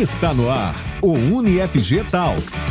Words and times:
Está 0.00 0.32
no 0.32 0.48
ar 0.48 0.74
o 1.02 1.12
UniFG 1.12 2.04
Talks. 2.10 2.64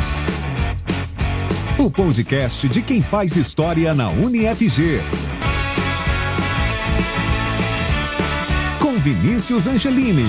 O 1.78 1.88
podcast 1.88 2.68
de 2.68 2.82
quem 2.82 3.00
faz 3.00 3.36
história 3.36 3.94
na 3.94 4.10
UniFG. 4.10 4.98
Com 8.82 8.98
Vinícius 8.98 9.68
Angelini. 9.68 10.24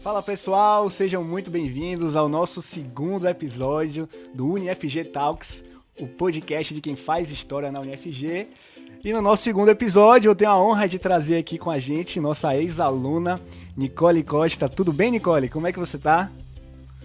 Fala 0.00 0.22
pessoal, 0.22 0.88
sejam 0.88 1.24
muito 1.24 1.50
bem-vindos 1.50 2.14
ao 2.14 2.28
nosso 2.28 2.62
segundo 2.62 3.26
episódio 3.26 4.08
do 4.32 4.46
UniFG 4.46 5.06
Talks, 5.06 5.64
o 5.98 6.06
podcast 6.06 6.72
de 6.72 6.80
quem 6.80 6.94
faz 6.94 7.32
história 7.32 7.72
na 7.72 7.80
UniFG. 7.80 8.46
E 9.04 9.12
no 9.12 9.22
nosso 9.22 9.44
segundo 9.44 9.68
episódio, 9.68 10.28
eu 10.28 10.34
tenho 10.34 10.50
a 10.50 10.60
honra 10.60 10.88
de 10.88 10.98
trazer 10.98 11.38
aqui 11.38 11.56
com 11.56 11.70
a 11.70 11.78
gente 11.78 12.18
nossa 12.18 12.56
ex-aluna, 12.56 13.40
Nicole 13.76 14.24
Costa. 14.24 14.68
Tudo 14.68 14.92
bem, 14.92 15.12
Nicole? 15.12 15.48
Como 15.48 15.68
é 15.68 15.72
que 15.72 15.78
você 15.78 15.96
tá? 15.96 16.28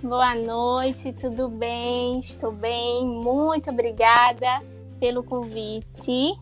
Boa 0.02 0.34
noite, 0.34 1.14
tudo 1.14 1.48
bem? 1.48 2.18
Estou 2.18 2.52
bem. 2.52 3.06
Muito 3.06 3.70
obrigada 3.70 4.60
pelo 5.00 5.24
convite. 5.24 6.34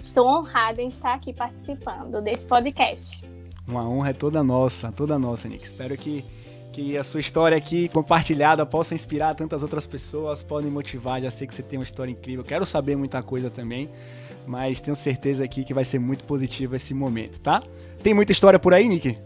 Estou 0.00 0.24
honrada 0.24 0.80
em 0.80 0.86
estar 0.86 1.14
aqui 1.14 1.32
participando 1.32 2.22
desse 2.22 2.46
podcast. 2.46 3.28
Uma 3.66 3.88
honra 3.88 4.10
é 4.10 4.14
toda 4.14 4.40
nossa, 4.44 4.92
toda 4.92 5.18
nossa, 5.18 5.48
Nick. 5.48 5.64
Espero 5.64 5.96
que, 5.96 6.24
que 6.72 6.96
a 6.96 7.02
sua 7.02 7.18
história 7.18 7.56
aqui 7.56 7.88
compartilhada 7.88 8.64
possa 8.64 8.94
inspirar 8.94 9.34
tantas 9.34 9.64
outras 9.64 9.84
pessoas, 9.84 10.44
podem 10.44 10.70
motivar. 10.70 11.20
Já 11.20 11.30
sei 11.30 11.48
que 11.48 11.54
você 11.54 11.62
tem 11.62 11.80
uma 11.80 11.84
história 11.84 12.12
incrível. 12.12 12.44
Quero 12.44 12.64
saber 12.64 12.94
muita 12.94 13.20
coisa 13.20 13.50
também 13.50 13.90
mas 14.46 14.80
tenho 14.80 14.96
certeza 14.96 15.44
aqui 15.44 15.64
que 15.64 15.74
vai 15.74 15.84
ser 15.84 15.98
muito 15.98 16.24
positivo 16.24 16.76
esse 16.76 16.92
momento, 16.94 17.38
tá? 17.40 17.62
Tem 18.02 18.12
muita 18.12 18.32
história 18.32 18.58
por 18.58 18.74
aí, 18.74 18.88
Nick? 18.88 19.16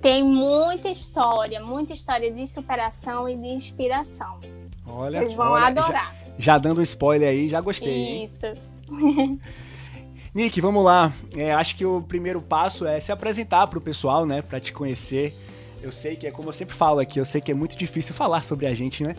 Tem 0.00 0.22
muita 0.22 0.88
história, 0.88 1.60
muita 1.60 1.92
história 1.92 2.30
de 2.32 2.46
superação 2.46 3.28
e 3.28 3.36
de 3.36 3.48
inspiração. 3.48 4.38
Olha, 4.86 5.18
Vocês 5.18 5.34
vão 5.34 5.52
olha, 5.52 5.66
adorar. 5.66 6.14
Já, 6.38 6.54
já, 6.54 6.58
dando 6.58 6.78
um 6.78 6.82
spoiler 6.82 7.28
aí, 7.28 7.48
já 7.48 7.60
gostei. 7.60 8.24
Isso. 8.24 8.46
Nick, 10.32 10.60
vamos 10.60 10.84
lá. 10.84 11.12
É, 11.36 11.52
acho 11.52 11.74
que 11.74 11.84
o 11.84 12.00
primeiro 12.00 12.40
passo 12.40 12.86
é 12.86 13.00
se 13.00 13.10
apresentar 13.10 13.66
para 13.66 13.78
o 13.78 13.82
pessoal, 13.82 14.24
né? 14.24 14.40
Para 14.40 14.60
te 14.60 14.72
conhecer. 14.72 15.34
Eu 15.82 15.90
sei 15.90 16.16
que 16.16 16.26
é 16.26 16.30
como 16.30 16.48
eu 16.48 16.52
sempre 16.52 16.74
falo 16.74 17.00
aqui, 17.00 17.18
eu 17.18 17.24
sei 17.24 17.40
que 17.40 17.50
é 17.50 17.54
muito 17.54 17.76
difícil 17.76 18.14
falar 18.14 18.44
sobre 18.44 18.66
a 18.66 18.74
gente, 18.74 19.02
né? 19.02 19.16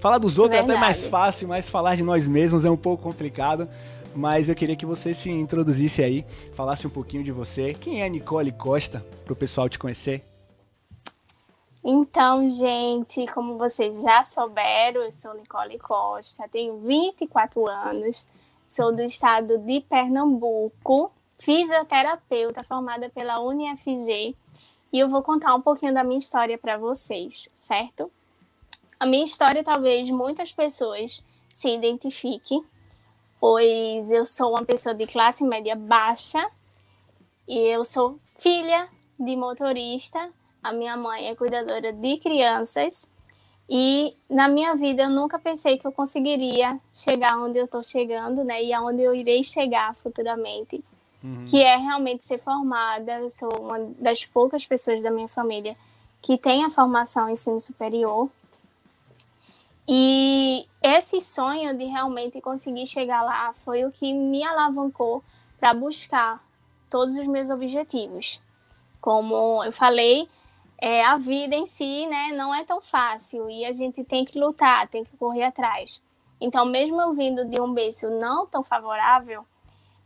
Falar 0.00 0.18
dos 0.18 0.38
outros 0.38 0.56
Verdade. 0.56 0.72
é 0.72 0.74
até 0.74 0.80
mais 0.80 1.04
fácil, 1.06 1.48
mas 1.48 1.70
falar 1.70 1.96
de 1.96 2.02
nós 2.02 2.26
mesmos 2.26 2.64
é 2.64 2.70
um 2.70 2.76
pouco 2.76 3.02
complicado 3.02 3.68
mas 4.14 4.48
eu 4.48 4.54
queria 4.54 4.76
que 4.76 4.86
você 4.86 5.14
se 5.14 5.30
introduzisse 5.30 6.02
aí, 6.02 6.24
falasse 6.54 6.86
um 6.86 6.90
pouquinho 6.90 7.24
de 7.24 7.32
você. 7.32 7.74
Quem 7.74 8.02
é 8.02 8.08
Nicole 8.08 8.52
Costa, 8.52 9.04
para 9.24 9.32
o 9.32 9.36
pessoal 9.36 9.68
te 9.68 9.78
conhecer? 9.78 10.22
Então, 11.84 12.48
gente, 12.48 13.26
como 13.34 13.58
vocês 13.58 14.02
já 14.02 14.22
souberam, 14.22 15.02
eu 15.02 15.10
sou 15.10 15.34
Nicole 15.34 15.78
Costa, 15.78 16.48
tenho 16.48 16.78
24 16.78 17.68
anos, 17.68 18.28
sou 18.66 18.94
do 18.94 19.02
estado 19.02 19.58
de 19.58 19.80
Pernambuco, 19.80 21.10
fisioterapeuta 21.38 22.62
formada 22.62 23.08
pela 23.10 23.40
UniFG 23.40 24.36
e 24.92 24.98
eu 24.98 25.08
vou 25.08 25.22
contar 25.22 25.54
um 25.54 25.60
pouquinho 25.60 25.92
da 25.92 26.04
minha 26.04 26.18
história 26.18 26.56
para 26.56 26.76
vocês, 26.76 27.50
certo? 27.52 28.10
A 29.00 29.04
minha 29.04 29.24
história 29.24 29.64
talvez 29.64 30.08
muitas 30.10 30.52
pessoas 30.52 31.24
se 31.52 31.68
identifiquem, 31.68 32.62
pois 33.42 34.12
eu 34.12 34.24
sou 34.24 34.50
uma 34.50 34.64
pessoa 34.64 34.94
de 34.94 35.04
classe 35.04 35.42
média 35.42 35.74
baixa 35.74 36.48
e 37.48 37.58
eu 37.58 37.84
sou 37.84 38.20
filha 38.38 38.88
de 39.18 39.34
motorista. 39.34 40.30
A 40.62 40.72
minha 40.72 40.96
mãe 40.96 41.26
é 41.26 41.34
cuidadora 41.34 41.92
de 41.92 42.18
crianças 42.18 43.10
e 43.68 44.16
na 44.30 44.46
minha 44.46 44.76
vida 44.76 45.02
eu 45.02 45.10
nunca 45.10 45.40
pensei 45.40 45.76
que 45.76 45.84
eu 45.84 45.90
conseguiria 45.90 46.78
chegar 46.94 47.36
onde 47.36 47.58
eu 47.58 47.64
estou 47.64 47.82
chegando, 47.82 48.44
né? 48.44 48.62
E 48.62 48.72
aonde 48.72 49.02
eu 49.02 49.12
irei 49.12 49.42
chegar 49.42 49.92
futuramente, 49.96 50.80
uhum. 51.24 51.44
que 51.48 51.60
é 51.60 51.76
realmente 51.76 52.22
ser 52.22 52.38
formada. 52.38 53.18
Eu 53.18 53.28
sou 53.28 53.52
uma 53.58 53.80
das 53.98 54.24
poucas 54.24 54.64
pessoas 54.64 55.02
da 55.02 55.10
minha 55.10 55.26
família 55.26 55.76
que 56.20 56.38
tem 56.38 56.64
a 56.64 56.70
formação 56.70 57.28
em 57.28 57.32
ensino 57.32 57.58
superior. 57.58 58.30
E 59.94 60.66
esse 60.82 61.20
sonho 61.20 61.76
de 61.76 61.84
realmente 61.84 62.40
conseguir 62.40 62.86
chegar 62.86 63.20
lá 63.22 63.52
foi 63.52 63.84
o 63.84 63.92
que 63.92 64.14
me 64.14 64.42
alavancou 64.42 65.22
para 65.60 65.74
buscar 65.74 66.42
todos 66.88 67.14
os 67.14 67.26
meus 67.26 67.50
objetivos. 67.50 68.42
Como 69.02 69.62
eu 69.62 69.70
falei, 69.70 70.26
é, 70.78 71.04
a 71.04 71.18
vida 71.18 71.54
em 71.54 71.66
si 71.66 72.06
né, 72.06 72.32
não 72.32 72.54
é 72.54 72.64
tão 72.64 72.80
fácil 72.80 73.50
e 73.50 73.66
a 73.66 73.74
gente 73.74 74.02
tem 74.02 74.24
que 74.24 74.38
lutar, 74.38 74.88
tem 74.88 75.04
que 75.04 75.14
correr 75.18 75.42
atrás. 75.42 76.00
Então, 76.40 76.64
mesmo 76.64 76.98
eu 76.98 77.12
vindo 77.12 77.44
de 77.44 77.60
um 77.60 77.70
berço 77.70 78.08
não 78.08 78.46
tão 78.46 78.62
favorável, 78.62 79.44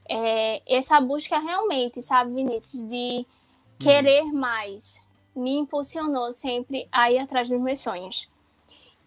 é, 0.08 0.62
essa 0.66 1.00
busca 1.00 1.38
realmente, 1.38 2.02
sabe, 2.02 2.34
Vinícius, 2.34 2.82
de 2.88 3.24
querer 3.78 4.24
mais, 4.32 5.00
me 5.32 5.56
impulsionou 5.56 6.32
sempre 6.32 6.88
a 6.90 7.08
ir 7.08 7.18
atrás 7.18 7.48
dos 7.48 7.60
meus 7.60 7.78
sonhos. 7.78 8.28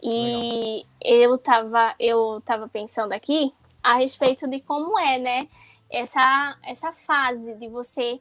E 0.01 0.85
eu 1.01 1.35
estava 1.35 1.93
eu 1.99 2.41
tava 2.45 2.67
pensando 2.67 3.11
aqui 3.11 3.53
a 3.83 3.95
respeito 3.95 4.47
de 4.47 4.59
como 4.59 4.97
é, 4.99 5.17
né, 5.17 5.47
essa, 5.89 6.57
essa 6.63 6.91
fase 6.91 7.55
de 7.55 7.67
você 7.67 8.19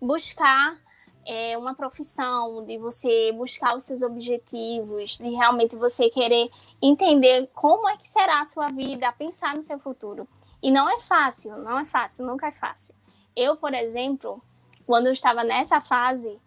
buscar 0.00 0.78
é, 1.26 1.58
uma 1.58 1.74
profissão, 1.74 2.64
de 2.64 2.78
você 2.78 3.32
buscar 3.32 3.76
os 3.76 3.82
seus 3.82 4.02
objetivos, 4.02 5.18
de 5.18 5.28
realmente 5.30 5.76
você 5.76 6.08
querer 6.08 6.50
entender 6.80 7.48
como 7.54 7.88
é 7.88 7.96
que 7.96 8.08
será 8.08 8.40
a 8.40 8.44
sua 8.44 8.68
vida, 8.68 9.12
pensar 9.12 9.54
no 9.54 9.62
seu 9.62 9.78
futuro. 9.78 10.26
E 10.62 10.70
não 10.70 10.88
é 10.88 10.98
fácil, 10.98 11.56
não 11.58 11.78
é 11.78 11.84
fácil, 11.84 12.26
nunca 12.26 12.46
é 12.46 12.50
fácil. 12.50 12.94
Eu, 13.36 13.56
por 13.56 13.74
exemplo, 13.74 14.42
quando 14.86 15.06
eu 15.06 15.12
estava 15.12 15.44
nessa 15.44 15.80
fase 15.80 16.38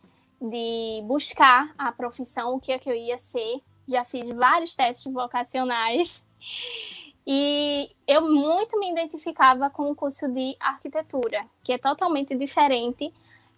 de 0.41 1.01
buscar 1.03 1.73
a 1.77 1.91
profissão, 1.91 2.55
o 2.55 2.59
que 2.59 2.71
é 2.71 2.79
que 2.79 2.89
eu 2.89 2.95
ia 2.95 3.17
ser, 3.17 3.61
já 3.91 4.03
fiz 4.03 4.27
vários 4.35 4.75
testes 4.75 5.11
vocacionais 5.11 6.25
e 7.25 7.89
eu 8.07 8.21
muito 8.21 8.79
me 8.79 8.91
identificava 8.91 9.69
com 9.69 9.91
o 9.91 9.95
curso 9.95 10.27
de 10.27 10.55
arquitetura, 10.59 11.45
que 11.63 11.73
é 11.73 11.77
totalmente 11.77 12.35
diferente 12.35 13.13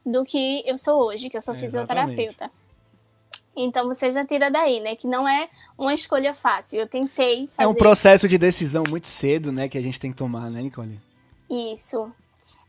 do 0.06 0.24
que 0.26 0.62
eu 0.66 0.78
sou 0.78 1.08
hoje, 1.08 1.30
que 1.30 1.38
eu 1.38 1.42
sou 1.42 1.56
é, 1.56 1.58
fisioterapeuta. 1.58 2.52
Então 3.56 3.88
você 3.88 4.12
já 4.12 4.26
tira 4.26 4.50
daí, 4.50 4.80
né? 4.80 4.96
Que 4.96 5.08
não 5.08 5.28
é 5.28 5.48
uma 5.78 5.94
escolha 5.94 6.34
fácil. 6.34 6.80
Eu 6.80 6.88
tentei 6.88 7.48
fazer. 7.48 7.64
É 7.64 7.68
um 7.68 7.76
processo 7.76 8.28
de 8.28 8.38
decisão 8.38 8.84
muito 8.90 9.08
cedo, 9.08 9.52
né? 9.52 9.70
Que 9.70 9.78
a 9.78 9.82
gente 9.82 10.00
tem 10.00 10.12
que 10.12 10.18
tomar, 10.18 10.50
né, 10.50 10.62
Nicole? 10.62 11.00
Isso. 11.50 12.12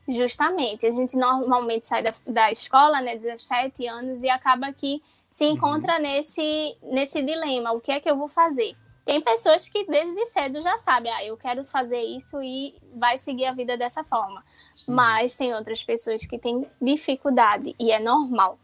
Justamente. 0.06 0.86
A 0.86 0.92
gente 0.92 1.16
normalmente 1.16 1.86
sai 1.86 2.02
da, 2.02 2.12
da 2.26 2.50
escola, 2.52 3.00
né? 3.00 3.16
17 3.16 3.86
anos, 3.86 4.22
e 4.22 4.28
acaba 4.28 4.72
que 4.72 5.02
se 5.34 5.46
uhum. 5.46 5.54
encontra 5.54 5.96
uhum. 5.96 6.02
nesse, 6.02 6.78
nesse 6.80 7.20
dilema: 7.20 7.72
o 7.72 7.80
que 7.80 7.90
é 7.90 7.98
que 7.98 8.08
eu 8.08 8.16
vou 8.16 8.28
fazer? 8.28 8.76
Tem 9.04 9.20
pessoas 9.20 9.68
que 9.68 9.84
desde 9.84 10.24
cedo 10.26 10.62
já 10.62 10.78
sabem, 10.78 11.12
ah, 11.12 11.24
eu 11.24 11.36
quero 11.36 11.64
fazer 11.64 12.00
isso 12.00 12.40
e 12.40 12.72
vai 12.94 13.18
seguir 13.18 13.46
a 13.46 13.52
vida 13.52 13.76
dessa 13.76 14.04
forma. 14.04 14.44
Uhum. 14.86 14.94
Mas 14.94 15.36
tem 15.36 15.52
outras 15.52 15.82
pessoas 15.82 16.24
que 16.24 16.38
têm 16.38 16.64
dificuldade 16.80 17.74
e 17.80 17.90
é 17.90 17.98
normal. 17.98 18.56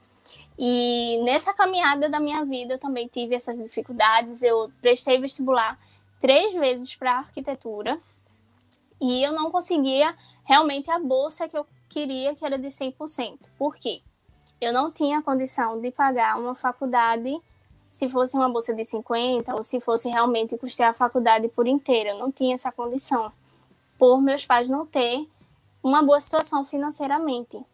E 0.56 1.20
nessa 1.24 1.52
caminhada 1.52 2.08
da 2.08 2.20
minha 2.20 2.44
vida 2.44 2.74
eu 2.74 2.78
também 2.78 3.08
tive 3.08 3.34
essas 3.34 3.58
dificuldades. 3.58 4.40
Eu 4.40 4.70
prestei 4.80 5.20
vestibular 5.20 5.76
três 6.20 6.54
vezes 6.54 6.94
para 6.94 7.18
arquitetura 7.18 8.00
e 9.00 9.24
eu 9.24 9.32
não 9.32 9.50
conseguia 9.50 10.14
realmente 10.44 10.88
a 10.88 11.00
bolsa 11.00 11.48
que 11.48 11.58
eu 11.58 11.66
queria, 11.88 12.36
que 12.36 12.44
era 12.44 12.56
de 12.56 12.68
100%. 12.68 13.50
Por 13.58 13.74
quê? 13.74 14.02
Eu 14.60 14.72
não 14.72 14.90
tinha 14.90 15.22
condição 15.22 15.80
de 15.80 15.90
pagar 15.90 16.38
uma 16.38 16.54
faculdade 16.54 17.40
se 17.90 18.08
fosse 18.08 18.36
uma 18.36 18.48
bolsa 18.48 18.74
de 18.74 18.84
50 18.84 19.54
ou 19.54 19.62
se 19.62 19.80
fosse 19.80 20.08
realmente 20.08 20.56
custear 20.56 20.90
a 20.90 20.94
faculdade 20.94 21.48
por 21.48 21.66
inteira. 21.66 22.10
Eu 22.10 22.18
não 22.18 22.30
tinha 22.30 22.54
essa 22.54 22.70
condição, 22.70 23.32
por 23.98 24.20
meus 24.20 24.44
pais 24.44 24.68
não 24.68 24.86
ter 24.86 25.26
uma 25.82 26.02
boa 26.02 26.20
situação 26.20 26.64
financeiramente. 26.64 27.56
Uhum. 27.56 27.64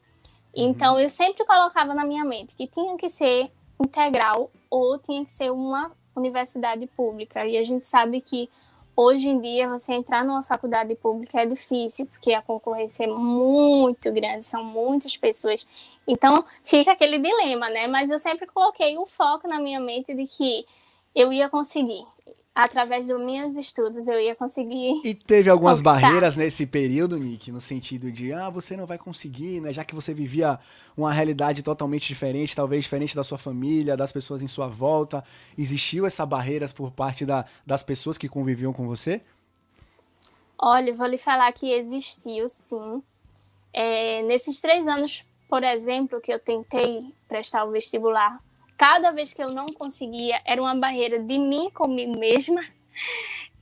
Então, 0.54 0.98
eu 0.98 1.08
sempre 1.08 1.44
colocava 1.44 1.92
na 1.92 2.04
minha 2.04 2.24
mente 2.24 2.54
que 2.54 2.66
tinha 2.66 2.96
que 2.96 3.08
ser 3.08 3.50
integral 3.78 4.50
ou 4.70 4.98
tinha 4.98 5.24
que 5.24 5.30
ser 5.30 5.50
uma 5.52 5.92
universidade 6.14 6.86
pública. 6.86 7.44
E 7.44 7.58
a 7.58 7.64
gente 7.64 7.84
sabe 7.84 8.20
que 8.20 8.48
Hoje 8.98 9.28
em 9.28 9.38
dia, 9.38 9.68
você 9.68 9.92
entrar 9.92 10.24
numa 10.24 10.42
faculdade 10.42 10.94
pública 10.94 11.42
é 11.42 11.44
difícil, 11.44 12.06
porque 12.06 12.32
a 12.32 12.40
concorrência 12.40 13.04
é 13.04 13.06
muito 13.06 14.10
grande, 14.10 14.42
são 14.42 14.64
muitas 14.64 15.18
pessoas. 15.18 15.66
Então, 16.08 16.42
fica 16.64 16.92
aquele 16.92 17.18
dilema, 17.18 17.68
né? 17.68 17.86
Mas 17.86 18.08
eu 18.08 18.18
sempre 18.18 18.46
coloquei 18.46 18.96
o 18.96 19.04
foco 19.04 19.46
na 19.46 19.60
minha 19.60 19.78
mente 19.78 20.14
de 20.14 20.24
que 20.26 20.64
eu 21.14 21.30
ia 21.30 21.46
conseguir. 21.46 22.06
Através 22.56 23.06
dos 23.06 23.20
meus 23.20 23.54
estudos 23.54 24.08
eu 24.08 24.18
ia 24.18 24.34
conseguir. 24.34 25.02
E 25.04 25.14
teve 25.14 25.50
algumas 25.50 25.82
conquistar. 25.82 26.00
barreiras 26.00 26.36
nesse 26.36 26.64
período, 26.64 27.18
Nick, 27.18 27.52
no 27.52 27.60
sentido 27.60 28.10
de, 28.10 28.32
ah, 28.32 28.48
você 28.48 28.74
não 28.74 28.86
vai 28.86 28.96
conseguir, 28.96 29.60
né? 29.60 29.74
Já 29.74 29.84
que 29.84 29.94
você 29.94 30.14
vivia 30.14 30.58
uma 30.96 31.12
realidade 31.12 31.62
totalmente 31.62 32.08
diferente, 32.08 32.56
talvez 32.56 32.84
diferente 32.84 33.14
da 33.14 33.22
sua 33.22 33.36
família, 33.36 33.94
das 33.94 34.10
pessoas 34.10 34.40
em 34.40 34.48
sua 34.48 34.68
volta. 34.68 35.22
Existiu 35.58 36.06
essa 36.06 36.24
barreiras 36.24 36.72
por 36.72 36.90
parte 36.90 37.26
da, 37.26 37.44
das 37.66 37.82
pessoas 37.82 38.16
que 38.16 38.26
conviviam 38.26 38.72
com 38.72 38.86
você? 38.86 39.20
Olha, 40.58 40.94
vou 40.94 41.06
lhe 41.06 41.18
falar 41.18 41.52
que 41.52 41.70
existiu, 41.70 42.48
sim. 42.48 43.02
É, 43.70 44.22
nesses 44.22 44.62
três 44.62 44.86
anos, 44.86 45.22
por 45.46 45.62
exemplo, 45.62 46.22
que 46.22 46.32
eu 46.32 46.38
tentei 46.38 47.12
prestar 47.28 47.66
o 47.66 47.70
vestibular 47.70 48.40
cada 48.76 49.10
vez 49.12 49.32
que 49.32 49.42
eu 49.42 49.48
não 49.50 49.66
conseguia, 49.66 50.40
era 50.44 50.60
uma 50.60 50.74
barreira 50.74 51.18
de 51.18 51.38
mim 51.38 51.70
comigo 51.70 52.18
mesma, 52.18 52.62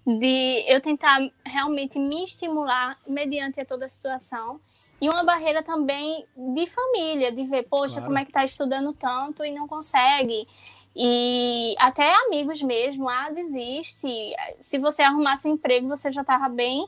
de 0.07 0.65
eu 0.67 0.81
tentar 0.81 1.21
realmente 1.45 1.99
me 1.99 2.25
estimular 2.25 2.99
mediante 3.07 3.65
toda 3.65 3.87
a 3.87 3.89
situação. 3.89 4.61
E 5.01 5.09
uma 5.09 5.23
barreira 5.23 5.63
também 5.63 6.27
de 6.37 6.67
família, 6.67 7.31
de 7.33 7.45
ver, 7.45 7.65
poxa, 7.65 7.95
claro. 7.95 8.07
como 8.07 8.19
é 8.19 8.25
que 8.25 8.33
tá 8.33 8.45
estudando 8.45 8.93
tanto 8.93 9.45
e 9.45 9.53
não 9.53 9.67
consegue. 9.67 10.47
E 10.97 11.75
até 11.79 12.15
amigos 12.27 12.63
mesmo, 12.63 13.09
ah, 13.09 13.29
desiste. 13.31 14.09
Se 14.61 14.79
você 14.79 15.03
arrumasse 15.03 15.49
um 15.49 15.55
emprego, 15.55 15.89
você 15.89 16.13
já 16.13 16.23
tava 16.23 16.49
bem, 16.49 16.87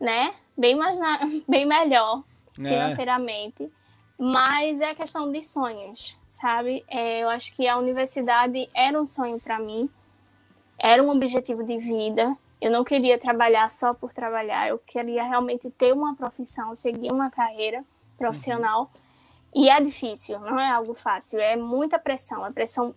né? 0.00 0.34
Bem 0.56 0.74
mais 0.74 0.98
na... 0.98 1.20
bem 1.48 1.64
melhor 1.64 2.24
é. 2.58 2.68
financeiramente. 2.68 3.70
Mas 4.18 4.80
é 4.80 4.90
a 4.90 4.94
questão 4.94 5.30
de 5.30 5.42
sonhos, 5.42 6.16
sabe? 6.32 6.82
É, 6.88 7.22
eu 7.22 7.28
acho 7.28 7.54
que 7.54 7.68
a 7.68 7.76
universidade 7.76 8.66
era 8.72 8.98
um 8.98 9.04
sonho 9.04 9.38
para 9.38 9.58
mim, 9.58 9.90
era 10.78 11.02
um 11.02 11.10
objetivo 11.10 11.62
de 11.62 11.76
vida. 11.76 12.34
Eu 12.58 12.70
não 12.70 12.84
queria 12.84 13.18
trabalhar 13.18 13.68
só 13.68 13.92
por 13.92 14.14
trabalhar, 14.14 14.66
eu 14.66 14.78
queria 14.78 15.24
realmente 15.24 15.68
ter 15.72 15.92
uma 15.92 16.16
profissão, 16.16 16.74
seguir 16.74 17.12
uma 17.12 17.30
carreira 17.30 17.84
profissional. 18.16 18.90
Uhum. 19.54 19.62
E 19.62 19.68
é 19.68 19.78
difícil, 19.78 20.40
não 20.40 20.58
é 20.58 20.70
algo 20.70 20.94
fácil, 20.94 21.38
é 21.38 21.54
muita 21.54 21.98
pressão, 21.98 22.46
é 22.46 22.50
pressão 22.50 22.94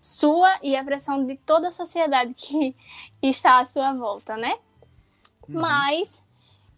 sua 0.00 0.58
e 0.62 0.74
a 0.74 0.82
pressão 0.82 1.26
de 1.26 1.36
toda 1.36 1.68
a 1.68 1.72
sociedade 1.72 2.32
que 2.40 2.74
está 3.20 3.58
à 3.58 3.64
sua 3.66 3.92
volta, 3.92 4.38
né? 4.38 4.54
Uhum. 5.46 5.60
Mas 5.60 6.24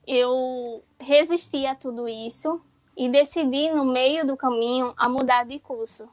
eu 0.05 0.83
resisti 0.99 1.65
a 1.65 1.77
tudo 1.77 2.09
isso, 2.09 2.61
e 2.97 3.09
decidi 3.09 3.71
no 3.71 3.85
meio 3.85 4.27
do 4.27 4.37
caminho 4.37 4.93
a 4.97 5.09
mudar 5.09 5.45
de 5.45 5.59
curso, 5.59 6.09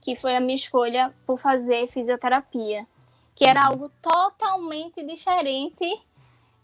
que 0.00 0.16
foi 0.16 0.34
a 0.34 0.40
minha 0.40 0.54
escolha 0.54 1.14
por 1.26 1.38
fazer 1.38 1.88
fisioterapia, 1.88 2.86
que 3.34 3.44
era 3.44 3.66
algo 3.66 3.90
totalmente 4.00 5.04
diferente 5.04 6.00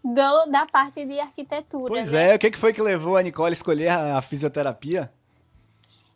do, 0.02 0.46
da 0.46 0.66
parte 0.66 1.04
de 1.04 1.18
arquitetura. 1.18 1.88
Pois 1.88 2.12
né? 2.12 2.32
é, 2.32 2.34
o 2.36 2.38
que 2.38 2.56
foi 2.56 2.72
que 2.72 2.82
levou 2.82 3.16
a 3.16 3.22
Nicole 3.22 3.50
a 3.50 3.52
escolher 3.52 3.88
a 3.88 4.20
fisioterapia? 4.22 5.12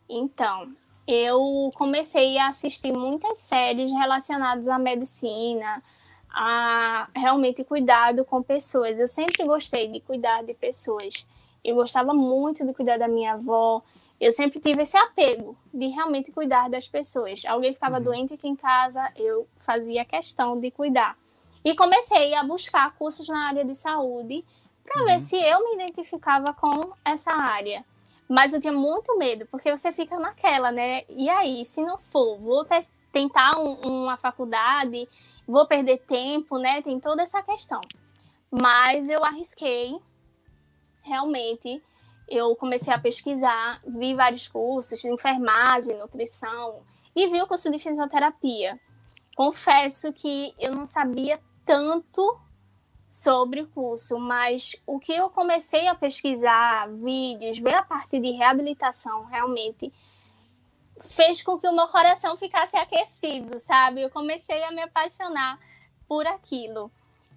Então, 0.09 0.73
eu 1.07 1.69
comecei 1.75 2.37
a 2.37 2.47
assistir 2.47 2.91
muitas 2.93 3.39
séries 3.39 3.91
relacionadas 3.91 4.67
à 4.67 4.79
medicina, 4.79 5.81
a 6.29 7.07
realmente 7.15 7.63
cuidado 7.63 8.25
com 8.25 8.41
pessoas. 8.41 8.99
Eu 8.99 9.07
sempre 9.07 9.45
gostei 9.45 9.87
de 9.87 9.99
cuidar 9.99 10.43
de 10.43 10.53
pessoas. 10.53 11.27
Eu 11.63 11.75
gostava 11.75 12.13
muito 12.13 12.65
de 12.65 12.73
cuidar 12.73 12.97
da 12.97 13.07
minha 13.07 13.33
avó. 13.33 13.81
Eu 14.19 14.31
sempre 14.31 14.59
tive 14.59 14.83
esse 14.83 14.97
apego 14.97 15.55
de 15.73 15.87
realmente 15.87 16.31
cuidar 16.31 16.69
das 16.69 16.87
pessoas. 16.87 17.43
Alguém 17.45 17.73
ficava 17.73 17.97
uhum. 17.97 18.03
doente 18.03 18.33
aqui 18.33 18.47
em 18.47 18.55
casa, 18.55 19.11
eu 19.15 19.47
fazia 19.59 20.05
questão 20.05 20.59
de 20.59 20.71
cuidar. 20.71 21.17
E 21.63 21.75
comecei 21.75 22.33
a 22.33 22.43
buscar 22.43 22.93
cursos 22.95 23.27
na 23.27 23.47
área 23.47 23.63
de 23.63 23.75
saúde 23.75 24.43
para 24.83 25.01
uhum. 25.01 25.07
ver 25.07 25.19
se 25.19 25.35
eu 25.37 25.63
me 25.63 25.75
identificava 25.75 26.53
com 26.53 26.91
essa 27.05 27.31
área. 27.31 27.85
Mas 28.27 28.53
eu 28.53 28.59
tinha 28.59 28.73
muito 28.73 29.17
medo, 29.17 29.45
porque 29.47 29.69
você 29.69 29.91
fica 29.91 30.17
naquela, 30.17 30.71
né? 30.71 31.03
E 31.09 31.29
aí, 31.29 31.65
se 31.65 31.81
não 31.81 31.97
for, 31.97 32.37
vou 32.37 32.65
tentar 33.11 33.57
um, 33.59 34.03
uma 34.03 34.17
faculdade, 34.17 35.07
vou 35.47 35.67
perder 35.67 35.99
tempo, 35.99 36.57
né? 36.57 36.81
Tem 36.81 36.99
toda 36.99 37.21
essa 37.21 37.41
questão. 37.43 37.81
Mas 38.49 39.09
eu 39.09 39.23
arrisquei 39.23 39.97
realmente 41.03 41.81
eu 42.27 42.55
comecei 42.55 42.91
a 42.91 42.99
pesquisar, 42.99 43.81
vi 43.85 44.15
vários 44.15 44.47
cursos 44.47 44.99
de 44.99 45.09
enfermagem, 45.09 45.97
nutrição 45.97 46.81
e 47.15 47.27
vi 47.27 47.41
o 47.41 47.47
curso 47.47 47.69
de 47.69 47.77
fisioterapia. 47.77 48.79
Confesso 49.35 50.11
que 50.13 50.53
eu 50.59 50.73
não 50.73 50.87
sabia 50.87 51.39
tanto 51.65 52.39
sobre 53.09 53.61
o 53.61 53.67
curso, 53.67 54.17
mas 54.17 54.75
o 54.87 54.99
que 54.99 55.13
eu 55.13 55.29
comecei 55.29 55.87
a 55.87 55.93
pesquisar, 55.93 56.89
vídeos, 56.89 57.59
ver 57.59 57.75
a 57.75 57.83
parte 57.83 58.19
de 58.19 58.31
reabilitação 58.31 59.25
realmente 59.25 59.93
fez 60.99 61.43
com 61.43 61.57
que 61.57 61.67
o 61.67 61.75
meu 61.75 61.87
coração 61.87 62.37
ficasse 62.37 62.75
aquecido, 62.75 63.59
sabe? 63.59 64.01
Eu 64.01 64.09
comecei 64.09 64.63
a 64.63 64.71
me 64.71 64.81
apaixonar 64.81 65.59
por 66.07 66.25
aquilo. 66.25 66.91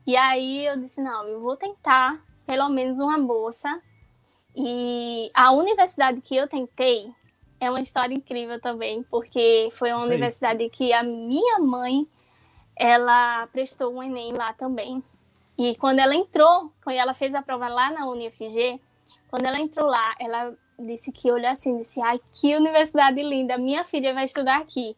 E 0.07 0.17
aí 0.17 0.65
eu 0.65 0.79
disse, 0.79 1.03
não, 1.03 1.27
eu 1.27 1.41
vou 1.41 1.57
tentar 1.57 2.23
pelo 2.47 2.69
menos 2.69 3.01
uma 3.01 3.19
bolsa. 3.19 3.83
E 4.55 5.31
a 5.35 5.53
universidade 5.53 6.21
que 6.21 6.37
eu 6.37 6.49
tentei 6.49 7.13
é 7.61 7.71
uma 7.71 7.81
história 7.81 8.15
incrível 8.15 8.61
também, 8.61 9.03
porque 9.05 9.69
foi 9.73 9.93
uma 9.93 10.05
universidade 10.05 10.69
que 10.71 10.93
a 10.93 11.03
minha 11.03 11.59
mãe 11.59 12.07
ela 12.77 13.47
prestou 13.49 13.95
um 13.95 14.03
Enem 14.03 14.33
lá 14.33 14.53
também. 14.53 15.03
E 15.59 15.75
quando 15.77 15.99
ela 15.99 16.15
entrou, 16.15 16.71
quando 16.85 16.97
ela 16.97 17.15
fez 17.15 17.35
a 17.35 17.43
prova 17.43 17.69
lá 17.69 17.91
na 17.91 18.07
UniFG, 18.07 18.79
quando 19.29 19.47
ela 19.47 19.59
entrou 19.59 19.87
lá, 19.87 20.15
ela 20.21 20.55
disse 20.79 21.11
que 21.11 21.31
olhou 21.31 21.51
assim, 21.51 21.79
disse: 21.79 22.01
"Ai, 22.03 22.21
que 22.33 22.55
universidade 22.55 23.23
linda, 23.23 23.57
minha 23.57 23.85
filha 23.85 24.13
vai 24.13 24.25
estudar 24.25 24.59
aqui". 24.59 24.95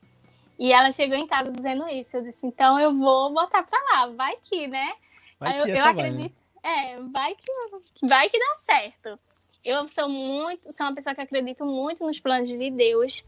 E 0.59 0.73
ela 0.73 0.91
chegou 0.91 1.17
em 1.17 1.27
casa 1.27 1.53
dizendo 1.53 1.89
isso. 1.89 2.17
Eu 2.17 2.23
disse: 2.23 2.45
"Então 2.47 2.79
eu 2.81 2.97
vou 2.97 3.33
botar 3.33 3.63
para 3.63 3.81
lá, 3.93 4.09
vai 4.09 4.37
que, 4.43 4.67
né?". 4.67 4.93
Vai 5.39 5.63
que 5.63 5.71
eu, 5.71 5.77
eu 5.77 5.85
acredito. 5.85 6.19
Vai, 6.19 6.23
né? 6.25 6.31
É, 6.69 7.01
vai 7.11 7.35
que, 7.35 8.07
vai 8.07 8.29
que 8.29 8.39
dá 8.39 8.55
certo. 8.57 9.19
Eu 9.65 9.89
sou 9.89 10.09
muito, 10.09 10.71
sou 10.71 10.87
uma 10.87 10.95
pessoa 10.95 11.15
que 11.15 11.21
acredito 11.23 11.65
muito 11.65 12.05
nos 12.05 12.21
planos 12.21 12.49
de 12.49 12.71
Deus 12.71 13.25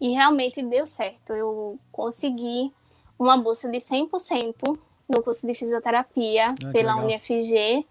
e 0.00 0.12
realmente 0.12 0.62
deu 0.62 0.84
certo. 0.84 1.32
Eu 1.32 1.78
consegui 1.90 2.72
uma 3.18 3.36
bolsa 3.38 3.70
de 3.70 3.78
100% 3.78 4.78
no 5.08 5.22
curso 5.22 5.46
de 5.46 5.54
fisioterapia 5.54 6.50
ah, 6.50 6.72
pela 6.72 6.96
UniFG, 6.96 7.86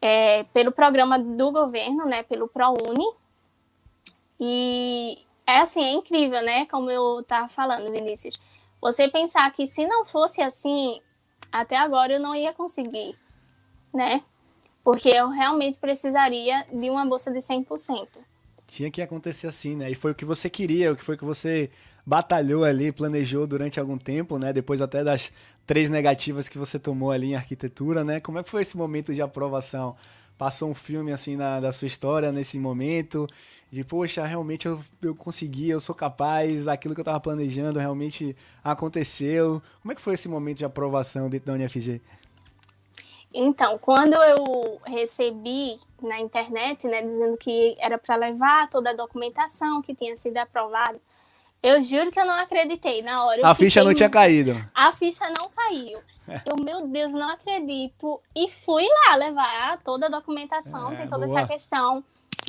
é, 0.00 0.44
pelo 0.54 0.72
programa 0.72 1.18
do 1.18 1.52
governo, 1.52 2.06
né, 2.06 2.22
pelo 2.22 2.48
ProUni. 2.48 3.06
E 4.40 5.18
é 5.46 5.58
assim, 5.58 5.84
é 5.84 5.92
incrível, 5.92 6.42
né, 6.42 6.66
como 6.66 6.90
eu 6.90 7.20
estava 7.20 7.48
falando, 7.48 7.90
Vinícius. 7.90 8.40
Você 8.80 9.08
pensar 9.08 9.50
que 9.52 9.66
se 9.66 9.86
não 9.86 10.04
fosse 10.04 10.42
assim, 10.42 11.00
até 11.52 11.76
agora 11.76 12.14
eu 12.14 12.20
não 12.20 12.34
ia 12.34 12.52
conseguir 12.52 13.16
né? 13.94 14.22
Porque 14.82 15.08
eu 15.08 15.30
realmente 15.30 15.78
precisaria 15.78 16.66
de 16.70 16.90
uma 16.90 17.06
bolsa 17.06 17.30
de 17.30 17.38
100%. 17.38 18.18
Tinha 18.66 18.90
que 18.90 19.00
acontecer 19.00 19.46
assim, 19.46 19.76
né? 19.76 19.90
E 19.90 19.94
foi 19.94 20.12
o 20.12 20.14
que 20.14 20.24
você 20.24 20.50
queria, 20.50 20.92
o 20.92 20.96
que 20.96 21.04
foi 21.04 21.16
que 21.16 21.24
você 21.24 21.70
batalhou 22.04 22.64
ali, 22.64 22.92
planejou 22.92 23.46
durante 23.46 23.80
algum 23.80 23.96
tempo, 23.96 24.38
né? 24.38 24.52
Depois 24.52 24.82
até 24.82 25.02
das 25.02 25.32
três 25.66 25.88
negativas 25.88 26.48
que 26.48 26.58
você 26.58 26.78
tomou 26.78 27.10
ali 27.10 27.28
em 27.28 27.34
arquitetura, 27.34 28.04
né? 28.04 28.20
Como 28.20 28.38
é 28.38 28.42
que 28.42 28.50
foi 28.50 28.62
esse 28.62 28.76
momento 28.76 29.14
de 29.14 29.22
aprovação? 29.22 29.96
Passou 30.36 30.70
um 30.70 30.74
filme 30.74 31.12
assim 31.12 31.36
na, 31.36 31.60
da 31.60 31.72
sua 31.72 31.86
história 31.86 32.32
nesse 32.32 32.58
momento? 32.58 33.26
De, 33.70 33.82
poxa, 33.84 34.26
realmente 34.26 34.66
eu, 34.66 34.80
eu 35.00 35.14
consegui, 35.14 35.70
eu 35.70 35.80
sou 35.80 35.94
capaz, 35.94 36.68
aquilo 36.68 36.94
que 36.94 37.00
eu 37.00 37.04
estava 37.04 37.20
planejando 37.20 37.78
realmente 37.78 38.36
aconteceu. 38.62 39.62
Como 39.80 39.92
é 39.92 39.94
que 39.94 40.00
foi 40.00 40.14
esse 40.14 40.28
momento 40.28 40.58
de 40.58 40.64
aprovação 40.64 41.30
dentro 41.30 41.46
da 41.46 41.52
UniFG? 41.54 42.02
Então, 43.36 43.76
quando 43.78 44.14
eu 44.14 44.80
recebi 44.86 45.76
na 46.00 46.20
internet, 46.20 46.86
né, 46.86 47.02
dizendo 47.02 47.36
que 47.36 47.76
era 47.80 47.98
para 47.98 48.14
levar 48.14 48.70
toda 48.70 48.90
a 48.90 48.94
documentação 48.94 49.82
que 49.82 49.92
tinha 49.92 50.16
sido 50.16 50.36
aprovada, 50.36 51.00
eu 51.60 51.82
juro 51.82 52.12
que 52.12 52.20
eu 52.20 52.26
não 52.26 52.34
acreditei 52.34 53.02
na 53.02 53.24
hora. 53.24 53.40
a 53.44 53.54
ficha 53.54 53.82
não 53.82 53.92
tinha 53.92 54.08
caído. 54.08 54.54
A 54.72 54.92
ficha 54.92 55.24
não 55.30 55.48
caiu. 55.48 55.98
Eu, 56.46 56.56
meu 56.62 56.86
Deus, 56.86 57.12
não 57.12 57.28
acredito. 57.28 58.20
E 58.36 58.48
fui 58.48 58.86
lá 58.86 59.16
levar 59.16 59.78
toda 59.82 60.06
a 60.06 60.10
documentação, 60.10 60.92
é, 60.92 60.96
tem 60.96 61.08
toda 61.08 61.26
boa. 61.26 61.40
essa 61.40 61.48
questão. 61.48 62.04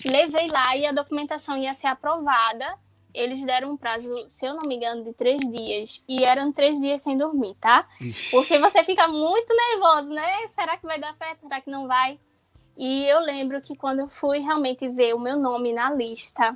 Levei 0.06 0.48
lá 0.48 0.76
e 0.78 0.86
a 0.86 0.92
documentação 0.92 1.58
ia 1.58 1.74
ser 1.74 1.88
aprovada 1.88 2.78
eles 3.16 3.44
deram 3.44 3.72
um 3.72 3.78
prazo, 3.78 4.14
se 4.30 4.46
eu 4.46 4.54
não 4.54 4.64
me 4.64 4.76
engano, 4.76 5.04
de 5.04 5.14
três 5.14 5.40
dias. 5.40 6.04
E 6.08 6.24
eram 6.24 6.52
três 6.52 6.80
dias 6.80 7.02
sem 7.02 7.18
dormir, 7.18 7.56
tá? 7.60 7.88
Ixi. 8.02 8.32
Porque 8.32 8.60
você 8.60 8.84
fica 8.84 9.08
muito 9.08 9.54
nervoso, 9.56 10.14
né? 10.14 10.48
Será 10.48 10.78
que 10.78 10.86
vai 10.86 11.00
dar 11.00 11.14
certo? 11.14 11.40
Será 11.40 11.62
que 11.62 11.70
não 11.70 11.88
vai? 11.88 12.20
E 12.78 13.06
eu 13.06 13.22
lembro 13.22 13.62
que 13.62 13.76
quando 13.76 14.00
eu 14.02 14.10
fui 14.10 14.40
realmente 14.40 14.88
ver 14.90 15.16
o 15.16 15.20
meu 15.20 15.38
nome 15.38 15.72
na 15.72 15.92
lista 15.92 16.56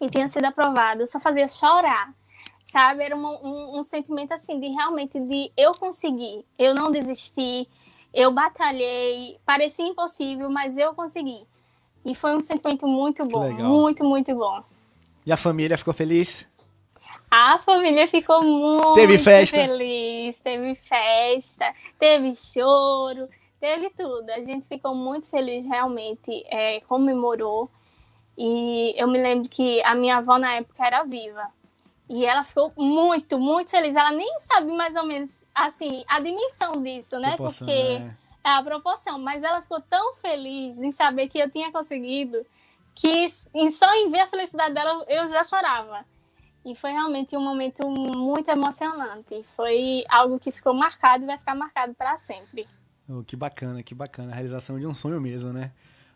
e 0.00 0.10
tinha 0.10 0.26
sido 0.26 0.46
aprovado, 0.46 1.02
eu 1.02 1.06
só 1.06 1.20
fazia 1.20 1.46
chorar. 1.46 2.12
sabe? 2.64 3.04
Era 3.04 3.16
um, 3.16 3.26
um, 3.26 3.78
um, 3.78 3.84
sentimento 3.84 4.32
assim 4.32 4.58
de 4.58 4.68
realmente 4.68 5.20
de 5.20 5.52
eu 5.56 5.72
conseguir, 5.72 6.44
eu 6.58 6.74
não 6.74 6.90
desisti, 6.90 7.68
eu 8.12 8.32
batalhei, 8.32 9.38
parecia 9.46 9.86
impossível, 9.86 10.50
mas 10.50 10.76
eu 10.76 10.92
consegui. 10.94 11.46
E 12.04 12.14
foi 12.14 12.36
um 12.36 12.40
sentimento 12.40 12.86
muito 12.86 13.24
bom, 13.24 13.48
muito, 13.52 14.04
muito 14.04 14.34
bom. 14.34 14.64
E 15.24 15.32
a 15.32 15.36
família 15.36 15.78
ficou 15.78 15.94
feliz? 15.94 16.46
A 17.30 17.58
família 17.60 18.06
ficou 18.06 18.42
muito 18.42 18.92
teve 18.94 19.18
festa. 19.18 19.56
feliz, 19.56 20.42
teve 20.42 20.74
festa, 20.74 21.72
teve 21.98 22.34
choro, 22.34 23.26
teve 23.58 23.88
tudo. 23.90 24.28
A 24.30 24.44
gente 24.44 24.68
ficou 24.68 24.94
muito 24.94 25.30
feliz, 25.30 25.64
realmente, 25.64 26.44
é, 26.48 26.80
comemorou. 26.80 27.70
E 28.36 28.92
eu 28.96 29.08
me 29.08 29.18
lembro 29.18 29.48
que 29.48 29.82
a 29.82 29.94
minha 29.94 30.16
avó 30.18 30.38
na 30.38 30.56
época 30.56 30.86
era 30.86 31.04
viva. 31.04 31.46
E 32.06 32.26
ela 32.26 32.44
ficou 32.44 32.70
muito, 32.76 33.38
muito 33.38 33.70
feliz. 33.70 33.96
Ela 33.96 34.12
nem 34.12 34.38
sabe 34.38 34.70
mais 34.72 34.94
ou 34.96 35.06
menos, 35.06 35.42
assim, 35.54 36.04
a 36.06 36.20
dimensão 36.20 36.82
disso, 36.82 37.18
né? 37.18 37.36
Proporção, 37.36 37.66
Porque 37.66 37.98
né? 37.98 38.16
é 38.44 38.50
a 38.50 38.62
proporção. 38.62 39.18
Mas 39.18 39.42
ela 39.42 39.62
ficou 39.62 39.80
tão 39.80 40.16
feliz 40.16 40.82
em 40.82 40.90
saber 40.90 41.28
que 41.28 41.38
eu 41.38 41.50
tinha 41.50 41.72
conseguido 41.72 42.44
que 42.94 43.28
só 43.28 43.94
em 43.94 44.10
ver 44.10 44.20
a 44.20 44.28
felicidade 44.28 44.74
dela 44.74 45.04
eu 45.08 45.28
já 45.28 45.42
chorava. 45.44 46.04
E 46.64 46.76
foi 46.76 46.92
realmente 46.92 47.36
um 47.36 47.40
momento 47.40 47.88
muito 47.88 48.48
emocionante. 48.48 49.42
Foi 49.56 50.04
algo 50.08 50.38
que 50.38 50.52
ficou 50.52 50.72
marcado 50.72 51.24
e 51.24 51.26
vai 51.26 51.36
ficar 51.36 51.56
marcado 51.56 51.92
para 51.94 52.16
sempre. 52.16 52.68
Oh, 53.08 53.24
que 53.24 53.34
bacana, 53.34 53.82
que 53.82 53.94
bacana. 53.94 54.30
A 54.30 54.34
realização 54.34 54.78
de 54.78 54.86
um 54.86 54.94
sonho 54.94 55.20
mesmo, 55.20 55.52
né? 55.52 55.72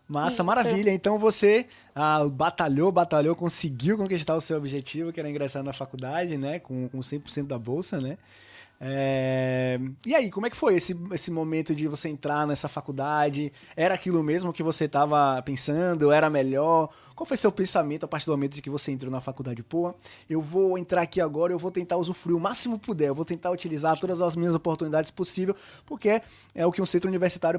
Massa, 0.08 0.36
Isso. 0.36 0.44
maravilha. 0.44 0.90
Então 0.92 1.18
você 1.18 1.66
ah, 1.94 2.24
batalhou, 2.28 2.92
batalhou, 2.92 3.34
conseguiu 3.34 3.96
conquistar 3.96 4.36
o 4.36 4.40
seu 4.40 4.56
objetivo, 4.56 5.12
que 5.12 5.18
era 5.18 5.28
ingressar 5.28 5.64
na 5.64 5.72
faculdade, 5.72 6.36
né? 6.36 6.60
Com, 6.60 6.88
com 6.88 7.00
100% 7.00 7.48
da 7.48 7.58
bolsa, 7.58 8.00
né? 8.00 8.16
É... 8.80 9.80
E 10.04 10.14
aí, 10.14 10.30
como 10.30 10.46
é 10.46 10.50
que 10.50 10.56
foi 10.56 10.76
esse, 10.76 10.96
esse 11.12 11.30
momento 11.30 11.74
de 11.74 11.88
você 11.88 12.08
entrar 12.08 12.46
nessa 12.46 12.68
faculdade? 12.68 13.52
Era 13.76 13.94
aquilo 13.94 14.22
mesmo 14.22 14.52
que 14.52 14.62
você 14.62 14.84
estava 14.84 15.40
pensando? 15.42 16.12
Era 16.12 16.28
melhor? 16.28 16.90
Qual 17.14 17.26
foi 17.26 17.38
seu 17.38 17.50
pensamento 17.50 18.04
a 18.04 18.08
partir 18.08 18.26
do 18.26 18.32
momento 18.32 18.52
de 18.52 18.60
que 18.60 18.68
você 18.68 18.92
entrou 18.92 19.10
na 19.10 19.22
faculdade? 19.22 19.62
Pô, 19.62 19.94
eu 20.28 20.42
vou 20.42 20.76
entrar 20.76 21.00
aqui 21.00 21.18
agora, 21.18 21.50
eu 21.50 21.58
vou 21.58 21.70
tentar 21.70 21.96
usufruir 21.96 22.36
o 22.36 22.40
máximo 22.40 22.78
puder, 22.78 23.08
eu 23.08 23.14
vou 23.14 23.24
tentar 23.24 23.50
utilizar 23.50 23.98
todas 23.98 24.20
as 24.20 24.36
minhas 24.36 24.54
oportunidades 24.54 25.10
possíveis, 25.10 25.56
porque 25.86 26.20
é 26.54 26.66
o 26.66 26.70
que 26.70 26.82
um 26.82 26.84
centro 26.84 27.08
universitário 27.08 27.58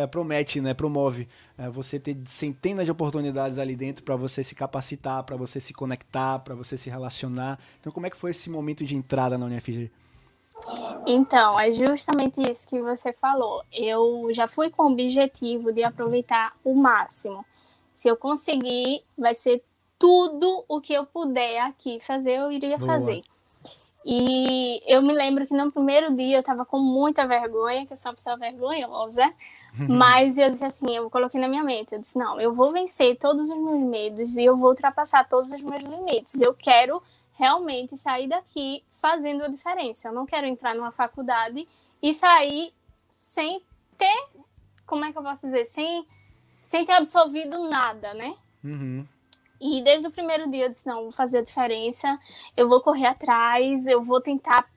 é, 0.00 0.06
promete, 0.06 0.58
né? 0.62 0.72
Promove. 0.72 1.28
É 1.58 1.68
você 1.68 2.00
ter 2.00 2.16
centenas 2.26 2.86
de 2.86 2.90
oportunidades 2.90 3.58
ali 3.58 3.76
dentro 3.76 4.02
para 4.02 4.16
você 4.16 4.42
se 4.42 4.54
capacitar, 4.54 5.22
para 5.24 5.36
você 5.36 5.60
se 5.60 5.74
conectar, 5.74 6.38
para 6.38 6.54
você 6.54 6.78
se 6.78 6.88
relacionar. 6.88 7.58
Então, 7.78 7.92
como 7.92 8.06
é 8.06 8.10
que 8.10 8.16
foi 8.16 8.30
esse 8.30 8.48
momento 8.48 8.86
de 8.86 8.96
entrada 8.96 9.36
na 9.36 9.44
UniFG? 9.44 9.90
Então, 11.06 11.58
é 11.58 11.70
justamente 11.70 12.40
isso 12.42 12.68
que 12.68 12.80
você 12.80 13.12
falou. 13.12 13.62
Eu 13.72 14.28
já 14.30 14.46
fui 14.46 14.70
com 14.70 14.84
o 14.84 14.92
objetivo 14.92 15.72
de 15.72 15.82
aproveitar 15.82 16.54
o 16.64 16.74
máximo. 16.74 17.44
Se 17.92 18.08
eu 18.08 18.16
conseguir, 18.16 19.04
vai 19.16 19.34
ser 19.34 19.62
tudo 19.98 20.64
o 20.68 20.80
que 20.80 20.92
eu 20.92 21.06
puder 21.06 21.60
aqui 21.60 21.98
fazer, 22.00 22.38
eu 22.38 22.50
iria 22.50 22.78
Boa. 22.78 22.86
fazer. 22.92 23.22
E 24.04 24.82
eu 24.86 25.00
me 25.00 25.14
lembro 25.14 25.46
que 25.46 25.54
no 25.54 25.72
primeiro 25.72 26.14
dia 26.14 26.36
eu 26.36 26.40
estava 26.40 26.64
com 26.64 26.78
muita 26.78 27.26
vergonha, 27.26 27.86
que 27.86 27.94
eu 27.94 27.96
sou 27.96 28.10
uma 28.10 28.16
pessoa 28.16 28.36
vergonhosa, 28.36 29.32
mas 29.88 30.36
eu 30.36 30.50
disse 30.50 30.64
assim, 30.64 30.94
eu 30.94 31.08
coloquei 31.08 31.40
na 31.40 31.48
minha 31.48 31.64
mente, 31.64 31.94
eu 31.94 32.00
disse, 32.00 32.18
não, 32.18 32.38
eu 32.38 32.52
vou 32.52 32.70
vencer 32.70 33.16
todos 33.16 33.48
os 33.48 33.56
meus 33.56 33.80
medos 33.80 34.36
e 34.36 34.44
eu 34.44 34.56
vou 34.56 34.70
ultrapassar 34.70 35.26
todos 35.26 35.52
os 35.52 35.62
meus 35.62 35.82
limites. 35.82 36.38
Eu 36.38 36.52
quero 36.52 37.02
realmente 37.34 37.96
sair 37.96 38.28
daqui 38.28 38.84
fazendo 38.90 39.44
a 39.44 39.48
diferença. 39.48 40.08
Eu 40.08 40.12
não 40.12 40.26
quero 40.26 40.46
entrar 40.46 40.74
numa 40.74 40.92
faculdade 40.92 41.66
e 42.02 42.14
sair 42.14 42.72
sem 43.20 43.62
ter, 43.98 44.28
como 44.86 45.04
é 45.04 45.12
que 45.12 45.18
eu 45.18 45.22
posso 45.22 45.46
dizer, 45.46 45.64
sem, 45.64 46.06
sem 46.62 46.84
ter 46.84 46.92
absorvido 46.92 47.68
nada, 47.68 48.14
né? 48.14 48.34
Uhum. 48.62 49.06
E 49.60 49.82
desde 49.82 50.06
o 50.06 50.10
primeiro 50.10 50.50
dia 50.50 50.66
eu 50.66 50.70
disse, 50.70 50.86
não, 50.86 51.04
vou 51.04 51.12
fazer 51.12 51.38
a 51.38 51.42
diferença, 51.42 52.18
eu 52.56 52.68
vou 52.68 52.80
correr 52.80 53.06
atrás, 53.06 53.86
eu 53.86 54.02
vou 54.02 54.20
tentar 54.20 54.68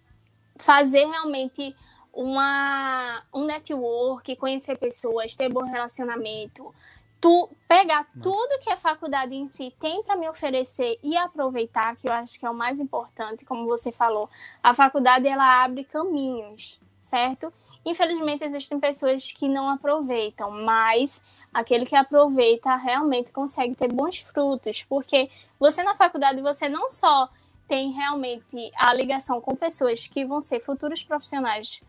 fazer 0.58 1.06
realmente 1.06 1.76
uma, 2.14 3.24
um 3.34 3.46
network, 3.46 4.36
conhecer 4.38 4.78
pessoas, 4.78 5.36
ter 5.36 5.52
bom 5.52 5.64
relacionamento, 5.64 6.74
tu 7.19 7.50
pegar 7.67 8.07
Nossa. 8.15 8.21
tudo 8.21 8.59
que 8.59 8.69
a 8.69 8.77
faculdade 8.77 9.36
em 9.36 9.47
si 9.47 9.74
tem 9.79 10.03
para 10.03 10.15
me 10.15 10.29
oferecer 10.29 11.00
e 11.03 11.17
aproveitar, 11.17 11.95
que 11.95 12.07
eu 12.07 12.13
acho 12.13 12.39
que 12.39 12.45
é 12.45 12.50
o 12.50 12.53
mais 12.53 12.79
importante, 12.79 13.45
como 13.45 13.65
você 13.65 13.91
falou, 13.91 14.29
a 14.62 14.74
faculdade 14.74 15.27
ela 15.27 15.63
abre 15.63 15.83
caminhos, 15.83 16.79
certo? 16.97 17.51
Infelizmente 17.86 18.43
existem 18.43 18.79
pessoas 18.79 19.31
que 19.31 19.47
não 19.47 19.69
aproveitam, 19.69 20.51
mas 20.51 21.24
aquele 21.53 21.86
que 21.86 21.95
aproveita 21.95 22.75
realmente 22.75 23.31
consegue 23.31 23.75
ter 23.75 23.91
bons 23.91 24.19
frutos, 24.19 24.83
porque 24.83 25.29
você 25.59 25.83
na 25.83 25.95
faculdade 25.95 26.41
você 26.41 26.69
não 26.69 26.89
só 26.89 27.29
tem 27.67 27.91
realmente 27.91 28.71
a 28.75 28.93
ligação 28.93 29.41
com 29.41 29.55
pessoas 29.55 30.07
que 30.07 30.25
vão 30.25 30.39
ser 30.39 30.59
futuros 30.59 31.03
profissionais, 31.03 31.81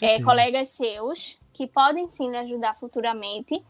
é, 0.00 0.22
colegas 0.22 0.68
seus, 0.68 1.38
que 1.52 1.66
podem 1.66 2.06
sim 2.08 2.30
lhe 2.30 2.36
ajudar 2.36 2.74
futuramente, 2.74 3.62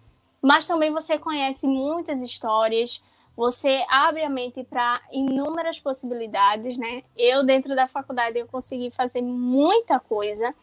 mas 0.42 0.66
também 0.66 0.90
você 0.90 1.16
conhece 1.16 1.68
muitas 1.68 2.20
histórias, 2.20 3.00
você 3.36 3.84
abre 3.88 4.24
a 4.24 4.28
mente 4.28 4.62
para 4.64 5.00
inúmeras 5.10 5.78
possibilidades, 5.78 6.76
né? 6.76 7.02
Eu, 7.16 7.44
dentro 7.44 7.74
da 7.74 7.88
faculdade, 7.88 8.38
eu 8.38 8.46
consegui 8.46 8.90
fazer 8.90 9.22
muita 9.22 9.98
coisa. 10.00 10.54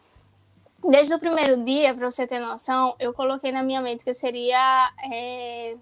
Desde 0.88 1.14
o 1.14 1.18
primeiro 1.18 1.64
dia, 1.64 1.94
para 1.94 2.10
você 2.10 2.26
ter 2.26 2.38
noção, 2.38 2.94
eu 3.00 3.12
coloquei 3.12 3.50
na 3.50 3.62
minha 3.62 3.80
mente 3.80 4.04
que 4.04 4.10
eu 4.10 4.14
seria 4.14 4.92
é, 5.12 5.76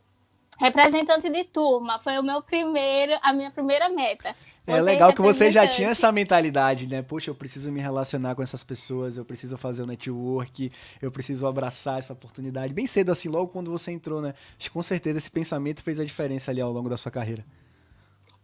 representante 0.59 1.31
de 1.31 1.45
turma. 1.45 1.99
Foi 1.99 2.19
o 2.19 2.23
meu 2.23 2.43
primeiro, 2.43 3.13
a 3.23 3.33
minha 3.33 3.51
primeira 3.51 3.89
meta. 3.89 4.35
É 4.67 4.81
legal 4.83 5.15
que 5.15 5.23
você 5.23 5.51
já 5.51 5.67
tinha 5.67 5.89
essa 5.89 6.13
mentalidade, 6.13 6.87
né? 6.87 7.01
Poxa, 7.01 7.31
eu 7.31 7.35
preciso 7.35 7.73
me 7.73 7.81
relacionar 7.81 8.35
com 8.35 8.43
essas 8.43 8.63
pessoas, 8.63 9.17
eu 9.17 9.25
preciso 9.25 9.57
fazer 9.57 9.81
o 9.81 9.85
um 9.87 9.89
network, 9.89 10.71
eu 11.01 11.11
preciso 11.11 11.47
abraçar 11.47 11.99
essa 11.99 12.13
oportunidade. 12.13 12.75
Bem 12.75 12.87
cedo, 12.87 13.11
assim, 13.11 13.31
logo 13.31 13.49
quando 13.49 13.71
você 13.71 13.91
entrou, 13.91 14.21
né? 14.21 14.35
Acho 14.59 14.69
que 14.69 14.71
com 14.71 14.83
certeza 14.83 15.17
esse 15.17 15.31
pensamento 15.31 15.83
fez 15.83 15.99
a 15.99 16.05
diferença 16.05 16.51
ali 16.51 16.61
ao 16.61 16.71
longo 16.71 16.91
da 16.91 16.99
sua 16.99 17.11
carreira. 17.11 17.47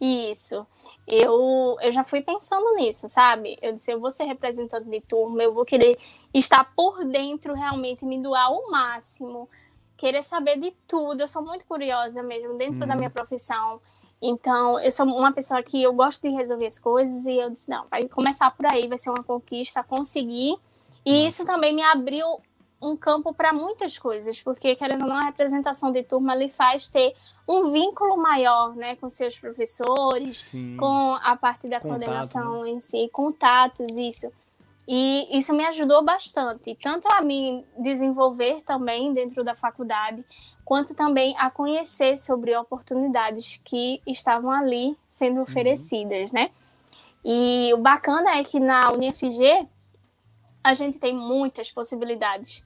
Isso. 0.00 0.66
Eu, 1.06 1.76
eu 1.80 1.92
já 1.92 2.02
fui 2.02 2.23
pensando 2.23 2.75
nisso, 2.76 3.09
sabe? 3.09 3.59
Eu 3.61 3.75
disse, 3.75 3.92
eu 3.92 4.00
vou 4.00 4.11
ser 4.11 4.25
representante 4.25 4.88
de 4.88 5.00
turma, 5.02 5.42
eu 5.42 5.52
vou 5.52 5.64
querer 5.64 5.99
estar 6.33 6.64
por 6.75 7.04
dentro 7.04 7.52
realmente, 7.52 8.04
me 8.06 8.21
doar 8.21 8.47
ao 8.47 8.71
máximo, 8.71 9.49
querer 9.96 10.22
saber 10.22 10.58
de 10.58 10.72
tudo. 10.86 11.20
Eu 11.20 11.28
sou 11.28 11.42
muito 11.42 11.66
curiosa 11.66 12.22
mesmo, 12.22 12.56
dentro 12.56 12.80
da 12.80 12.92
uhum. 12.92 12.98
minha 12.98 13.10
profissão. 13.10 13.80
Então, 14.20 14.78
eu 14.80 14.90
sou 14.90 15.06
uma 15.06 15.32
pessoa 15.32 15.62
que 15.62 15.82
eu 15.82 15.92
gosto 15.92 16.22
de 16.22 16.34
resolver 16.34 16.66
as 16.66 16.78
coisas 16.78 17.26
e 17.26 17.36
eu 17.36 17.50
disse, 17.50 17.68
não, 17.68 17.86
vai 17.90 18.08
começar 18.08 18.50
por 18.50 18.66
aí, 18.66 18.86
vai 18.88 18.96
ser 18.96 19.10
uma 19.10 19.22
conquista, 19.22 19.82
conseguir. 19.82 20.56
E 21.04 21.26
isso 21.26 21.44
também 21.44 21.74
me 21.74 21.82
abriu 21.82 22.40
um 22.80 22.96
campo 22.96 23.32
para 23.32 23.52
muitas 23.52 23.98
coisas, 23.98 24.40
porque 24.40 24.74
querendo 24.76 25.02
ou 25.02 25.08
não, 25.08 25.16
a 25.16 25.24
representação 25.24 25.90
de 25.90 26.02
turma 26.02 26.34
lhe 26.34 26.50
faz 26.50 26.88
ter 26.88 27.14
um 27.48 27.70
vínculo 27.70 28.16
maior, 28.16 28.74
né, 28.74 28.96
com 28.96 29.08
seus 29.08 29.38
professores, 29.38 30.38
Sim. 30.38 30.76
com 30.76 31.14
a 31.22 31.36
parte 31.36 31.68
da 31.68 31.80
Contato, 31.80 31.98
coordenação 31.98 32.62
né? 32.62 32.70
em 32.70 32.80
si, 32.80 33.08
contatos, 33.12 33.96
isso. 33.96 34.30
E 34.86 35.38
isso 35.38 35.54
me 35.54 35.64
ajudou 35.64 36.04
bastante, 36.04 36.76
tanto 36.80 37.08
a 37.10 37.22
me 37.22 37.64
desenvolver 37.78 38.62
também 38.66 39.14
dentro 39.14 39.42
da 39.42 39.54
faculdade, 39.54 40.24
quanto 40.62 40.94
também 40.94 41.34
a 41.38 41.50
conhecer 41.50 42.18
sobre 42.18 42.54
oportunidades 42.54 43.60
que 43.64 44.02
estavam 44.06 44.50
ali 44.50 44.96
sendo 45.08 45.36
uhum. 45.36 45.42
oferecidas, 45.42 46.32
uhum. 46.32 46.40
né? 46.40 46.50
E 47.24 47.72
o 47.72 47.78
bacana 47.78 48.36
é 48.36 48.44
que 48.44 48.60
na 48.60 48.92
UniFG 48.92 49.66
a 50.62 50.74
gente 50.74 50.98
tem 50.98 51.14
muitas 51.14 51.70
possibilidades. 51.70 52.62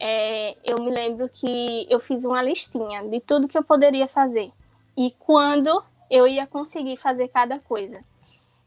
É, 0.00 0.56
eu 0.64 0.82
me 0.82 0.90
lembro 0.90 1.28
que 1.28 1.86
eu 1.90 2.00
fiz 2.00 2.24
uma 2.24 2.40
listinha 2.40 3.02
de 3.02 3.20
tudo 3.20 3.48
que 3.48 3.58
eu 3.58 3.64
poderia 3.64 4.06
fazer 4.06 4.50
e 4.96 5.10
quando 5.18 5.82
eu 6.10 6.26
ia 6.26 6.46
conseguir 6.46 6.96
fazer 6.96 7.28
cada 7.28 7.58
coisa. 7.58 8.02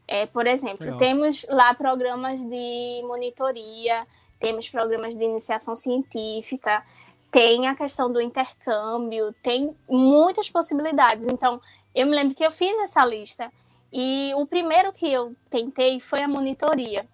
É, 0.06 0.26
por 0.26 0.46
exemplo, 0.46 0.84
Legal. 0.84 0.98
temos 0.98 1.46
lá 1.48 1.74
programas 1.74 2.40
de 2.42 3.02
monitoria, 3.06 4.06
temos 4.38 4.68
programas 4.68 5.14
de 5.16 5.24
iniciação 5.24 5.76
científica, 5.76 6.84
tem 7.30 7.66
a 7.66 7.74
questão 7.74 8.12
do 8.12 8.20
intercâmbio, 8.20 9.34
tem 9.42 9.74
muitas 9.88 10.50
possibilidades. 10.50 11.26
Então, 11.28 11.60
eu 11.94 12.06
me 12.06 12.14
lembro 12.14 12.34
que 12.34 12.44
eu 12.44 12.50
fiz 12.50 12.78
essa 12.80 13.04
lista 13.06 13.50
e 13.92 14.32
o 14.36 14.46
primeiro 14.46 14.92
que 14.92 15.10
eu 15.10 15.34
tentei 15.48 16.00
foi 16.00 16.22
a 16.22 16.28
monitoria. 16.28 17.06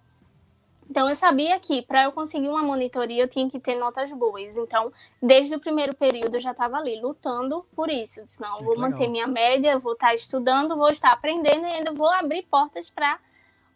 Então, 0.89 1.07
eu 1.07 1.13
sabia 1.13 1.59
que 1.59 1.83
para 1.83 2.05
eu 2.05 2.11
conseguir 2.11 2.49
uma 2.49 2.63
monitoria 2.63 3.23
eu 3.23 3.27
tinha 3.27 3.47
que 3.47 3.59
ter 3.59 3.75
notas 3.75 4.11
boas. 4.11 4.57
Então, 4.57 4.91
desde 5.21 5.55
o 5.55 5.59
primeiro 5.59 5.95
período 5.95 6.35
eu 6.35 6.39
já 6.39 6.51
estava 6.51 6.77
ali 6.77 6.99
lutando 6.99 7.63
por 7.75 7.89
isso. 7.89 8.19
Eu 8.19 8.25
disse, 8.25 8.41
não, 8.41 8.59
vou 8.63 8.77
manter 8.77 9.07
minha 9.07 9.27
média, 9.27 9.77
vou 9.77 9.93
estar 9.93 10.15
estudando, 10.15 10.75
vou 10.75 10.89
estar 10.89 11.11
aprendendo 11.11 11.65
e 11.67 11.71
ainda 11.71 11.93
vou 11.93 12.09
abrir 12.09 12.43
portas 12.43 12.89
para 12.89 13.19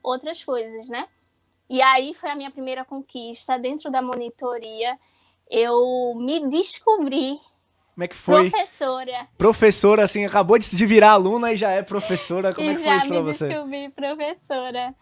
outras 0.02 0.44
coisas, 0.44 0.90
né? 0.90 1.08
E 1.70 1.82
aí 1.82 2.14
foi 2.14 2.30
a 2.30 2.36
minha 2.36 2.50
primeira 2.50 2.84
conquista 2.84 3.60
dentro 3.60 3.92
da 3.92 4.02
monitoria. 4.02 4.98
Eu 5.50 6.14
me 6.16 6.48
descobri 6.48 7.36
como 7.94 8.04
é 8.04 8.08
que 8.08 8.16
foi? 8.16 8.50
Professora. 8.50 9.28
Professora, 9.38 10.04
assim, 10.04 10.26
acabou 10.26 10.58
de 10.58 10.86
virar 10.86 11.12
aluna 11.12 11.54
e 11.54 11.56
já 11.56 11.70
é 11.70 11.84
professora. 11.84 12.54
Como 12.54 12.68
e 12.68 12.72
é 12.72 12.76
que 12.76 12.82
foi 12.82 12.96
isso 12.96 13.08
pra 13.08 13.22
você? 13.22 13.38
Já 13.38 13.46
me 13.46 13.54
descobri 13.54 13.90
professora. 13.90 14.96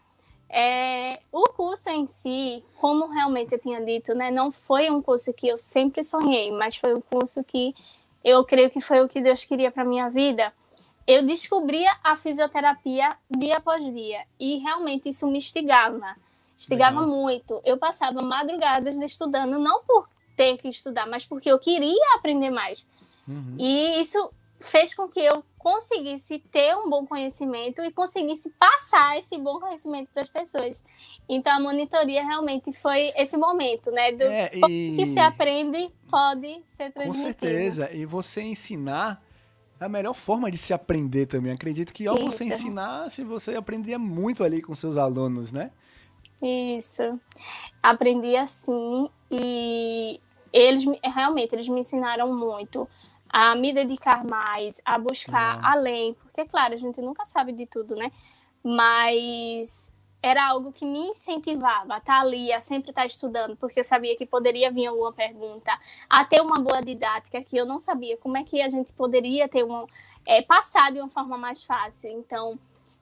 É, 0.54 1.22
o 1.32 1.44
curso 1.52 1.90
em 1.90 2.06
si, 2.08 2.62
como 2.76 3.08
realmente 3.08 3.54
eu 3.54 3.60
tinha 3.60 3.80
dito, 3.80 4.14
né, 4.14 4.30
não 4.30 4.52
foi 4.52 4.90
um 4.92 5.02
curso 5.02 5.34
que 5.34 5.48
eu 5.48 5.58
sempre 5.58 6.04
sonhei, 6.04 6.52
mas 6.52 6.76
foi 6.76 6.94
um 6.94 7.00
curso 7.00 7.42
que 7.42 7.74
eu 8.22 8.44
creio 8.44 8.70
que 8.70 8.82
foi 8.82 9.00
o 9.00 9.08
que 9.08 9.22
Deus 9.22 9.46
queria 9.46 9.72
para 9.72 9.86
minha 9.86 10.10
vida. 10.10 10.54
Eu 11.08 11.24
descobria 11.24 11.90
a 12.04 12.18
fisioterapia 12.18 13.16
dia 13.30 13.58
após 13.58 13.82
dia 13.94 14.26
e 14.38 14.58
realmente 14.58 15.10
isso 15.10 15.26
me 15.26 15.38
instigava. 15.38 16.16
Instigava 16.56 17.00
Legal. 17.00 17.16
muito. 17.16 17.62
Eu 17.64 17.78
passava 17.78 18.22
madrugadas 18.22 19.00
estudando, 19.00 19.58
não 19.58 19.82
por 19.84 20.08
ter 20.36 20.58
que 20.58 20.68
estudar, 20.68 21.08
mas 21.08 21.26
porque 21.26 21.50
eu 21.50 21.58
queria 21.58 22.16
aprender 22.16 22.52
mais. 22.52 22.88
Uhum. 23.28 23.56
E 23.58 24.02
isso 24.02 24.32
fez 24.62 24.94
com 24.94 25.08
que 25.08 25.20
eu 25.20 25.44
conseguisse 25.58 26.40
ter 26.52 26.76
um 26.76 26.90
bom 26.90 27.06
conhecimento 27.06 27.82
e 27.82 27.92
conseguisse 27.92 28.50
passar 28.60 29.18
esse 29.18 29.38
bom 29.38 29.60
conhecimento 29.60 30.10
para 30.14 30.22
as 30.22 30.30
pessoas. 30.30 30.84
Então 31.28 31.54
a 31.56 31.60
monitoria 31.60 32.24
realmente 32.24 32.72
foi 32.74 33.12
esse 33.16 33.38
momento, 33.38 33.92
né? 33.92 34.12
Do 34.12 34.24
é, 34.24 34.52
e... 34.56 34.96
que 34.96 35.06
se 35.06 35.20
aprende 35.20 35.92
pode 36.10 36.62
ser 36.66 36.92
transmitido. 36.92 37.34
Com 37.34 37.40
certeza. 37.40 37.92
E 37.92 38.06
você 38.06 38.42
ensinar 38.42 39.22
é 39.80 39.86
a 39.86 39.90
melhor 39.90 40.14
forma 40.14 40.52
de 40.52 40.58
se 40.58 40.74
aprender 40.74 41.26
também. 41.26 41.52
Acredito 41.52 41.92
que 41.92 42.06
ao 42.06 42.16
Isso. 42.16 42.26
você 42.26 42.44
ensinar, 42.46 43.10
se 43.10 43.24
você 43.24 43.56
aprendia 43.56 43.98
muito 43.98 44.44
ali 44.44 44.62
com 44.62 44.76
seus 44.76 44.96
alunos, 44.96 45.52
né? 45.52 45.72
Isso. 46.42 47.20
Aprendi 47.82 48.36
assim 48.36 49.10
e 49.30 50.20
eles 50.54 50.86
realmente 51.04 51.56
eles 51.56 51.68
me 51.68 51.80
ensinaram 51.80 52.32
muito 52.32 52.88
a 53.32 53.56
me 53.56 53.74
dedicar 53.74 54.26
mais, 54.26 54.82
a 54.84 54.98
buscar 54.98 55.58
é. 55.58 55.60
além, 55.64 56.14
porque 56.16 56.46
claro, 56.46 56.74
a 56.74 56.78
gente 56.78 57.02
nunca 57.02 57.24
sabe 57.24 57.54
de 57.54 57.66
tudo, 57.66 57.96
né? 57.96 58.12
Mas 58.64 59.92
era 60.22 60.50
algo 60.50 60.72
que 60.72 60.86
me 60.86 61.00
incentivava 61.10 61.96
a 61.96 61.98
estar 61.98 62.22
ali, 62.22 62.54
a 62.54 62.60
sempre 62.60 62.92
estar 62.92 63.06
estudando, 63.06 63.56
porque 63.56 63.80
eu 63.80 63.84
sabia 63.84 64.16
que 64.16 64.26
poderia 64.26 64.70
vir 64.70 64.86
alguma 64.86 65.12
pergunta, 65.12 65.72
a 66.10 66.24
ter 66.26 66.42
uma 66.42 66.60
boa 66.60 66.82
didática, 66.82 67.42
que 67.42 67.58
eu 67.58 67.66
não 67.66 67.80
sabia 67.80 68.18
como 68.18 68.38
é 68.38 68.44
que 68.44 68.62
a 68.62 68.70
gente 68.70 68.94
poderia 68.94 69.48
ter 69.48 69.64
um, 69.64 69.88
é, 70.26 70.42
passar 70.42 70.92
de 70.92 71.00
uma 71.00 71.10
forma 71.10 71.38
mais 71.38 71.64
fácil. 71.64 72.12
Então, 72.12 72.60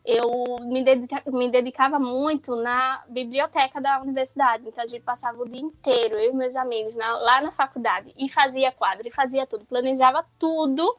eu 0.09 0.57
me, 0.61 0.83
dedica, 0.83 1.23
me 1.27 1.49
dedicava 1.49 1.99
muito 1.99 2.55
na 2.55 3.03
biblioteca 3.07 3.79
da 3.79 4.01
universidade. 4.01 4.67
Então, 4.67 4.83
a 4.83 4.87
gente 4.87 5.03
passava 5.03 5.41
o 5.41 5.47
dia 5.47 5.61
inteiro, 5.61 6.15
eu 6.15 6.31
e 6.31 6.35
meus 6.35 6.55
amigos, 6.55 6.95
na, 6.95 7.17
lá 7.17 7.41
na 7.41 7.51
faculdade, 7.51 8.11
e 8.17 8.27
fazia 8.27 8.71
quadro, 8.71 9.07
e 9.07 9.11
fazia 9.11 9.45
tudo, 9.45 9.65
planejava 9.65 10.25
tudo 10.39 10.97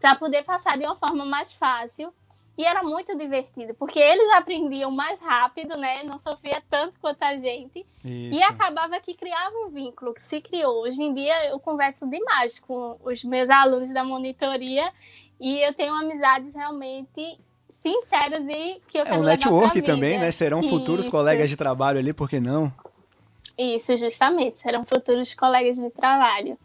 para 0.00 0.14
poder 0.14 0.44
passar 0.44 0.78
de 0.78 0.84
uma 0.84 0.94
forma 0.94 1.24
mais 1.24 1.52
fácil. 1.52 2.12
E 2.56 2.64
era 2.64 2.82
muito 2.82 3.16
divertido, 3.16 3.74
porque 3.74 3.98
eles 3.98 4.30
aprendiam 4.34 4.90
mais 4.90 5.20
rápido, 5.20 5.76
né? 5.76 6.04
Não 6.04 6.18
sofria 6.18 6.62
tanto 6.68 7.00
quanto 7.00 7.22
a 7.22 7.36
gente. 7.36 7.84
Isso. 8.04 8.38
E 8.38 8.42
acabava 8.42 9.00
que 9.00 9.14
criava 9.14 9.56
um 9.66 9.70
vínculo 9.70 10.12
que 10.12 10.20
se 10.20 10.40
criou. 10.40 10.82
Hoje 10.82 11.02
em 11.02 11.14
dia 11.14 11.46
eu 11.46 11.58
converso 11.58 12.08
demais 12.08 12.58
com 12.58 12.98
os 13.02 13.24
meus 13.24 13.48
alunos 13.48 13.90
da 13.90 14.04
monitoria 14.04 14.92
e 15.40 15.60
eu 15.60 15.72
tenho 15.72 15.94
amizades 15.94 16.54
realmente 16.54 17.40
sinceros 17.72 18.46
e 18.48 18.80
que 18.88 18.98
eu 18.98 19.04
quero 19.04 19.16
É 19.16 19.18
um 19.18 19.22
network 19.22 19.80
também, 19.82 20.18
né? 20.18 20.30
Serão 20.30 20.60
Isso. 20.60 20.68
futuros 20.68 21.08
colegas 21.08 21.48
de 21.48 21.56
trabalho 21.56 21.98
ali, 21.98 22.12
por 22.12 22.28
que 22.28 22.38
não? 22.38 22.72
Isso, 23.56 23.96
justamente. 23.96 24.58
Serão 24.58 24.84
futuros 24.84 25.34
colegas 25.34 25.76
de 25.76 25.90
trabalho. 25.90 26.58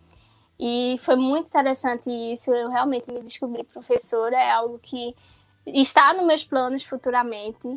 E 0.60 0.96
foi 1.00 1.16
muito 1.16 1.48
interessante 1.48 2.10
isso. 2.10 2.54
Eu 2.54 2.70
realmente 2.70 3.12
me 3.12 3.22
descobri 3.22 3.64
professora. 3.64 4.36
É 4.36 4.52
algo 4.52 4.80
que 4.82 5.16
está 5.66 6.14
nos 6.14 6.26
meus 6.26 6.44
planos 6.44 6.84
futuramente. 6.84 7.68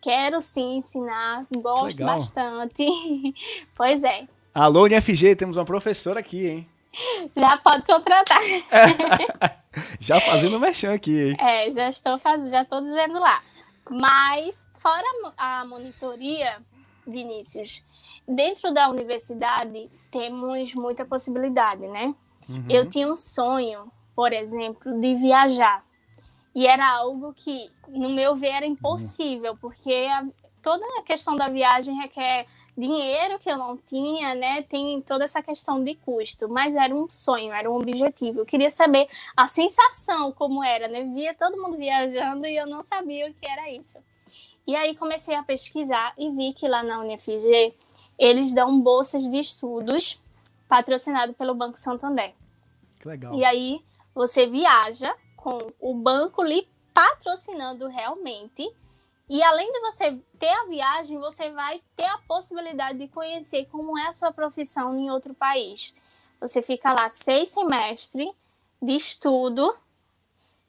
Quero 0.00 0.40
sim 0.40 0.76
ensinar, 0.76 1.44
gosto 1.56 1.98
Legal. 1.98 2.18
bastante. 2.18 2.86
pois 3.76 4.04
é. 4.04 4.26
Alô, 4.54 4.84
UniFG, 4.84 5.36
temos 5.36 5.56
uma 5.56 5.64
professora 5.64 6.20
aqui, 6.20 6.46
hein? 6.46 6.68
Já 7.36 7.56
pode 7.58 7.84
contratar. 7.84 8.40
já 10.00 10.20
fazendo 10.20 10.58
mexão 10.58 10.92
aqui, 10.92 11.30
hein? 11.30 11.36
É, 11.38 11.70
já 11.70 11.88
estou 11.88 12.18
fazendo, 12.18 12.48
já 12.48 12.62
estou 12.62 12.80
dizendo 12.80 13.18
lá. 13.18 13.42
Mas, 13.90 14.70
fora 14.74 15.06
a 15.36 15.64
monitoria, 15.64 16.60
Vinícius, 17.06 17.82
dentro 18.26 18.72
da 18.72 18.88
universidade 18.88 19.90
temos 20.10 20.74
muita 20.74 21.04
possibilidade, 21.04 21.86
né? 21.86 22.14
Uhum. 22.48 22.66
Eu 22.68 22.88
tinha 22.88 23.10
um 23.10 23.16
sonho, 23.16 23.90
por 24.14 24.32
exemplo, 24.32 25.00
de 25.00 25.14
viajar. 25.14 25.84
E 26.54 26.66
era 26.66 26.86
algo 26.88 27.32
que, 27.34 27.70
no 27.88 28.10
meu 28.10 28.34
ver, 28.34 28.48
era 28.48 28.66
impossível, 28.66 29.56
porque 29.60 29.92
a, 30.10 30.26
toda 30.62 30.84
a 30.98 31.02
questão 31.02 31.36
da 31.36 31.48
viagem 31.48 31.94
requer 31.94 32.46
dinheiro 32.78 33.40
que 33.40 33.50
eu 33.50 33.58
não 33.58 33.76
tinha, 33.76 34.36
né? 34.36 34.62
Tem 34.62 35.02
toda 35.02 35.24
essa 35.24 35.42
questão 35.42 35.82
de 35.82 35.96
custo, 35.96 36.48
mas 36.48 36.76
era 36.76 36.94
um 36.94 37.10
sonho, 37.10 37.52
era 37.52 37.68
um 37.68 37.74
objetivo. 37.74 38.40
Eu 38.40 38.46
queria 38.46 38.70
saber 38.70 39.08
a 39.36 39.48
sensação 39.48 40.30
como 40.30 40.62
era, 40.62 40.86
né? 40.86 41.02
Via 41.12 41.34
todo 41.34 41.60
mundo 41.60 41.76
viajando 41.76 42.46
e 42.46 42.56
eu 42.56 42.66
não 42.66 42.82
sabia 42.82 43.28
o 43.28 43.34
que 43.34 43.50
era 43.50 43.68
isso. 43.70 43.98
E 44.64 44.76
aí 44.76 44.94
comecei 44.94 45.34
a 45.34 45.42
pesquisar 45.42 46.14
e 46.16 46.30
vi 46.30 46.52
que 46.52 46.68
lá 46.68 46.82
na 46.84 47.00
UniFG 47.00 47.74
eles 48.16 48.52
dão 48.52 48.80
bolsas 48.80 49.28
de 49.28 49.40
estudos 49.40 50.20
patrocinado 50.68 51.34
pelo 51.34 51.54
Banco 51.54 51.78
Santander. 51.78 52.32
Que 53.00 53.08
legal. 53.08 53.34
E 53.34 53.44
aí 53.44 53.82
você 54.14 54.46
viaja 54.46 55.14
com 55.36 55.72
o 55.80 55.94
banco 55.94 56.44
lhe 56.44 56.68
patrocinando 56.94 57.88
realmente 57.88 58.70
e 59.28 59.42
além 59.42 59.70
de 59.70 59.80
você 59.80 60.18
ter 60.38 60.48
a 60.48 60.64
viagem, 60.64 61.18
você 61.18 61.50
vai 61.50 61.82
ter 61.94 62.06
a 62.06 62.18
possibilidade 62.26 62.98
de 62.98 63.08
conhecer 63.08 63.66
como 63.66 63.98
é 63.98 64.06
a 64.06 64.12
sua 64.12 64.32
profissão 64.32 64.96
em 64.96 65.10
outro 65.10 65.34
país. 65.34 65.94
Você 66.40 66.62
fica 66.62 66.92
lá 66.92 67.10
seis 67.10 67.50
semestres 67.50 68.30
de 68.80 68.92
estudo 68.92 69.76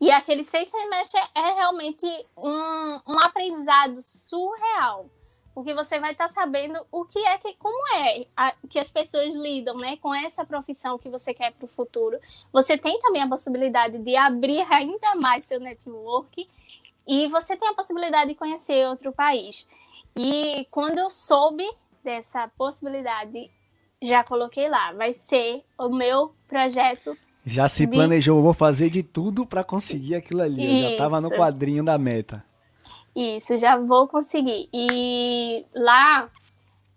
e 0.02 0.12
aqueles 0.12 0.48
seis 0.48 0.68
semestres 0.68 1.24
é 1.34 1.54
realmente 1.54 2.06
um, 2.38 3.00
um 3.08 3.20
aprendizado 3.20 4.02
surreal, 4.02 5.10
porque 5.54 5.74
você 5.74 6.00
vai 6.00 6.12
estar 6.12 6.28
tá 6.28 6.34
sabendo 6.34 6.86
o 6.92 7.06
que 7.06 7.20
é 7.20 7.38
que 7.38 7.54
como 7.56 7.96
é 7.96 8.26
a, 8.36 8.54
que 8.70 8.80
as 8.80 8.90
pessoas 8.90 9.34
lidam, 9.36 9.78
né, 9.78 9.96
com 9.98 10.14
essa 10.14 10.44
profissão 10.46 10.98
que 10.98 11.10
você 11.10 11.34
quer 11.34 11.54
para 11.54 11.66
o 11.66 11.70
futuro. 11.70 12.20
Você 12.52 12.78
tem 12.78 13.00
também 13.00 13.22
a 13.22 13.28
possibilidade 13.28 14.00
de 14.00 14.16
abrir 14.18 14.66
ainda 14.70 15.16
mais 15.16 15.46
seu 15.46 15.60
network 15.60 16.50
e 17.10 17.28
você 17.28 17.58
tem 17.58 17.68
a 17.68 17.74
possibilidade 17.74 18.30
de 18.30 18.36
conhecer 18.36 18.88
outro 18.88 19.12
país. 19.12 19.68
E 20.16 20.68
quando 20.70 21.00
eu 21.00 21.10
soube 21.10 21.68
dessa 22.04 22.48
possibilidade, 22.50 23.50
já 24.00 24.24
coloquei 24.24 24.70
lá, 24.70 24.94
vai 24.94 25.12
ser 25.12 25.64
o 25.76 25.90
meu 25.90 26.36
projeto. 26.48 27.18
Já 27.44 27.68
se 27.68 27.88
de... 27.88 27.92
planejou, 27.92 28.44
vou 28.44 28.54
fazer 28.54 28.92
de 28.92 29.02
tudo 29.02 29.44
para 29.44 29.64
conseguir 29.64 30.14
aquilo 30.14 30.44
ali. 30.44 30.64
Isso. 30.64 30.76
Eu 30.76 30.82
já 30.82 30.92
estava 30.92 31.20
no 31.20 31.32
quadrinho 31.32 31.84
da 31.84 31.98
meta. 31.98 32.46
Isso, 33.16 33.58
já 33.58 33.76
vou 33.76 34.08
conseguir. 34.08 34.70
E 34.72 35.66
lá 35.74 36.30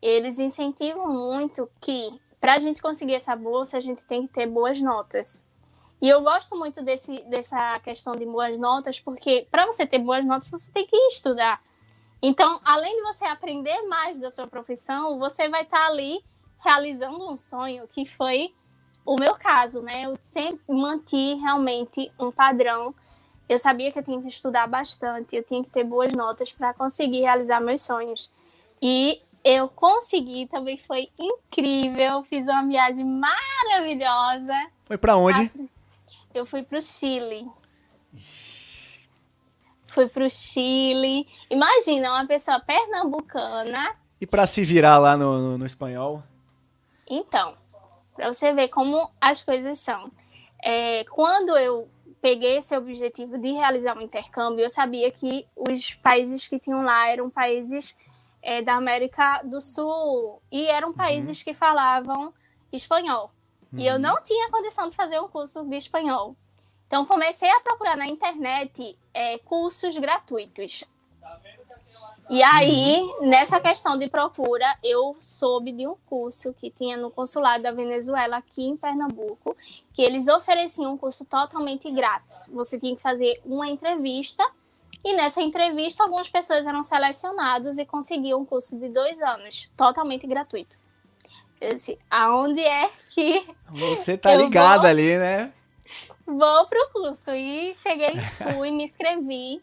eles 0.03 0.39
incentivam 0.39 1.09
muito 1.09 1.67
que 1.81 2.13
para 2.39 2.55
a 2.55 2.59
gente 2.59 2.83
conseguir 2.83 3.15
essa 3.15 3.35
bolsa, 3.35 3.79
a 3.79 3.81
gente 3.81 4.07
tem 4.07 4.27
que 4.27 4.33
ter 4.35 4.47
boas 4.47 4.79
notas. 4.79 5.43
E 6.03 6.09
eu 6.09 6.21
gosto 6.21 6.59
muito 6.59 6.83
desse, 6.83 7.23
dessa 7.31 7.79
questão 7.79 8.17
de 8.17 8.27
boas 8.27 8.59
notas, 8.59 8.99
porque 8.99 9.47
para 9.49 9.67
você 9.67 9.87
ter 9.87 10.01
boas 10.01 10.27
notas, 10.27 10.49
você 10.49 10.69
tem 10.73 10.85
que 10.85 10.97
estudar. 11.07 11.63
Então, 12.21 12.61
além 12.65 12.97
de 12.97 13.03
você 13.03 13.25
aprender 13.25 13.83
mais 13.83 14.19
da 14.19 14.29
sua 14.29 14.49
profissão, 14.49 15.17
você 15.17 15.49
vai 15.49 15.63
estar 15.63 15.79
tá 15.79 15.87
ali 15.87 16.21
realizando 16.59 17.31
um 17.31 17.37
sonho, 17.37 17.87
que 17.87 18.05
foi 18.05 18.53
o 19.07 19.15
meu 19.15 19.37
caso, 19.37 19.81
né? 19.81 20.07
Eu 20.07 20.19
sempre 20.21 20.61
mantive 20.69 21.41
realmente 21.41 22.13
um 22.19 22.33
padrão. 22.33 22.93
Eu 23.49 23.57
sabia 23.57 23.93
que 23.93 23.99
eu 24.01 24.03
tinha 24.03 24.21
que 24.21 24.27
estudar 24.27 24.67
bastante, 24.67 25.37
eu 25.37 25.45
tinha 25.45 25.63
que 25.63 25.71
ter 25.71 25.85
boas 25.85 26.13
notas 26.13 26.53
para 26.53 26.75
conseguir 26.75 27.21
realizar 27.21 27.61
meus 27.61 27.81
sonhos. 27.81 28.33
E 28.81 29.23
eu 29.45 29.69
consegui, 29.69 30.47
também 30.47 30.79
foi 30.79 31.11
incrível. 31.17 32.25
Fiz 32.25 32.49
uma 32.49 32.67
viagem 32.67 33.05
maravilhosa. 33.05 34.55
Foi 34.85 34.99
para 34.99 35.17
onde? 35.17 35.49
Eu 36.35 36.47
fui 36.47 36.63
pro 36.63 36.81
Chile. 36.81 37.47
Fui 39.87 40.09
pro 40.09 40.29
Chile. 40.31 41.27
Imagina, 41.51 42.13
uma 42.15 42.27
pessoa 42.27 42.59
pernambucana. 42.61 43.97
E 44.21 44.27
para 44.27 44.47
se 44.47 44.65
virar 44.65 44.99
lá 44.99 45.17
no, 45.17 45.39
no, 45.39 45.59
no 45.59 45.67
espanhol? 45.67 46.23
Então, 47.07 47.55
para 48.15 48.33
você 48.33 48.53
ver 48.53 48.69
como 48.69 49.11
as 49.21 49.43
coisas 49.43 49.79
são. 49.79 50.11
É, 50.63 51.05
quando 51.05 51.57
eu 51.57 51.89
peguei 52.21 52.59
esse 52.59 52.77
objetivo 52.77 53.37
de 53.37 53.51
realizar 53.51 53.99
um 53.99 54.01
intercâmbio, 54.01 54.65
eu 54.65 54.71
sabia 54.71 55.11
que 55.11 55.47
os 55.57 55.93
países 55.95 56.47
que 56.47 56.59
tinham 56.59 56.85
lá 56.85 57.09
eram 57.09 57.29
países 57.29 57.95
é, 58.41 58.63
da 58.63 58.75
América 58.75 59.43
do 59.43 59.61
Sul 59.61 60.41
e 60.51 60.67
eram 60.67 60.89
uhum. 60.89 60.95
países 60.95 61.39
uhum. 61.39 61.45
que 61.45 61.53
falavam 61.53 62.33
espanhol. 62.73 63.31
E 63.75 63.87
eu 63.87 63.95
uhum. 63.95 64.01
não 64.01 64.23
tinha 64.23 64.51
condição 64.51 64.89
de 64.89 64.97
fazer 64.97 65.19
um 65.21 65.29
curso 65.29 65.65
de 65.65 65.77
espanhol. 65.77 66.37
Então 66.87 67.07
comecei 67.07 67.51
a 67.51 67.61
procurar 67.61 67.97
na 67.97 68.07
internet 68.07 68.99
é, 69.15 69.39
cursos 69.39 69.97
gratuitos. 69.97 70.85
E 72.31 72.43
aí, 72.43 73.01
uhum. 73.01 73.29
nessa 73.29 73.61
questão 73.61 73.97
de 73.97 74.09
procura, 74.09 74.67
eu 74.83 75.17
soube 75.19 75.73
de 75.73 75.87
um 75.87 75.97
curso 76.07 76.55
que 76.55 76.71
tinha 76.71 76.97
no 76.97 77.11
consulado 77.11 77.63
da 77.63 77.73
Venezuela 77.73 78.37
aqui 78.37 78.63
em 78.63 78.77
Pernambuco, 78.77 79.57
que 79.93 80.03
eles 80.03 80.29
ofereciam 80.29 80.95
um 80.95 80.97
curso 80.97 81.25
totalmente 81.27 81.91
grátis. 81.91 82.49
Você 82.53 82.79
tinha 82.79 82.95
que 82.95 83.03
fazer 83.03 83.41
uma 83.45 83.69
entrevista 83.69 84.43
e 85.05 85.15
nessa 85.15 85.43
entrevista 85.43 86.05
algumas 86.05 86.29
pessoas 86.29 86.67
eram 86.67 86.83
selecionadas 86.83 87.77
e 87.77 87.85
conseguiam 87.85 88.41
um 88.41 88.45
curso 88.45 88.79
de 88.79 88.89
dois 88.89 89.21
anos, 89.21 89.69
totalmente 89.77 90.27
gratuito. 90.27 90.82
Eu 91.63 91.75
disse, 91.75 91.97
aonde 92.11 92.61
é 92.61 92.91
que 93.11 93.47
você 93.71 94.19
tá 94.19 94.35
ligado 94.35 94.85
ali, 94.85 95.17
né? 95.17 95.53
Vou 96.27 96.67
pro 96.67 96.91
curso 96.93 97.31
e 97.31 97.73
cheguei, 97.73 98.19
fui, 98.35 98.73
me 98.73 98.83
inscrevi, 98.83 99.61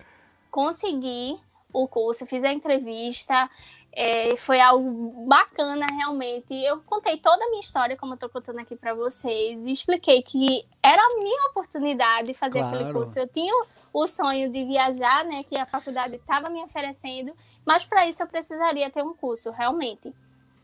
consegui 0.49 1.37
o 1.73 1.89
curso, 1.89 2.25
fiz 2.25 2.45
a 2.45 2.53
entrevista, 2.53 3.49
é, 3.91 4.33
foi 4.37 4.61
algo 4.61 5.27
bacana 5.27 5.85
realmente. 5.91 6.53
Eu 6.53 6.79
contei 6.83 7.17
toda 7.17 7.43
a 7.43 7.49
minha 7.49 7.59
história, 7.59 7.97
como 7.97 8.13
eu 8.13 8.15
estou 8.15 8.29
contando 8.29 8.59
aqui 8.59 8.77
para 8.77 8.93
vocês, 8.93 9.65
e 9.65 9.71
expliquei 9.71 10.21
que 10.21 10.65
era 10.81 11.01
a 11.01 11.15
minha 11.17 11.49
oportunidade 11.49 12.27
de 12.27 12.33
fazer 12.33 12.59
claro. 12.59 12.75
aquele 12.77 12.93
curso. 12.93 13.19
Eu 13.19 13.27
tinha 13.27 13.53
o 13.91 14.07
sonho 14.07 14.49
de 14.49 14.63
viajar, 14.63 15.25
né, 15.25 15.43
que 15.43 15.57
a 15.57 15.65
faculdade 15.65 16.15
estava 16.15 16.49
me 16.49 16.63
oferecendo, 16.63 17.33
mas 17.65 17.85
para 17.85 18.07
isso 18.07 18.23
eu 18.23 18.27
precisaria 18.27 18.89
ter 18.89 19.03
um 19.03 19.13
curso, 19.13 19.51
realmente. 19.51 20.13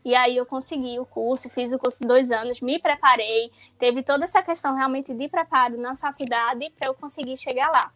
E 0.06 0.14
aí 0.14 0.36
eu 0.36 0.46
consegui 0.46 1.00
o 1.00 1.04
curso, 1.04 1.50
fiz 1.50 1.72
o 1.72 1.80
curso 1.80 2.06
dois 2.06 2.30
anos, 2.30 2.60
me 2.60 2.78
preparei, 2.78 3.50
teve 3.76 4.04
toda 4.04 4.22
essa 4.22 4.40
questão 4.40 4.76
realmente 4.76 5.12
de 5.12 5.28
preparo 5.28 5.76
na 5.76 5.96
faculdade 5.96 6.72
para 6.78 6.86
eu 6.86 6.94
conseguir 6.94 7.36
chegar 7.36 7.68
lá. 7.72 7.90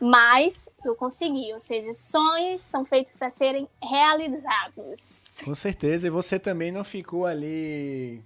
Mas 0.00 0.70
eu 0.84 0.94
consegui, 0.94 1.52
ou 1.52 1.58
seja, 1.58 1.92
sonhos 1.92 2.60
são 2.60 2.84
feitos 2.84 3.10
para 3.18 3.30
serem 3.30 3.68
realizados. 3.82 5.40
Com 5.44 5.52
certeza, 5.56 6.06
e 6.06 6.10
você 6.10 6.38
também 6.38 6.70
não 6.70 6.84
ficou 6.84 7.26
ali 7.26 8.22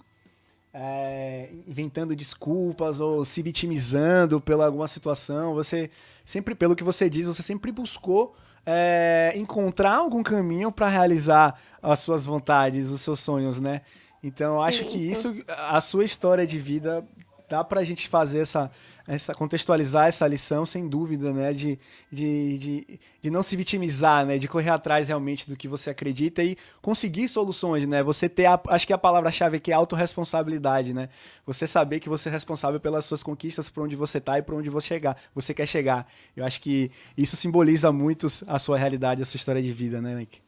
é, 0.74 1.48
inventando 1.66 2.14
desculpas 2.14 3.00
ou 3.00 3.24
se 3.24 3.40
vitimizando 3.40 4.38
pela 4.38 4.66
alguma 4.66 4.86
situação. 4.86 5.54
Você 5.54 5.90
sempre, 6.26 6.54
pelo 6.54 6.76
que 6.76 6.84
você 6.84 7.08
diz, 7.08 7.26
você 7.26 7.42
sempre 7.42 7.72
buscou 7.72 8.36
é, 8.66 9.32
encontrar 9.36 9.96
algum 9.96 10.22
caminho 10.22 10.72
para 10.72 10.88
realizar 10.88 11.58
as 11.82 12.00
suas 12.00 12.24
vontades, 12.24 12.90
os 12.90 13.00
seus 13.00 13.20
sonhos, 13.20 13.60
né? 13.60 13.82
Então, 14.22 14.60
acho 14.62 14.82
isso. 14.82 14.90
que 14.90 14.98
isso, 14.98 15.44
a 15.48 15.80
sua 15.80 16.04
história 16.04 16.46
de 16.46 16.58
vida, 16.58 17.06
dá 17.54 17.62
para 17.62 17.80
a 17.80 17.84
gente 17.84 18.08
fazer 18.08 18.40
essa, 18.40 18.70
essa 19.06 19.32
contextualizar 19.32 20.08
essa 20.08 20.26
lição 20.26 20.66
sem 20.66 20.88
dúvida, 20.88 21.32
né? 21.32 21.52
De, 21.52 21.78
de, 22.10 22.58
de, 22.58 23.00
de, 23.22 23.30
não 23.30 23.42
se 23.42 23.54
vitimizar, 23.54 24.26
né? 24.26 24.38
De 24.38 24.48
correr 24.48 24.70
atrás 24.70 25.06
realmente 25.06 25.48
do 25.48 25.56
que 25.56 25.68
você 25.68 25.90
acredita 25.90 26.42
e 26.42 26.56
conseguir 26.82 27.28
soluções, 27.28 27.86
né? 27.86 28.02
Você 28.02 28.28
ter, 28.28 28.46
a, 28.46 28.60
acho 28.68 28.86
que 28.86 28.92
a 28.92 28.98
palavra-chave 28.98 29.58
aqui 29.58 29.70
é 29.70 29.74
autorresponsabilidade, 29.74 30.92
né? 30.92 31.08
Você 31.46 31.66
saber 31.66 32.00
que 32.00 32.08
você 32.08 32.28
é 32.28 32.32
responsável 32.32 32.80
pelas 32.80 33.04
suas 33.04 33.22
conquistas, 33.22 33.68
por 33.68 33.84
onde 33.84 33.94
você 33.94 34.20
tá 34.20 34.38
e 34.38 34.42
por 34.42 34.54
onde 34.54 34.68
você 34.68 34.88
chegar, 34.88 35.16
você 35.34 35.54
quer 35.54 35.66
chegar. 35.66 36.06
Eu 36.36 36.44
acho 36.44 36.60
que 36.60 36.90
isso 37.16 37.36
simboliza 37.36 37.92
muito 37.92 38.26
a 38.46 38.58
sua 38.58 38.76
realidade, 38.76 39.22
a 39.22 39.24
sua 39.24 39.38
história 39.38 39.62
de 39.62 39.72
vida, 39.72 40.00
né, 40.00 40.14
Nick? 40.16 40.42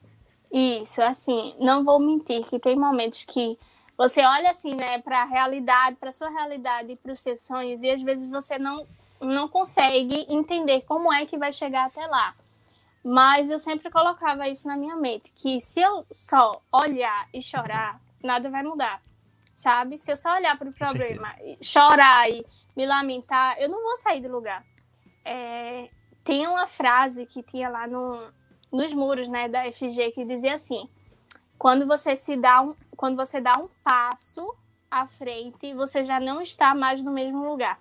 Isso, 0.53 1.03
assim, 1.03 1.55
não 1.61 1.85
vou 1.85 2.01
mentir 2.01 2.41
que 2.43 2.59
tem 2.59 2.77
momentos 2.77 3.25
que 3.25 3.59
você 3.97 4.25
olha 4.25 4.51
assim, 4.51 4.75
né, 4.75 4.99
para 4.99 5.23
a 5.23 5.25
realidade, 5.25 5.97
para 5.97 6.13
sua 6.13 6.29
realidade 6.29 6.93
e 6.93 6.97
para 6.97 7.13
os 7.13 7.21
seus 7.21 7.41
sonhos 7.41 7.83
e 7.83 7.91
às 7.91 8.03
vezes 8.03 8.29
você 8.29 8.59
não 8.59 8.87
não 9.19 9.49
consegue 9.49 10.27
entender 10.29 10.83
como 10.83 11.11
é 11.11 11.25
que 11.25 11.39
vai 11.39 11.51
chegar 11.51 11.87
até 11.87 12.07
lá. 12.07 12.35
Mas 13.03 13.51
eu 13.51 13.59
sempre 13.59 13.91
colocava 13.91 14.49
isso 14.49 14.67
na 14.67 14.77
minha 14.77 14.97
mente, 14.97 15.33
que 15.33 15.61
se 15.61 15.81
eu 15.81 16.05
só 16.13 16.61
olhar 16.73 17.29
e 17.33 17.41
chorar, 17.41 18.01
nada 18.23 18.51
vai 18.51 18.63
mudar. 18.63 19.01
Sabe? 19.55 19.97
Se 19.97 20.13
eu 20.13 20.17
só 20.17 20.35
olhar 20.35 20.59
para 20.59 20.69
o 20.69 20.75
problema, 20.75 21.35
chorar 21.63 22.29
e 22.29 22.45
me 22.77 22.85
lamentar, 22.85 23.57
eu 23.59 23.71
não 23.71 23.83
vou 23.83 23.97
sair 23.97 24.21
do 24.21 24.29
lugar. 24.29 24.63
É, 25.25 25.89
tem 26.23 26.47
uma 26.47 26.67
frase 26.67 27.25
que 27.25 27.43
tinha 27.43 27.69
lá 27.69 27.87
no, 27.87 28.13
nos 28.71 28.93
muros 28.93 29.29
né, 29.29 29.49
da 29.49 29.65
FG 29.73 30.11
que 30.13 30.25
dizia 30.25 30.55
assim: 30.55 30.87
quando 31.59 31.87
você 31.87 32.17
se 32.17 32.37
dá 32.37 32.63
um, 32.63 32.75
quando 32.97 33.17
você 33.17 33.41
dá 33.41 33.55
um 33.59 33.69
passo 33.83 34.55
à 34.91 35.07
frente, 35.07 35.75
você 35.75 36.05
já 36.05 36.21
não 36.21 36.41
está 36.41 36.75
mais 36.75 37.03
no 37.03 37.11
mesmo 37.11 37.49
lugar. 37.49 37.79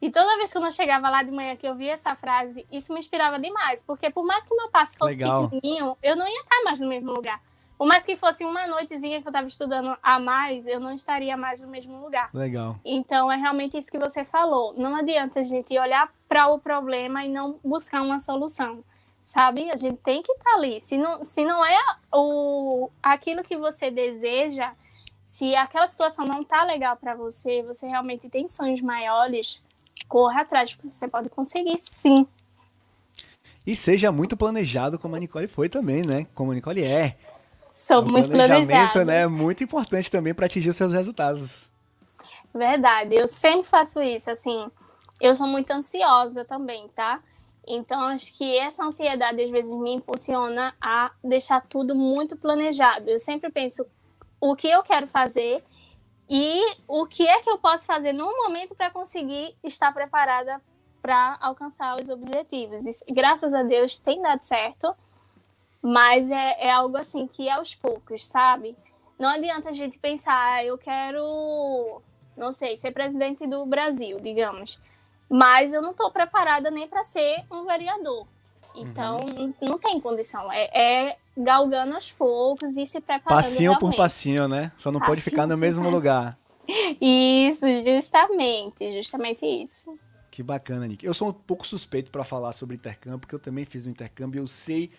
E 0.00 0.10
toda 0.10 0.36
vez 0.38 0.50
que 0.50 0.58
eu 0.58 0.72
chegava 0.72 1.10
lá 1.10 1.22
de 1.22 1.30
manhã 1.30 1.54
que 1.56 1.66
eu 1.66 1.74
via 1.74 1.92
essa 1.92 2.14
frase, 2.14 2.66
isso 2.72 2.92
me 2.92 3.00
inspirava 3.00 3.38
demais, 3.38 3.84
porque 3.84 4.10
por 4.10 4.24
mais 4.24 4.46
que 4.46 4.54
meu 4.54 4.70
passo 4.70 4.96
fosse 4.96 5.18
Legal. 5.18 5.48
pequenininho, 5.48 5.96
eu 6.02 6.16
não 6.16 6.26
ia 6.26 6.40
estar 6.40 6.62
mais 6.64 6.80
no 6.80 6.88
mesmo 6.88 7.12
lugar. 7.12 7.40
Por 7.76 7.86
mais 7.86 8.04
que 8.04 8.14
fosse 8.14 8.44
uma 8.44 8.66
noitezinha 8.66 9.20
que 9.20 9.26
eu 9.26 9.30
estava 9.30 9.46
estudando 9.46 9.96
a 10.02 10.18
mais, 10.18 10.66
eu 10.66 10.78
não 10.78 10.94
estaria 10.94 11.34
mais 11.34 11.62
no 11.62 11.68
mesmo 11.68 11.98
lugar. 12.02 12.28
Legal. 12.32 12.76
Então 12.84 13.32
é 13.32 13.36
realmente 13.36 13.76
isso 13.76 13.90
que 13.90 13.98
você 13.98 14.22
falou. 14.22 14.74
Não 14.76 14.94
adianta 14.94 15.40
a 15.40 15.42
gente 15.42 15.78
olhar 15.78 16.12
para 16.28 16.48
o 16.48 16.58
problema 16.58 17.24
e 17.24 17.30
não 17.30 17.58
buscar 17.64 18.02
uma 18.02 18.18
solução 18.18 18.84
sabe? 19.22 19.70
A 19.70 19.76
gente 19.76 19.98
tem 19.98 20.22
que 20.22 20.32
estar 20.32 20.50
tá 20.50 20.56
ali. 20.56 20.80
Se 20.80 20.96
não, 20.96 21.22
se 21.22 21.44
não 21.44 21.64
é 21.64 21.78
o, 22.12 22.90
aquilo 23.02 23.42
que 23.42 23.56
você 23.56 23.90
deseja, 23.90 24.72
se 25.22 25.54
aquela 25.54 25.86
situação 25.86 26.26
não 26.26 26.42
tá 26.42 26.64
legal 26.64 26.96
para 26.96 27.14
você, 27.14 27.62
você 27.62 27.86
realmente 27.86 28.28
tem 28.28 28.48
sonhos 28.48 28.80
maiores, 28.80 29.62
corra 30.08 30.40
atrás, 30.40 30.74
porque 30.74 30.90
você 30.90 31.06
pode 31.06 31.28
conseguir 31.28 31.78
sim. 31.78 32.26
E 33.66 33.76
seja 33.76 34.10
muito 34.10 34.36
planejado, 34.36 34.98
como 34.98 35.14
a 35.14 35.18
Nicole 35.18 35.46
foi 35.46 35.68
também, 35.68 36.02
né? 36.02 36.26
Como 36.34 36.50
a 36.50 36.54
Nicole 36.54 36.82
é. 36.82 37.16
Sou 37.68 38.02
o 38.02 38.10
muito 38.10 38.28
planejado. 38.28 39.04
né, 39.04 39.22
é 39.22 39.26
muito 39.28 39.62
importante 39.62 40.10
também 40.10 40.34
para 40.34 40.46
atingir 40.46 40.70
os 40.70 40.76
seus 40.76 40.92
resultados. 40.92 41.70
Verdade, 42.52 43.14
eu 43.14 43.28
sempre 43.28 43.68
faço 43.68 44.02
isso, 44.02 44.30
assim. 44.30 44.68
Eu 45.20 45.36
sou 45.36 45.46
muito 45.46 45.70
ansiosa 45.70 46.44
também, 46.44 46.88
tá? 46.88 47.20
Então, 47.66 48.00
acho 48.02 48.36
que 48.36 48.58
essa 48.58 48.84
ansiedade 48.84 49.42
às 49.42 49.50
vezes 49.50 49.72
me 49.74 49.92
impulsiona 49.92 50.74
a 50.80 51.12
deixar 51.22 51.60
tudo 51.66 51.94
muito 51.94 52.36
planejado. 52.36 53.08
Eu 53.10 53.18
sempre 53.18 53.50
penso 53.50 53.86
o 54.40 54.56
que 54.56 54.68
eu 54.68 54.82
quero 54.82 55.06
fazer 55.06 55.62
e 56.28 56.64
o 56.86 57.06
que 57.06 57.26
é 57.26 57.40
que 57.40 57.50
eu 57.50 57.58
posso 57.58 57.86
fazer 57.86 58.12
no 58.12 58.26
momento 58.44 58.74
para 58.74 58.90
conseguir 58.90 59.56
estar 59.62 59.92
preparada 59.92 60.60
para 61.02 61.36
alcançar 61.40 62.00
os 62.00 62.08
objetivos. 62.08 62.84
E, 62.86 63.12
graças 63.12 63.52
a 63.52 63.62
Deus 63.62 63.98
tem 63.98 64.22
dado 64.22 64.42
certo, 64.42 64.94
mas 65.82 66.30
é, 66.30 66.66
é 66.66 66.70
algo 66.70 66.96
assim 66.96 67.26
que 67.26 67.48
é 67.48 67.52
aos 67.52 67.74
poucos, 67.74 68.26
sabe? 68.26 68.76
Não 69.18 69.28
adianta 69.28 69.70
a 69.70 69.72
gente 69.72 69.98
pensar, 69.98 70.54
ah, 70.54 70.64
eu 70.64 70.78
quero, 70.78 72.00
não 72.36 72.52
sei, 72.52 72.76
ser 72.76 72.92
presidente 72.92 73.46
do 73.46 73.66
Brasil, 73.66 74.18
digamos. 74.20 74.80
Mas 75.30 75.72
eu 75.72 75.80
não 75.80 75.92
estou 75.92 76.10
preparada 76.10 76.70
nem 76.70 76.88
para 76.88 77.04
ser 77.04 77.44
um 77.50 77.64
vereador. 77.64 78.26
Então, 78.74 79.18
uhum. 79.18 79.54
não 79.62 79.78
tem 79.78 80.00
condição. 80.00 80.50
É, 80.52 81.08
é, 81.08 81.16
galgando 81.36 81.94
aos 81.94 82.10
poucos 82.10 82.76
e 82.76 82.84
se 82.86 83.00
preparando. 83.00 83.42
Passinho 83.42 83.72
realmente. 83.72 83.80
por 83.80 83.96
passinho, 83.96 84.48
né? 84.48 84.72
Só 84.78 84.90
não 84.90 85.00
passinho 85.00 85.16
pode 85.16 85.22
ficar 85.22 85.46
no 85.46 85.56
mesmo 85.56 85.84
passinho. 85.84 85.96
lugar. 85.96 86.38
Isso, 87.00 87.66
justamente. 87.84 88.96
Justamente 88.96 89.44
isso. 89.46 89.98
Que 90.30 90.42
bacana, 90.42 90.86
Nick. 90.86 91.04
Eu 91.04 91.12
sou 91.12 91.28
um 91.28 91.32
pouco 91.32 91.66
suspeito 91.66 92.10
para 92.10 92.22
falar 92.22 92.52
sobre 92.52 92.76
intercâmbio, 92.76 93.20
porque 93.20 93.34
eu 93.34 93.40
também 93.40 93.64
fiz 93.64 93.86
um 93.86 93.90
intercâmbio. 93.90 94.40
Eu 94.40 94.46
sei 94.46 94.90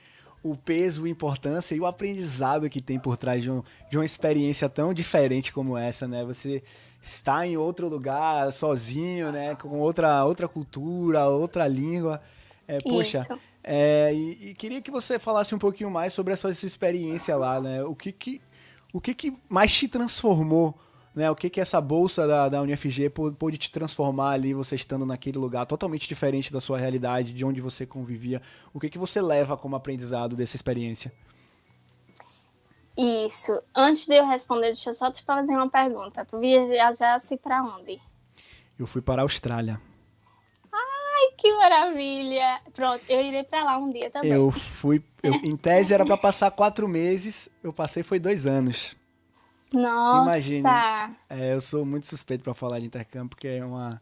o 0.43 0.55
peso, 0.55 1.05
a 1.05 1.09
importância 1.09 1.75
e 1.75 1.79
o 1.79 1.85
aprendizado 1.85 2.69
que 2.69 2.81
tem 2.81 2.99
por 2.99 3.15
trás 3.15 3.43
de, 3.43 3.51
um, 3.51 3.63
de 3.89 3.97
uma 3.97 4.05
experiência 4.05 4.67
tão 4.67 4.93
diferente 4.93 5.53
como 5.53 5.77
essa, 5.77 6.07
né? 6.07 6.25
Você 6.25 6.63
está 7.01 7.45
em 7.45 7.57
outro 7.57 7.87
lugar 7.87 8.51
sozinho, 8.51 9.31
né? 9.31 9.55
Com 9.55 9.79
outra, 9.79 10.23
outra 10.23 10.47
cultura, 10.47 11.27
outra 11.27 11.67
língua. 11.67 12.21
É, 12.67 12.79
poxa, 12.79 13.27
é, 13.63 14.13
e, 14.13 14.49
e, 14.49 14.53
queria 14.53 14.81
que 14.81 14.91
você 14.91 15.19
falasse 15.19 15.53
um 15.53 15.59
pouquinho 15.59 15.89
mais 15.89 16.13
sobre 16.13 16.33
essa 16.33 16.53
sua 16.53 16.67
experiência 16.67 17.35
lá, 17.35 17.59
né? 17.59 17.83
O 17.83 17.95
que 17.95 18.11
que, 18.11 18.41
o 18.93 19.01
que, 19.01 19.13
que 19.13 19.37
mais 19.49 19.73
te 19.73 19.87
transformou 19.87 20.77
né, 21.13 21.29
o 21.29 21.35
que 21.35 21.49
que 21.49 21.59
essa 21.59 21.81
bolsa 21.81 22.25
da, 22.25 22.47
da 22.47 22.61
UniFG 22.61 23.09
pôde 23.37 23.57
te 23.57 23.69
transformar 23.69 24.31
ali, 24.31 24.53
você 24.53 24.75
estando 24.75 25.05
naquele 25.05 25.37
lugar 25.37 25.65
totalmente 25.65 26.07
diferente 26.07 26.53
da 26.53 26.61
sua 26.61 26.77
realidade, 26.77 27.33
de 27.33 27.43
onde 27.43 27.59
você 27.59 27.85
convivia. 27.85 28.41
O 28.73 28.79
que 28.79 28.89
que 28.89 28.97
você 28.97 29.21
leva 29.21 29.57
como 29.57 29.75
aprendizado 29.75 30.35
dessa 30.35 30.55
experiência? 30.55 31.11
Isso. 32.97 33.61
Antes 33.75 34.05
de 34.05 34.15
eu 34.15 34.25
responder, 34.25 34.67
deixa 34.67 34.89
eu 34.89 34.93
só 34.93 35.11
te 35.11 35.23
fazer 35.23 35.53
uma 35.53 35.69
pergunta. 35.69 36.25
Tu 36.25 36.37
viajasse 36.39 37.37
para 37.37 37.63
onde? 37.63 37.99
Eu 38.77 38.85
fui 38.85 39.01
para 39.01 39.21
a 39.21 39.23
Austrália. 39.23 39.79
Ah, 40.71 41.33
que 41.37 41.55
maravilha! 41.55 42.59
Pronto, 42.73 43.01
eu 43.07 43.21
irei 43.21 43.43
para 43.43 43.63
lá 43.63 43.77
um 43.77 43.91
dia 43.91 44.09
também. 44.09 44.31
Eu 44.31 44.51
fui, 44.51 45.03
eu, 45.23 45.33
em 45.35 45.55
tese 45.55 45.93
era 45.93 46.05
para 46.05 46.17
passar 46.17 46.51
quatro 46.51 46.87
meses, 46.87 47.49
eu 47.63 47.71
passei 47.71 48.03
foi 48.03 48.19
dois 48.19 48.45
anos. 48.45 48.95
Nossa! 49.73 50.37
Imagine, 50.37 51.15
é, 51.29 51.53
eu 51.53 51.61
sou 51.61 51.85
muito 51.85 52.05
suspeito 52.07 52.43
para 52.43 52.53
falar 52.53 52.79
de 52.79 52.85
intercâmbio, 52.87 53.29
porque 53.29 53.47
é 53.47 53.63
uma, 53.63 54.01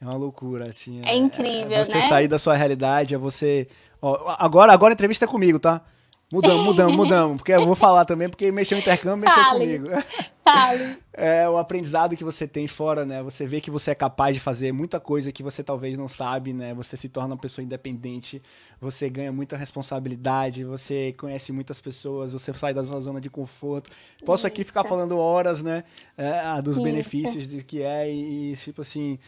é 0.00 0.04
uma 0.04 0.16
loucura, 0.16 0.68
assim. 0.68 1.00
É, 1.04 1.10
é 1.10 1.14
incrível, 1.14 1.72
é 1.72 1.84
você 1.84 1.96
né? 1.96 2.02
sair 2.02 2.26
da 2.26 2.38
sua 2.38 2.56
realidade, 2.56 3.14
é 3.14 3.18
você... 3.18 3.68
Ó, 4.02 4.34
agora, 4.38 4.72
agora 4.72 4.92
a 4.92 4.94
entrevista 4.94 5.24
é 5.24 5.28
comigo, 5.28 5.60
tá? 5.60 5.84
Mudamos, 6.32 6.64
mudamos, 6.64 6.96
mudamos. 6.96 7.36
Porque 7.36 7.52
eu 7.52 7.64
vou 7.64 7.76
falar 7.76 8.04
também, 8.04 8.28
porque 8.28 8.50
mexeu 8.50 8.76
no 8.76 8.82
intercâmbio, 8.82 9.24
mexeu 9.24 9.44
Fale. 9.44 9.60
comigo. 9.60 9.88
Fale. 10.42 10.98
É 11.12 11.48
o 11.48 11.56
aprendizado 11.56 12.16
que 12.16 12.24
você 12.24 12.48
tem 12.48 12.66
fora, 12.66 13.04
né? 13.06 13.22
Você 13.22 13.46
vê 13.46 13.60
que 13.60 13.70
você 13.70 13.92
é 13.92 13.94
capaz 13.94 14.34
de 14.34 14.40
fazer 14.40 14.72
muita 14.72 14.98
coisa 14.98 15.30
que 15.30 15.42
você 15.42 15.62
talvez 15.62 15.96
não 15.96 16.08
sabe, 16.08 16.52
né? 16.52 16.74
Você 16.74 16.96
se 16.96 17.08
torna 17.08 17.34
uma 17.34 17.40
pessoa 17.40 17.64
independente, 17.64 18.42
você 18.80 19.08
ganha 19.08 19.30
muita 19.30 19.56
responsabilidade, 19.56 20.64
você 20.64 21.14
conhece 21.16 21.52
muitas 21.52 21.80
pessoas, 21.80 22.32
você 22.32 22.52
sai 22.52 22.74
da 22.74 22.84
sua 22.84 23.00
zona 23.00 23.20
de 23.20 23.30
conforto. 23.30 23.90
Posso 24.24 24.40
Isso. 24.40 24.46
aqui 24.48 24.64
ficar 24.64 24.82
falando 24.82 25.16
horas, 25.18 25.62
né? 25.62 25.84
É, 26.16 26.60
dos 26.60 26.74
Isso. 26.74 26.82
benefícios 26.82 27.48
de 27.48 27.62
que 27.62 27.82
é 27.82 28.12
e, 28.12 28.56
tipo 28.56 28.80
assim 28.80 29.18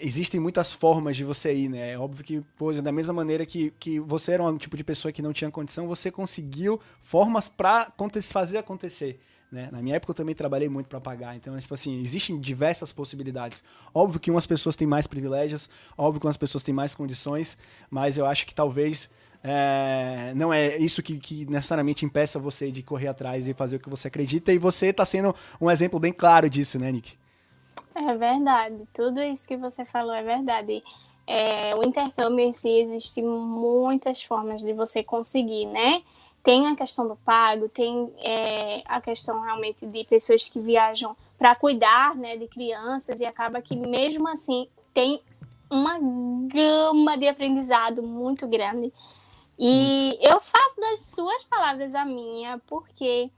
existem 0.00 0.40
muitas 0.40 0.72
formas 0.72 1.16
de 1.16 1.24
você 1.24 1.54
ir, 1.54 1.68
né? 1.68 1.92
É 1.92 1.98
óbvio 1.98 2.24
que, 2.24 2.40
pô, 2.56 2.72
da 2.72 2.92
mesma 2.92 3.14
maneira 3.14 3.44
que, 3.46 3.72
que 3.78 3.98
você 4.00 4.32
era 4.32 4.42
um 4.42 4.56
tipo 4.56 4.76
de 4.76 4.84
pessoa 4.84 5.12
que 5.12 5.22
não 5.22 5.32
tinha 5.32 5.50
condição, 5.50 5.88
você 5.88 6.10
conseguiu 6.10 6.80
formas 7.02 7.48
para 7.48 7.92
fazer 8.22 8.58
acontecer. 8.58 9.20
Né? 9.50 9.68
Na 9.72 9.82
minha 9.82 9.96
época 9.96 10.12
eu 10.12 10.14
também 10.14 10.34
trabalhei 10.34 10.68
muito 10.68 10.86
para 10.86 11.00
pagar, 11.00 11.34
então, 11.34 11.58
tipo 11.58 11.74
assim, 11.74 12.00
existem 12.00 12.38
diversas 12.38 12.92
possibilidades. 12.92 13.64
Óbvio 13.92 14.20
que 14.20 14.30
umas 14.30 14.46
pessoas 14.46 14.76
têm 14.76 14.86
mais 14.86 15.06
privilégios, 15.06 15.68
óbvio 15.98 16.20
que 16.20 16.26
umas 16.26 16.36
pessoas 16.36 16.62
têm 16.62 16.72
mais 16.72 16.94
condições, 16.94 17.58
mas 17.90 18.16
eu 18.16 18.26
acho 18.26 18.46
que 18.46 18.54
talvez 18.54 19.10
é, 19.42 20.32
não 20.36 20.52
é 20.52 20.76
isso 20.76 21.02
que, 21.02 21.18
que, 21.18 21.46
necessariamente 21.46 22.04
impeça 22.04 22.38
você 22.38 22.70
de 22.70 22.82
correr 22.82 23.08
atrás 23.08 23.48
e 23.48 23.54
fazer 23.54 23.76
o 23.76 23.80
que 23.80 23.90
você 23.90 24.06
acredita, 24.06 24.52
e 24.52 24.58
você 24.58 24.86
está 24.86 25.04
sendo 25.04 25.34
um 25.60 25.68
exemplo 25.68 25.98
bem 25.98 26.12
claro 26.12 26.48
disso, 26.48 26.78
né, 26.78 26.92
Nick? 26.92 27.19
É 27.94 28.14
verdade, 28.14 28.86
tudo 28.94 29.20
isso 29.20 29.46
que 29.46 29.56
você 29.56 29.84
falou 29.84 30.14
é 30.14 30.22
verdade. 30.22 30.82
É, 31.26 31.74
o 31.76 31.86
intercâmbio 31.86 32.44
em 32.44 32.52
si 32.52 32.68
existe 32.68 33.22
muitas 33.22 34.22
formas 34.22 34.62
de 34.62 34.72
você 34.72 35.02
conseguir, 35.02 35.66
né? 35.66 36.02
Tem 36.42 36.66
a 36.68 36.76
questão 36.76 37.06
do 37.06 37.16
pago, 37.16 37.68
tem 37.68 38.10
é, 38.18 38.82
a 38.86 39.00
questão 39.00 39.40
realmente 39.40 39.84
de 39.86 40.04
pessoas 40.04 40.48
que 40.48 40.58
viajam 40.58 41.16
para 41.38 41.54
cuidar 41.54 42.14
né, 42.14 42.36
de 42.36 42.46
crianças 42.46 43.20
e 43.20 43.26
acaba 43.26 43.60
que 43.60 43.76
mesmo 43.76 44.28
assim 44.28 44.66
tem 44.94 45.20
uma 45.70 45.98
gama 46.48 47.16
de 47.16 47.28
aprendizado 47.28 48.02
muito 48.02 48.46
grande. 48.48 48.92
E 49.58 50.18
eu 50.20 50.40
faço 50.40 50.80
das 50.80 51.00
suas 51.14 51.44
palavras 51.44 51.94
a 51.94 52.04
minha, 52.04 52.58
porque 52.66 53.30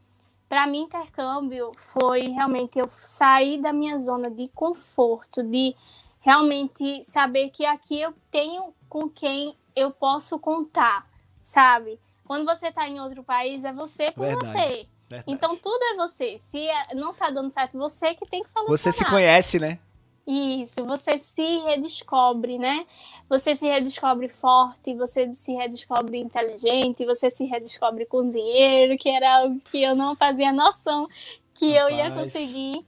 para 0.52 0.66
mim, 0.66 0.82
intercâmbio 0.82 1.72
foi 1.74 2.28
realmente 2.28 2.78
eu 2.78 2.86
sair 2.90 3.58
da 3.58 3.72
minha 3.72 3.98
zona 3.98 4.30
de 4.30 4.48
conforto, 4.48 5.42
de 5.42 5.74
realmente 6.20 7.02
saber 7.04 7.48
que 7.48 7.64
aqui 7.64 7.98
eu 7.98 8.12
tenho 8.30 8.74
com 8.86 9.08
quem 9.08 9.56
eu 9.74 9.90
posso 9.90 10.38
contar, 10.38 11.06
sabe? 11.42 11.98
Quando 12.26 12.44
você 12.44 12.68
está 12.68 12.86
em 12.86 13.00
outro 13.00 13.24
país, 13.24 13.64
é 13.64 13.72
você 13.72 14.12
por 14.12 14.26
Verdade. 14.26 14.46
você. 14.46 14.86
Verdade. 15.08 15.24
Então 15.26 15.56
tudo 15.56 15.82
é 15.84 15.94
você. 15.94 16.38
Se 16.38 16.58
é, 16.58 16.94
não 16.96 17.12
está 17.12 17.30
dando 17.30 17.48
certo, 17.48 17.78
você 17.78 18.14
que 18.14 18.26
tem 18.26 18.42
que 18.42 18.50
solucionar. 18.50 18.78
Você 18.78 18.92
se 18.92 19.06
conhece, 19.06 19.58
né? 19.58 19.78
Isso, 20.26 20.84
você 20.84 21.18
se 21.18 21.58
redescobre, 21.58 22.56
né? 22.56 22.86
Você 23.28 23.56
se 23.56 23.66
redescobre 23.66 24.28
forte, 24.28 24.94
você 24.94 25.32
se 25.34 25.52
redescobre 25.52 26.18
inteligente, 26.18 27.04
você 27.04 27.28
se 27.28 27.44
redescobre 27.44 28.06
cozinheiro, 28.06 28.96
que 28.96 29.08
era 29.08 29.38
algo 29.38 29.58
que 29.64 29.82
eu 29.82 29.96
não 29.96 30.14
fazia 30.14 30.52
noção 30.52 31.08
que 31.54 31.72
Rapaz. 31.72 31.92
eu 31.92 31.98
ia 31.98 32.10
conseguir, 32.12 32.86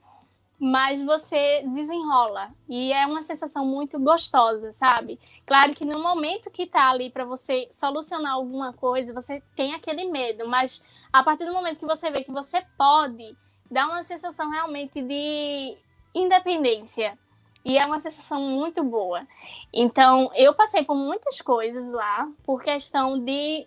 mas 0.60 1.02
você 1.02 1.64
desenrola. 1.74 2.50
E 2.68 2.92
é 2.92 3.04
uma 3.04 3.24
sensação 3.24 3.66
muito 3.66 3.98
gostosa, 3.98 4.70
sabe? 4.70 5.18
Claro 5.44 5.74
que 5.74 5.84
no 5.84 6.00
momento 6.00 6.52
que 6.52 6.66
tá 6.66 6.88
ali 6.90 7.10
para 7.10 7.24
você 7.24 7.66
solucionar 7.68 8.34
alguma 8.34 8.72
coisa, 8.72 9.12
você 9.12 9.42
tem 9.56 9.74
aquele 9.74 10.04
medo, 10.04 10.48
mas 10.48 10.84
a 11.12 11.22
partir 11.24 11.46
do 11.46 11.52
momento 11.52 11.80
que 11.80 11.86
você 11.86 12.10
vê 12.12 12.22
que 12.22 12.30
você 12.30 12.64
pode, 12.78 13.36
dá 13.68 13.86
uma 13.86 14.04
sensação 14.04 14.48
realmente 14.50 15.02
de 15.02 15.76
independência 16.14 17.18
e 17.64 17.78
é 17.78 17.86
uma 17.86 17.98
sensação 17.98 18.40
muito 18.40 18.84
boa. 18.84 19.26
Então, 19.72 20.30
eu 20.34 20.52
passei 20.54 20.84
por 20.84 20.94
muitas 20.94 21.40
coisas 21.40 21.92
lá, 21.92 22.28
por 22.44 22.62
questão 22.62 23.18
de, 23.18 23.66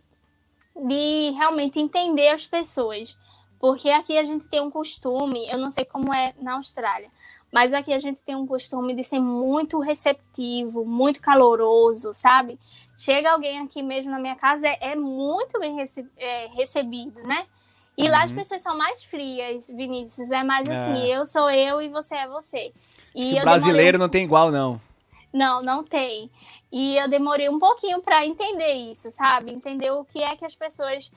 de 0.76 1.32
realmente 1.32 1.80
entender 1.80 2.30
as 2.30 2.46
pessoas. 2.46 3.18
Porque 3.60 3.90
aqui 3.90 4.18
a 4.18 4.24
gente 4.24 4.48
tem 4.48 4.62
um 4.62 4.70
costume, 4.70 5.50
eu 5.50 5.58
não 5.58 5.72
sei 5.72 5.84
como 5.84 6.14
é 6.14 6.34
na 6.40 6.54
Austrália, 6.54 7.10
mas 7.52 7.74
aqui 7.74 7.92
a 7.92 7.98
gente 7.98 8.24
tem 8.24 8.36
um 8.36 8.46
costume 8.46 8.94
de 8.94 9.04
ser 9.04 9.20
muito 9.20 9.80
receptivo, 9.80 10.86
muito 10.86 11.20
caloroso, 11.20 12.14
sabe? 12.14 12.60
Chega 12.96 13.32
alguém 13.32 13.60
aqui 13.60 13.82
mesmo 13.82 14.12
na 14.12 14.20
minha 14.20 14.36
casa, 14.36 14.68
é, 14.68 14.92
é 14.92 14.96
muito 14.96 15.60
bem 15.60 15.76
rece 15.76 16.06
é, 16.18 16.48
recebido, 16.54 17.20
né? 17.24 17.48
E 17.98 18.04
uhum. 18.04 18.12
lá 18.12 18.24
as 18.24 18.30
uhum. 18.30 18.38
pessoas 18.38 18.62
são 18.62 18.78
mais 18.78 19.04
frias, 19.04 19.70
Vinícius. 19.70 20.30
É 20.30 20.44
mais 20.44 20.70
assim, 20.70 21.00
é. 21.00 21.18
eu 21.18 21.26
sou 21.26 21.50
eu 21.50 21.82
e 21.82 21.90
você 21.90 22.16
é 22.16 22.28
você. 22.28 22.72
E 23.18 23.42
brasileiro 23.42 23.94
demorei... 23.94 24.00
não 24.00 24.10
tem 24.10 24.24
igual, 24.24 24.52
não. 24.52 24.80
Não, 25.34 25.64
não 25.64 25.84
tem. 25.84 26.30
E 26.72 26.98
eu 26.98 27.10
demorei 27.10 27.50
um 27.50 27.58
pouquinho 27.58 28.00
para 28.00 28.24
entender 28.24 28.74
isso, 28.74 29.10
sabe? 29.10 29.52
Entender 29.52 29.90
o 29.90 30.06
que 30.06 30.22
é 30.22 30.36
que 30.36 30.46
as 30.46 30.56
pessoas. 30.56 31.12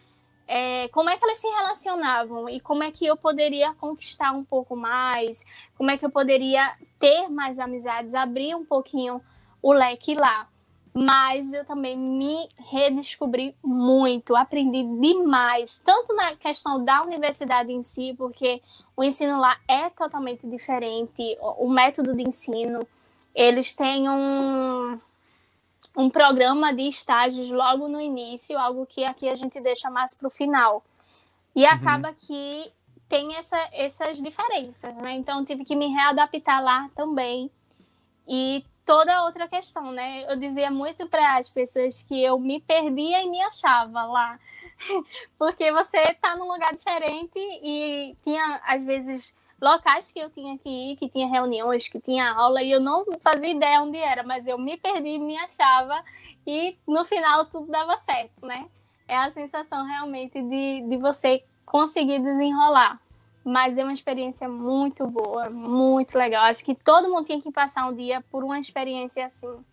É, 0.49 0.89
como 0.89 1.11
é 1.11 1.17
que 1.17 1.25
elas 1.25 1.39
se 1.39 1.47
relacionavam 1.47 2.49
e 2.49 2.59
como 2.59 2.83
é 2.83 2.91
que 2.91 3.07
eu 3.07 3.17
poderia 3.17 3.73
conquistar 3.75 4.33
um 4.33 4.43
pouco 4.43 4.75
mais, 4.75 5.45
como 5.77 5.91
é 5.93 5.97
que 5.97 6.05
eu 6.05 6.11
poderia 6.11 6.77
ter 6.99 7.29
mais 7.29 7.61
amizades, 7.61 8.15
abrir 8.15 8.57
um 8.57 8.65
pouquinho 8.65 9.21
o 9.63 9.73
leque 9.73 10.13
lá 10.15 10.49
mas 10.93 11.53
eu 11.53 11.65
também 11.65 11.97
me 11.97 12.49
redescobri 12.71 13.55
muito, 13.63 14.35
aprendi 14.35 14.83
demais, 15.01 15.79
tanto 15.79 16.15
na 16.15 16.35
questão 16.35 16.85
da 16.85 17.03
universidade 17.03 17.73
em 17.73 17.83
si, 17.83 18.15
porque 18.19 18.61
o 19.01 19.03
ensino 19.03 19.41
lá 19.41 19.59
é 19.67 19.89
totalmente 19.89 20.47
diferente, 20.47 21.35
o 21.41 21.71
método 21.71 22.15
de 22.15 22.23
ensino, 22.23 22.87
eles 23.35 23.75
têm 23.75 24.07
um, 24.11 24.99
um 25.97 26.11
programa 26.11 26.71
de 26.71 26.83
estágios 26.83 27.51
logo 27.51 27.89
no 27.89 27.99
início, 27.99 28.59
algo 28.59 28.85
que 28.85 29.03
aqui 29.03 29.27
a 29.27 29.35
gente 29.35 29.59
deixa 29.59 29.89
mais 29.89 30.15
para 30.15 30.29
o 30.29 30.31
final. 30.31 30.85
E 31.57 31.63
uhum. 31.63 31.71
acaba 31.71 32.13
que 32.13 32.71
tem 33.09 33.37
essa, 33.37 33.57
essas 33.73 34.21
diferenças, 34.21 34.95
né? 34.97 35.15
Então, 35.15 35.47
tive 35.47 35.65
que 35.65 35.75
me 35.75 35.87
readaptar 35.87 36.63
lá 36.63 36.87
também. 36.95 37.51
E 38.29 38.63
toda 38.85 39.25
outra 39.25 39.49
questão, 39.49 39.93
né? 39.93 40.31
Eu 40.31 40.37
dizia 40.37 40.71
muito 40.71 41.09
para 41.09 41.39
as 41.39 41.49
pessoas 41.49 42.03
que 42.03 42.23
eu 42.23 42.39
me 42.39 42.61
perdia 42.61 43.23
e 43.23 43.31
me 43.31 43.41
achava 43.41 44.05
lá. 44.05 44.39
Porque 45.39 45.71
você 45.73 45.99
está 45.99 46.37
num 46.37 46.51
lugar 46.51 46.75
diferente 46.75 47.39
e 47.39 48.17
tinha, 48.23 48.61
às 48.65 48.85
vezes, 48.85 49.35
locais 49.61 50.11
que 50.11 50.19
eu 50.19 50.31
tinha 50.31 50.57
que 50.59 50.69
ir, 50.69 50.97
que 50.97 51.09
tinha 51.09 51.29
reuniões, 51.29 51.89
que 51.89 52.01
tinha 52.01 52.33
aula, 52.33 52.63
e 52.63 52.71
eu 52.71 52.81
não 52.81 53.05
fazia 53.21 53.51
ideia 53.51 53.83
onde 53.83 53.99
era, 53.99 54.23
mas 54.23 54.47
eu 54.47 54.59
me 54.59 54.77
perdi, 54.77 55.19
me 55.19 55.37
achava, 55.39 56.03
e 56.47 56.77
no 56.87 57.05
final 57.05 57.47
tudo 57.47 57.71
dava 57.71 57.97
certo, 57.97 58.47
né? 58.47 58.67
É 59.07 59.17
a 59.17 59.29
sensação 59.29 59.85
realmente 59.85 60.41
de, 60.41 60.83
de 60.89 60.97
você 60.97 61.45
conseguir 61.67 62.21
desenrolar. 62.21 63.01
Mas 63.43 63.79
é 63.79 63.83
uma 63.83 63.93
experiência 63.93 64.49
muito 64.49 65.07
boa, 65.07 65.49
muito 65.49 66.17
legal. 66.17 66.45
Acho 66.45 66.63
que 66.65 66.75
todo 66.75 67.09
mundo 67.09 67.25
tinha 67.25 67.41
que 67.41 67.51
passar 67.51 67.87
um 67.87 67.95
dia 67.95 68.23
por 68.31 68.45
uma 68.45 68.59
experiência 68.59 69.25
assim. 69.25 69.65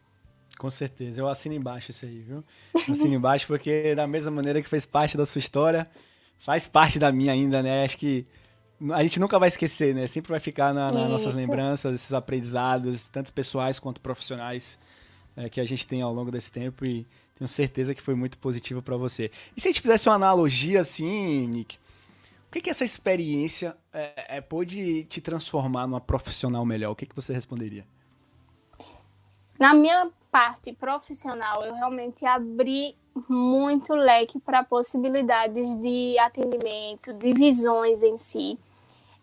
Com 0.57 0.69
certeza, 0.69 1.21
eu 1.21 1.29
assino 1.29 1.53
embaixo 1.53 1.91
isso 1.91 2.05
aí, 2.05 2.19
viu? 2.19 2.43
assino 2.89 3.13
embaixo 3.13 3.45
porque 3.45 3.93
da 3.95 4.07
mesma 4.07 4.31
maneira 4.31 4.61
que 4.61 4.67
fez 4.67 4.85
parte 4.85 5.15
da 5.15 5.25
sua 5.25 5.39
história, 5.39 5.87
faz 6.39 6.67
parte 6.67 6.97
da 6.97 7.11
minha 7.11 7.31
ainda, 7.31 7.61
né? 7.61 7.83
Acho 7.83 7.97
que 7.97 8.25
a 8.91 9.01
gente 9.03 9.19
nunca 9.19 9.39
vai 9.39 9.47
esquecer, 9.47 9.93
né? 9.93 10.07
Sempre 10.07 10.31
vai 10.31 10.39
ficar 10.39 10.73
nas 10.73 10.93
na 10.93 11.07
nossas 11.07 11.33
lembranças, 11.33 11.93
esses 11.95 12.13
aprendizados, 12.13 13.09
tanto 13.09 13.33
pessoais 13.33 13.79
quanto 13.79 14.01
profissionais, 14.01 14.77
é, 15.35 15.49
que 15.49 15.59
a 15.59 15.65
gente 15.65 15.85
tem 15.85 16.01
ao 16.01 16.13
longo 16.13 16.31
desse 16.31 16.51
tempo 16.51 16.85
e 16.85 17.05
tenho 17.35 17.47
certeza 17.47 17.93
que 17.93 18.01
foi 18.01 18.15
muito 18.15 18.37
positivo 18.37 18.81
para 18.81 18.97
você. 18.97 19.31
E 19.55 19.61
se 19.61 19.67
a 19.67 19.71
gente 19.71 19.81
fizesse 19.81 20.09
uma 20.09 20.15
analogia 20.15 20.81
assim, 20.81 21.47
Nick, 21.47 21.77
o 22.47 22.51
que, 22.51 22.61
que 22.61 22.69
essa 22.69 22.85
experiência 22.85 23.75
é, 23.93 24.37
é, 24.37 24.41
pôde 24.41 25.03
te 25.05 25.21
transformar 25.21 25.85
numa 25.85 26.01
profissional 26.01 26.65
melhor? 26.65 26.91
O 26.91 26.95
que, 26.95 27.05
que 27.05 27.15
você 27.15 27.33
responderia? 27.33 27.85
Na 29.59 29.73
minha 29.73 30.09
parte 30.37 30.71
profissional, 30.71 31.63
eu 31.63 31.73
realmente 31.73 32.23
abri 32.23 32.95
muito 33.27 33.95
leque 33.95 34.39
para 34.39 34.63
possibilidades 34.63 35.75
de 35.77 36.15
atendimento, 36.19 37.11
de 37.13 37.31
visões 37.31 38.03
em 38.03 38.19
si. 38.19 38.55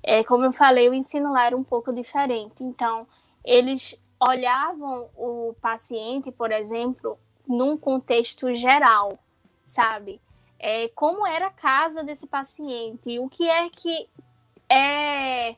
É, 0.03 0.25
como 0.25 0.45
eu 0.45 0.53
falei, 0.53 0.89
o 0.89 0.95
ensino 0.95 1.33
lá 1.33 1.47
era 1.47 1.57
um 1.57 1.63
pouco 1.63 1.93
diferente. 1.93 2.65
Então, 2.65 3.07
eles 3.45 3.97
olhavam 4.19 5.09
o 5.17 5.55
paciente, 5.63 6.33
por 6.33 6.51
exemplo, 6.51 7.17
num 7.47 7.77
contexto 7.77 8.53
geral, 8.53 9.17
sabe? 9.65 10.21
É, 10.59 10.89
como 10.97 11.25
era 11.25 11.47
a 11.47 11.51
casa 11.51 12.03
desse 12.03 12.27
paciente, 12.27 13.21
o 13.21 13.29
que 13.29 13.49
é 13.49 13.71
que 13.71 14.09
é. 14.69 15.55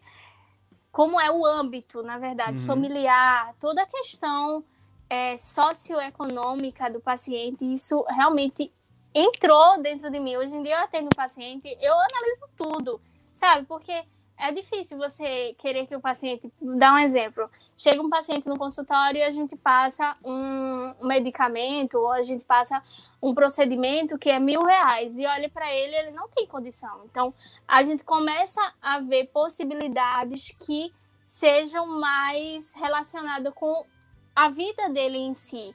Como 0.92 1.18
é 1.18 1.30
o 1.30 1.46
âmbito, 1.46 2.02
na 2.02 2.18
verdade, 2.18 2.58
uhum. 2.58 2.66
familiar, 2.66 3.54
toda 3.58 3.82
a 3.82 3.86
questão 3.86 4.62
é, 5.08 5.36
socioeconômica 5.36 6.90
do 6.90 7.00
paciente, 7.00 7.64
isso 7.72 8.04
realmente 8.08 8.72
entrou 9.14 9.80
dentro 9.80 10.10
de 10.10 10.20
mim. 10.20 10.36
Hoje 10.36 10.56
em 10.56 10.62
dia 10.62 10.76
eu 10.76 10.84
atendo 10.84 11.08
o 11.12 11.16
paciente, 11.16 11.76
eu 11.80 11.94
analiso 11.94 12.48
tudo, 12.56 13.00
sabe? 13.32 13.66
Porque 13.66 14.04
é 14.38 14.52
difícil 14.52 14.98
você 14.98 15.54
querer 15.58 15.86
que 15.86 15.96
o 15.96 16.00
paciente. 16.00 16.52
Dá 16.60 16.92
um 16.92 16.98
exemplo. 16.98 17.50
Chega 17.76 18.02
um 18.02 18.10
paciente 18.10 18.48
no 18.48 18.58
consultório 18.58 19.18
e 19.18 19.22
a 19.22 19.30
gente 19.30 19.56
passa 19.56 20.16
um 20.22 20.94
medicamento 21.06 21.98
ou 21.98 22.12
a 22.12 22.22
gente 22.22 22.44
passa 22.44 22.82
um 23.22 23.34
procedimento 23.34 24.18
que 24.18 24.28
é 24.28 24.38
mil 24.38 24.62
reais 24.62 25.18
e 25.18 25.24
olha 25.24 25.48
para 25.48 25.72
ele, 25.72 25.96
ele 25.96 26.10
não 26.10 26.28
tem 26.28 26.46
condição. 26.46 27.02
Então, 27.06 27.32
a 27.66 27.82
gente 27.82 28.04
começa 28.04 28.60
a 28.80 29.00
ver 29.00 29.28
possibilidades 29.28 30.54
que 30.66 30.92
sejam 31.22 31.86
mais 31.98 32.72
relacionadas 32.74 33.52
com 33.54 33.84
a 34.36 34.50
vida 34.50 34.90
dele 34.90 35.16
em 35.16 35.32
si. 35.32 35.74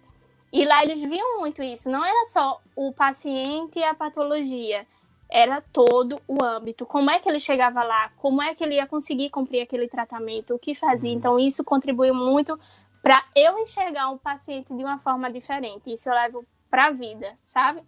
E 0.53 0.63
lá 0.63 0.83
eles 0.83 1.01
viam 1.01 1.39
muito 1.39 1.63
isso. 1.63 1.89
Não 1.89 2.05
era 2.05 2.25
só 2.25 2.61
o 2.75 2.93
paciente 2.93 3.79
e 3.79 3.83
a 3.83 3.95
patologia 3.95 4.85
era 5.29 5.61
todo 5.61 6.21
o 6.27 6.43
âmbito. 6.43 6.85
Como 6.85 7.09
é 7.09 7.17
que 7.17 7.27
ele 7.27 7.39
chegava 7.39 7.81
lá? 7.83 8.11
Como 8.17 8.41
é 8.41 8.53
que 8.53 8.63
ele 8.63 8.75
ia 8.75 8.85
conseguir 8.85 9.29
cumprir 9.29 9.61
aquele 9.61 9.87
tratamento? 9.87 10.53
O 10.53 10.59
que 10.59 10.75
fazia? 10.75 11.09
Uhum. 11.09 11.17
Então, 11.17 11.39
isso 11.39 11.63
contribuiu 11.63 12.13
muito 12.13 12.59
para 13.01 13.23
eu 13.35 13.57
enxergar 13.57 14.11
o 14.11 14.19
paciente 14.19 14.75
de 14.75 14.83
uma 14.83 14.97
forma 14.97 15.31
diferente. 15.31 15.91
Isso 15.91 16.09
eu 16.09 16.13
levo 16.13 16.45
para 16.69 16.87
a 16.87 16.91
vida, 16.91 17.35
sabe? 17.41 17.81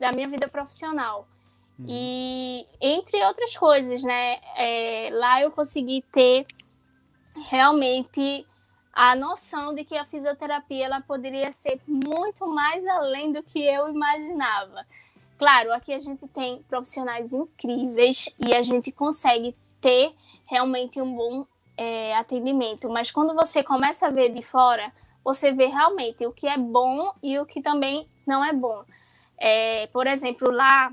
Da 0.00 0.10
minha 0.10 0.26
vida 0.26 0.48
profissional. 0.48 1.28
Uhum. 1.78 1.86
E 1.86 2.66
entre 2.80 3.22
outras 3.26 3.54
coisas, 3.56 4.02
né? 4.02 4.38
É, 4.56 5.10
lá 5.12 5.42
eu 5.42 5.50
consegui 5.50 6.02
ter 6.10 6.46
realmente 7.50 8.46
a 8.96 9.14
noção 9.14 9.74
de 9.74 9.84
que 9.84 9.94
a 9.94 10.06
fisioterapia 10.06 10.86
ela 10.86 11.02
poderia 11.02 11.52
ser 11.52 11.78
muito 11.86 12.46
mais 12.46 12.86
além 12.86 13.30
do 13.30 13.42
que 13.42 13.58
eu 13.58 13.90
imaginava. 13.90 14.86
Claro, 15.36 15.70
aqui 15.74 15.92
a 15.92 15.98
gente 15.98 16.26
tem 16.28 16.62
profissionais 16.62 17.34
incríveis 17.34 18.34
e 18.38 18.54
a 18.54 18.62
gente 18.62 18.90
consegue 18.90 19.54
ter 19.82 20.14
realmente 20.46 20.98
um 20.98 21.14
bom 21.14 21.46
é, 21.76 22.16
atendimento, 22.16 22.88
mas 22.88 23.10
quando 23.10 23.34
você 23.34 23.62
começa 23.62 24.06
a 24.06 24.10
ver 24.10 24.32
de 24.32 24.40
fora, 24.40 24.90
você 25.22 25.52
vê 25.52 25.66
realmente 25.66 26.24
o 26.24 26.32
que 26.32 26.46
é 26.46 26.56
bom 26.56 27.12
e 27.22 27.38
o 27.38 27.44
que 27.44 27.60
também 27.60 28.08
não 28.26 28.42
é 28.42 28.54
bom. 28.54 28.82
É, 29.36 29.88
por 29.88 30.06
exemplo, 30.06 30.50
lá 30.50 30.90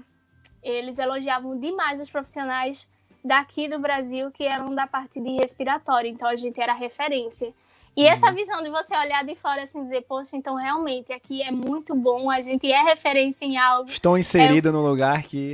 eles 0.62 1.00
elogiavam 1.00 1.58
demais 1.58 2.02
os 2.02 2.10
profissionais 2.10 2.86
daqui 3.24 3.70
do 3.70 3.80
Brasil 3.80 4.30
que 4.30 4.44
eram 4.44 4.76
da 4.76 4.86
parte 4.86 5.22
de 5.22 5.30
respiratório, 5.38 6.12
então 6.12 6.28
a 6.28 6.36
gente 6.36 6.60
era 6.60 6.74
referência. 6.74 7.54
E 7.96 8.08
essa 8.08 8.30
uhum. 8.30 8.36
visão 8.36 8.64
de 8.64 8.70
você 8.70 8.96
olhar 8.98 9.24
de 9.24 9.36
fora 9.36 9.64
assim 9.64 9.84
dizer, 9.84 10.02
poxa, 10.02 10.36
então 10.36 10.56
realmente 10.56 11.14
aqui 11.14 11.44
é 11.44 11.52
muito 11.52 11.96
bom, 11.96 12.30
a 12.30 12.42
gente 12.42 12.72
é 12.72 12.82
referência 12.82 13.46
em 13.46 13.58
algo. 13.58 13.90
Estou 13.90 14.18
inserida 14.18 14.70
é... 14.70 14.72
no 14.72 14.82
lugar 14.82 15.24
que. 15.24 15.54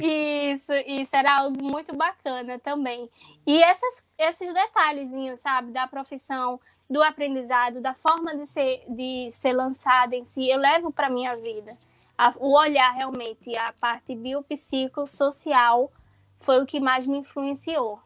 Isso, 0.52 0.72
isso 0.88 1.16
era 1.16 1.40
algo 1.40 1.62
muito 1.62 1.96
bacana 1.96 2.58
também. 2.58 3.10
E 3.46 3.62
essas, 3.62 4.08
esses 4.18 4.54
detalhezinhos, 4.54 5.42
sabe, 5.42 5.72
da 5.72 5.86
profissão, 5.86 6.60
do 6.90 7.04
aprendizado, 7.04 7.82
da 7.82 7.94
forma 7.94 8.36
de 8.36 8.46
ser, 8.46 8.84
de 8.88 9.30
ser 9.30 9.54
lançada 9.54 10.16
em 10.16 10.24
si, 10.24 10.50
eu 10.50 10.58
levo 10.58 10.92
para 10.92 11.10
minha 11.10 11.36
vida. 11.36 11.78
A, 12.18 12.34
o 12.38 12.58
olhar 12.58 12.92
realmente, 12.92 13.56
a 13.56 13.74
parte 13.74 14.16
biopsicossocial 14.16 15.92
foi 16.38 16.62
o 16.62 16.66
que 16.66 16.80
mais 16.80 17.06
me 17.06 17.18
influenciou. 17.18 18.00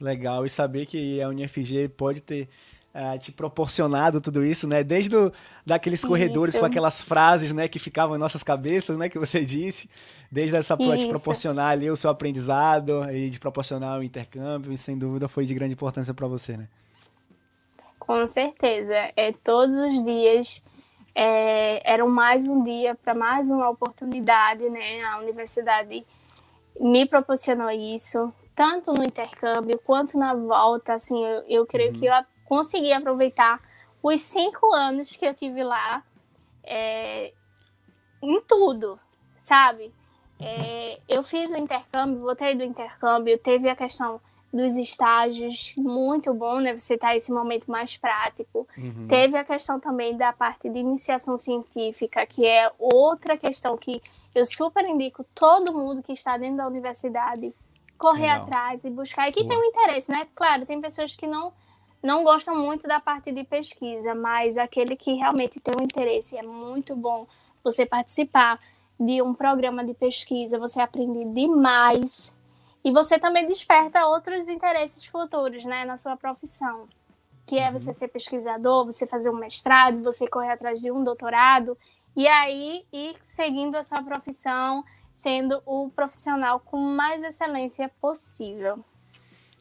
Legal, 0.00 0.46
e 0.46 0.50
saber 0.50 0.86
que 0.86 1.20
a 1.20 1.28
UniFG 1.28 1.88
pode 1.88 2.20
ter 2.20 2.48
uh, 2.94 3.18
te 3.18 3.32
proporcionado 3.32 4.20
tudo 4.20 4.44
isso, 4.44 4.66
né? 4.66 4.82
Desde 4.84 5.10
do, 5.10 5.32
daqueles 5.66 6.04
corredores 6.04 6.54
isso. 6.54 6.60
com 6.60 6.66
aquelas 6.66 7.02
frases, 7.02 7.52
né, 7.52 7.68
que 7.68 7.78
ficavam 7.78 8.16
em 8.16 8.18
nossas 8.18 8.42
cabeças, 8.42 8.96
né, 8.96 9.08
que 9.08 9.18
você 9.18 9.40
disse, 9.44 9.88
desde 10.30 10.56
essa 10.56 10.76
de 10.76 11.08
proporcionar 11.08 11.72
ali 11.72 11.90
o 11.90 11.96
seu 11.96 12.10
aprendizado 12.10 13.10
e 13.10 13.30
de 13.30 13.38
proporcionar 13.38 13.98
o 13.98 14.02
intercâmbio, 14.02 14.72
e 14.72 14.78
sem 14.78 14.96
dúvida 14.96 15.28
foi 15.28 15.44
de 15.44 15.54
grande 15.54 15.74
importância 15.74 16.14
para 16.14 16.26
você, 16.26 16.56
né? 16.56 16.68
Com 17.98 18.26
certeza, 18.26 18.94
é 19.16 19.32
todos 19.32 19.76
os 19.76 20.02
dias 20.02 20.64
é, 21.14 21.82
eram 21.92 22.08
mais 22.08 22.48
um 22.48 22.62
dia 22.62 22.94
para 22.94 23.12
mais 23.12 23.50
uma 23.50 23.68
oportunidade, 23.68 24.68
né? 24.70 25.02
A 25.02 25.18
universidade 25.18 26.06
me 26.80 27.04
proporcionou 27.06 27.70
isso 27.70 28.32
tanto 28.58 28.92
no 28.92 29.04
intercâmbio 29.04 29.78
quanto 29.78 30.18
na 30.18 30.34
volta, 30.34 30.94
assim, 30.94 31.24
eu, 31.24 31.44
eu 31.46 31.64
creio 31.64 31.92
uhum. 31.92 31.96
que 31.96 32.06
eu 32.06 32.12
consegui 32.44 32.92
aproveitar 32.92 33.60
os 34.02 34.20
cinco 34.20 34.74
anos 34.74 35.14
que 35.14 35.24
eu 35.24 35.32
tive 35.32 35.62
lá 35.62 36.02
é, 36.64 37.32
em 38.20 38.40
tudo, 38.40 38.98
sabe? 39.36 39.94
É, 40.40 40.98
eu 41.08 41.22
fiz 41.22 41.52
o 41.52 41.56
intercâmbio, 41.56 42.18
voltei 42.18 42.56
do 42.56 42.64
intercâmbio, 42.64 43.38
teve 43.38 43.68
a 43.68 43.76
questão 43.76 44.20
dos 44.52 44.76
estágios, 44.76 45.72
muito 45.76 46.34
bom, 46.34 46.58
né? 46.58 46.76
Você 46.76 46.98
tá 46.98 47.14
esse 47.14 47.30
momento 47.30 47.70
mais 47.70 47.96
prático. 47.96 48.66
Uhum. 48.76 49.06
Teve 49.06 49.36
a 49.36 49.44
questão 49.44 49.78
também 49.78 50.16
da 50.16 50.32
parte 50.32 50.68
de 50.68 50.80
iniciação 50.80 51.36
científica, 51.36 52.26
que 52.26 52.44
é 52.44 52.72
outra 52.76 53.36
questão 53.36 53.76
que 53.76 54.02
eu 54.34 54.44
super 54.44 54.84
indico 54.84 55.24
todo 55.32 55.72
mundo 55.72 56.02
que 56.02 56.12
está 56.12 56.36
dentro 56.36 56.56
da 56.56 56.66
universidade 56.66 57.54
correr 57.98 58.32
Legal. 58.32 58.42
atrás 58.42 58.84
e 58.84 58.90
buscar. 58.90 59.28
E 59.28 59.32
que 59.32 59.42
Boa. 59.42 59.50
tem 59.50 59.58
um 59.58 59.64
interesse, 59.64 60.10
né? 60.10 60.26
Claro, 60.34 60.64
tem 60.64 60.80
pessoas 60.80 61.16
que 61.16 61.26
não, 61.26 61.52
não 62.02 62.22
gostam 62.22 62.56
muito 62.56 62.86
da 62.86 63.00
parte 63.00 63.32
de 63.32 63.44
pesquisa, 63.44 64.14
mas 64.14 64.56
aquele 64.56 64.96
que 64.96 65.12
realmente 65.14 65.60
tem 65.60 65.74
um 65.78 65.84
interesse, 65.84 66.36
é 66.36 66.42
muito 66.42 66.94
bom 66.94 67.26
você 67.62 67.84
participar 67.84 68.58
de 68.98 69.20
um 69.20 69.34
programa 69.34 69.84
de 69.84 69.94
pesquisa, 69.94 70.58
você 70.58 70.80
aprende 70.80 71.24
demais 71.26 72.36
e 72.84 72.90
você 72.90 73.18
também 73.18 73.46
desperta 73.46 74.06
outros 74.06 74.48
interesses 74.48 75.04
futuros, 75.04 75.64
né, 75.64 75.84
na 75.84 75.96
sua 75.96 76.16
profissão, 76.16 76.88
que 77.46 77.58
é 77.58 77.70
você 77.70 77.88
uhum. 77.88 77.94
ser 77.94 78.08
pesquisador, 78.08 78.86
você 78.86 79.06
fazer 79.06 79.30
um 79.30 79.36
mestrado, 79.36 80.02
você 80.02 80.26
correr 80.26 80.52
atrás 80.52 80.80
de 80.80 80.90
um 80.90 81.02
doutorado 81.02 81.76
e 82.16 82.26
aí 82.26 82.84
ir 82.92 83.16
seguindo 83.22 83.76
a 83.76 83.82
sua 83.82 84.02
profissão 84.02 84.84
sendo 85.18 85.60
o 85.66 85.90
profissional 85.90 86.60
com 86.60 86.76
mais 86.78 87.24
excelência 87.24 87.90
possível. 88.00 88.84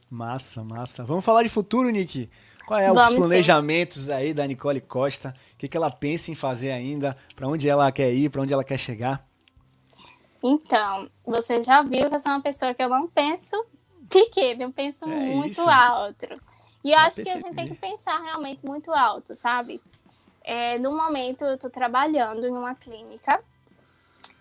Massa, 0.08 0.64
massa. 0.64 1.04
Vamos 1.04 1.26
falar 1.26 1.42
de 1.42 1.50
futuro, 1.50 1.90
Nick. 1.90 2.30
Qual 2.68 2.80
é 2.80 2.92
os 2.92 3.16
planejamentos 3.16 4.04
sim. 4.04 4.12
aí 4.12 4.36
da 4.36 4.46
Nicole 4.46 4.80
Costa? 4.80 5.34
O 5.56 5.58
que, 5.58 5.68
que 5.68 5.76
ela 5.76 5.90
pensa 5.90 6.30
em 6.30 6.36
fazer 6.36 6.70
ainda? 6.70 7.18
Para 7.36 7.48
onde 7.48 7.68
ela 7.68 7.92
quer 7.92 8.14
ir? 8.14 8.30
Para 8.30 8.44
onde 8.44 8.54
ela 8.54 8.64
quer 8.64 8.78
chegar? 8.78 9.26
Então, 10.44 11.10
você 11.26 11.64
já 11.64 11.82
viu 11.82 12.08
que 12.08 12.16
eu 12.16 12.20
sou 12.20 12.34
uma 12.34 12.42
pessoa 12.42 12.76
que 12.76 12.84
eu 12.84 12.90
não 12.90 13.08
penso 13.08 13.56
pequeno, 14.08 14.62
eu 14.62 14.72
penso 14.72 15.06
é 15.06 15.08
muito 15.08 15.54
isso. 15.54 15.68
alto. 15.68 16.40
E 16.84 16.92
eu 16.92 17.00
acho 17.00 17.16
percebi. 17.16 17.24
que 17.24 17.30
a 17.32 17.40
gente 17.42 17.56
tem 17.56 17.68
que 17.70 17.82
pensar 17.82 18.22
realmente 18.22 18.64
muito 18.64 18.94
alto, 18.94 19.34
sabe? 19.34 19.82
É, 20.44 20.78
no 20.78 20.96
momento, 20.96 21.46
eu 21.46 21.56
estou 21.56 21.72
trabalhando 21.72 22.46
em 22.46 22.52
uma 22.52 22.76
clínica 22.76 23.44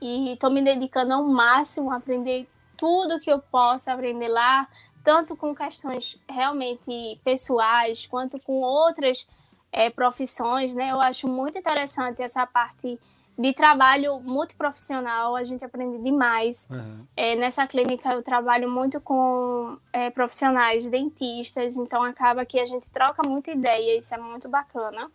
e 0.07 0.33
estou 0.33 0.51
me 0.51 0.63
dedicando 0.63 1.15
ao 1.15 1.25
máximo 1.25 1.91
a 1.91 1.97
aprender 1.97 2.49
tudo 2.77 3.21
que 3.21 3.31
eu 3.31 3.39
posso 3.39 3.91
aprender 3.91 4.29
lá, 4.29 4.69
tanto 5.03 5.37
com 5.37 5.55
questões 5.55 6.19
realmente 6.29 7.21
pessoais, 7.25 8.07
quanto 8.07 8.39
com 8.41 8.61
outras 8.61 9.27
é, 9.73 9.91
profissões, 9.91 10.75
né? 10.75 10.91
Eu 10.91 11.01
acho 11.01 11.29
muito 11.29 11.59
interessante 11.59 12.23
essa 12.23 12.47
parte 12.47 12.99
de 13.39 13.53
trabalho 13.53 14.19
muito 14.21 14.57
profissional, 14.57 15.37
a 15.37 15.45
gente 15.45 15.65
aprende 15.65 16.03
demais. 16.03 16.67
Uhum. 16.71 17.05
É, 17.17 17.35
nessa 17.37 17.67
clínica 17.67 18.13
eu 18.13 18.23
trabalho 18.23 18.71
muito 18.71 19.01
com 19.01 19.77
é, 19.93 20.11
profissionais 20.11 20.87
dentistas, 20.87 21.77
então 21.77 22.03
acaba 22.03 22.47
que 22.47 22.59
a 22.59 22.65
gente 22.65 22.91
troca 22.91 23.27
muita 23.29 23.51
ideia, 23.51 23.99
isso 23.99 24.15
é 24.15 24.19
muito 24.19 24.49
bacana. 24.49 25.11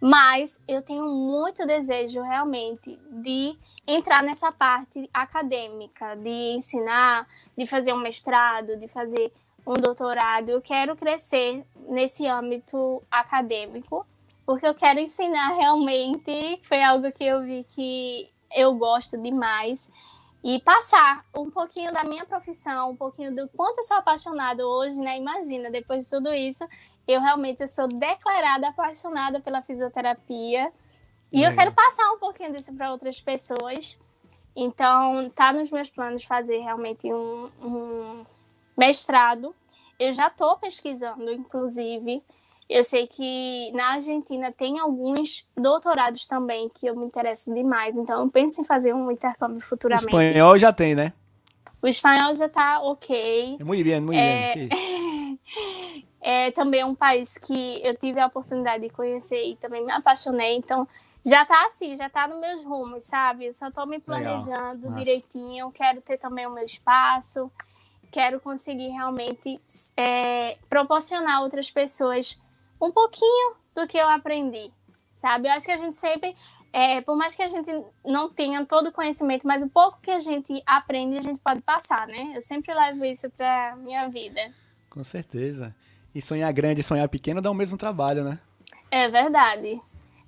Mas 0.00 0.62
eu 0.68 0.82
tenho 0.82 1.06
muito 1.06 1.66
desejo 1.66 2.20
realmente 2.20 2.98
de 3.10 3.56
entrar 3.86 4.22
nessa 4.22 4.52
parte 4.52 5.08
acadêmica, 5.12 6.14
de 6.16 6.54
ensinar, 6.56 7.26
de 7.56 7.64
fazer 7.66 7.92
um 7.92 8.00
mestrado, 8.00 8.76
de 8.76 8.88
fazer 8.88 9.32
um 9.66 9.74
doutorado. 9.74 10.48
Eu 10.48 10.60
quero 10.60 10.94
crescer 10.96 11.64
nesse 11.88 12.26
âmbito 12.26 13.02
acadêmico, 13.10 14.06
porque 14.44 14.66
eu 14.66 14.74
quero 14.74 15.00
ensinar 15.00 15.54
realmente. 15.56 16.60
Foi 16.62 16.82
algo 16.82 17.10
que 17.10 17.24
eu 17.24 17.42
vi 17.42 17.66
que 17.70 18.30
eu 18.54 18.74
gosto 18.74 19.16
demais. 19.16 19.90
E 20.44 20.60
passar 20.60 21.24
um 21.36 21.50
pouquinho 21.50 21.92
da 21.92 22.04
minha 22.04 22.24
profissão, 22.24 22.90
um 22.90 22.96
pouquinho 22.96 23.34
do 23.34 23.48
quanto 23.48 23.78
eu 23.78 23.82
sou 23.82 23.96
apaixonada 23.96 24.64
hoje, 24.64 25.00
né? 25.00 25.18
Imagina, 25.18 25.70
depois 25.70 26.04
de 26.04 26.10
tudo 26.10 26.32
isso, 26.32 26.64
eu 27.06 27.20
realmente 27.20 27.62
eu 27.62 27.68
sou 27.68 27.86
declarada 27.86 28.68
apaixonada 28.68 29.40
pela 29.40 29.62
fisioterapia. 29.62 30.72
E 31.32 31.42
eu 31.42 31.54
quero 31.54 31.72
passar 31.72 32.10
um 32.12 32.18
pouquinho 32.18 32.52
disso 32.52 32.74
para 32.74 32.90
outras 32.90 33.20
pessoas. 33.20 33.98
Então, 34.54 35.30
tá 35.34 35.52
nos 35.52 35.70
meus 35.70 35.90
planos 35.90 36.24
fazer 36.24 36.58
realmente 36.58 37.12
um, 37.12 37.50
um 37.62 38.24
mestrado. 38.76 39.54
Eu 39.98 40.12
já 40.12 40.28
estou 40.28 40.56
pesquisando, 40.56 41.30
inclusive. 41.30 42.22
Eu 42.68 42.82
sei 42.82 43.06
que 43.06 43.70
na 43.72 43.92
Argentina 43.92 44.50
tem 44.50 44.78
alguns 44.78 45.46
doutorados 45.56 46.26
também 46.26 46.68
que 46.68 46.86
eu 46.86 46.96
me 46.96 47.04
interesso 47.04 47.54
demais. 47.54 47.96
Então, 47.96 48.22
eu 48.22 48.30
penso 48.30 48.60
em 48.60 48.64
fazer 48.64 48.94
um 48.94 49.10
intercâmbio 49.10 49.60
futuramente. 49.60 50.06
O 50.06 50.20
espanhol 50.20 50.58
já 50.58 50.72
tem, 50.72 50.94
né? 50.94 51.12
O 51.80 51.86
espanhol 51.86 52.34
já 52.34 52.48
tá 52.48 52.80
ok. 52.80 53.58
É 53.60 53.64
muito 53.64 53.84
bem, 53.84 54.00
muito 54.00 54.18
é... 54.18 54.54
bem. 54.54 54.68
é 56.28 56.50
também 56.50 56.82
um 56.82 56.92
país 56.92 57.38
que 57.38 57.80
eu 57.86 57.96
tive 57.96 58.18
a 58.18 58.26
oportunidade 58.26 58.82
de 58.82 58.90
conhecer 58.90 59.44
e 59.44 59.54
também 59.54 59.86
me 59.86 59.92
apaixonei. 59.92 60.56
Então, 60.56 60.88
já 61.24 61.44
tá 61.44 61.64
assim, 61.64 61.94
já 61.94 62.10
tá 62.10 62.26
nos 62.26 62.40
meus 62.40 62.64
rumos, 62.64 63.04
sabe? 63.04 63.46
Eu 63.46 63.52
só 63.52 63.70
tô 63.70 63.86
me 63.86 64.00
planejando 64.00 64.92
direitinho, 64.96 65.70
quero 65.70 66.00
ter 66.00 66.18
também 66.18 66.44
o 66.44 66.50
meu 66.50 66.64
espaço, 66.64 67.48
quero 68.10 68.40
conseguir 68.40 68.88
realmente 68.88 69.60
é, 69.96 70.58
proporcionar 70.68 71.36
a 71.36 71.42
outras 71.42 71.70
pessoas 71.70 72.36
um 72.82 72.90
pouquinho 72.90 73.54
do 73.72 73.86
que 73.86 73.96
eu 73.96 74.08
aprendi, 74.08 74.72
sabe? 75.14 75.46
Eu 75.46 75.52
acho 75.52 75.66
que 75.66 75.72
a 75.72 75.76
gente 75.76 75.94
sempre, 75.94 76.34
é, 76.72 77.00
por 77.02 77.16
mais 77.16 77.36
que 77.36 77.42
a 77.42 77.48
gente 77.48 77.70
não 78.04 78.28
tenha 78.28 78.66
todo 78.66 78.88
o 78.88 78.92
conhecimento, 78.92 79.46
mas 79.46 79.62
o 79.62 79.68
pouco 79.68 80.00
que 80.00 80.10
a 80.10 80.18
gente 80.18 80.60
aprende, 80.66 81.18
a 81.18 81.22
gente 81.22 81.38
pode 81.38 81.60
passar, 81.60 82.08
né? 82.08 82.32
Eu 82.34 82.42
sempre 82.42 82.74
levo 82.74 83.04
isso 83.04 83.30
pra 83.30 83.76
minha 83.76 84.08
vida. 84.08 84.52
Com 84.90 85.04
certeza. 85.04 85.72
E 86.16 86.22
sonhar 86.22 86.50
grande 86.50 86.80
e 86.80 86.82
sonhar 86.82 87.06
pequeno 87.10 87.42
dá 87.42 87.50
o 87.50 87.54
mesmo 87.54 87.76
trabalho, 87.76 88.24
né? 88.24 88.38
É 88.90 89.06
verdade. 89.06 89.78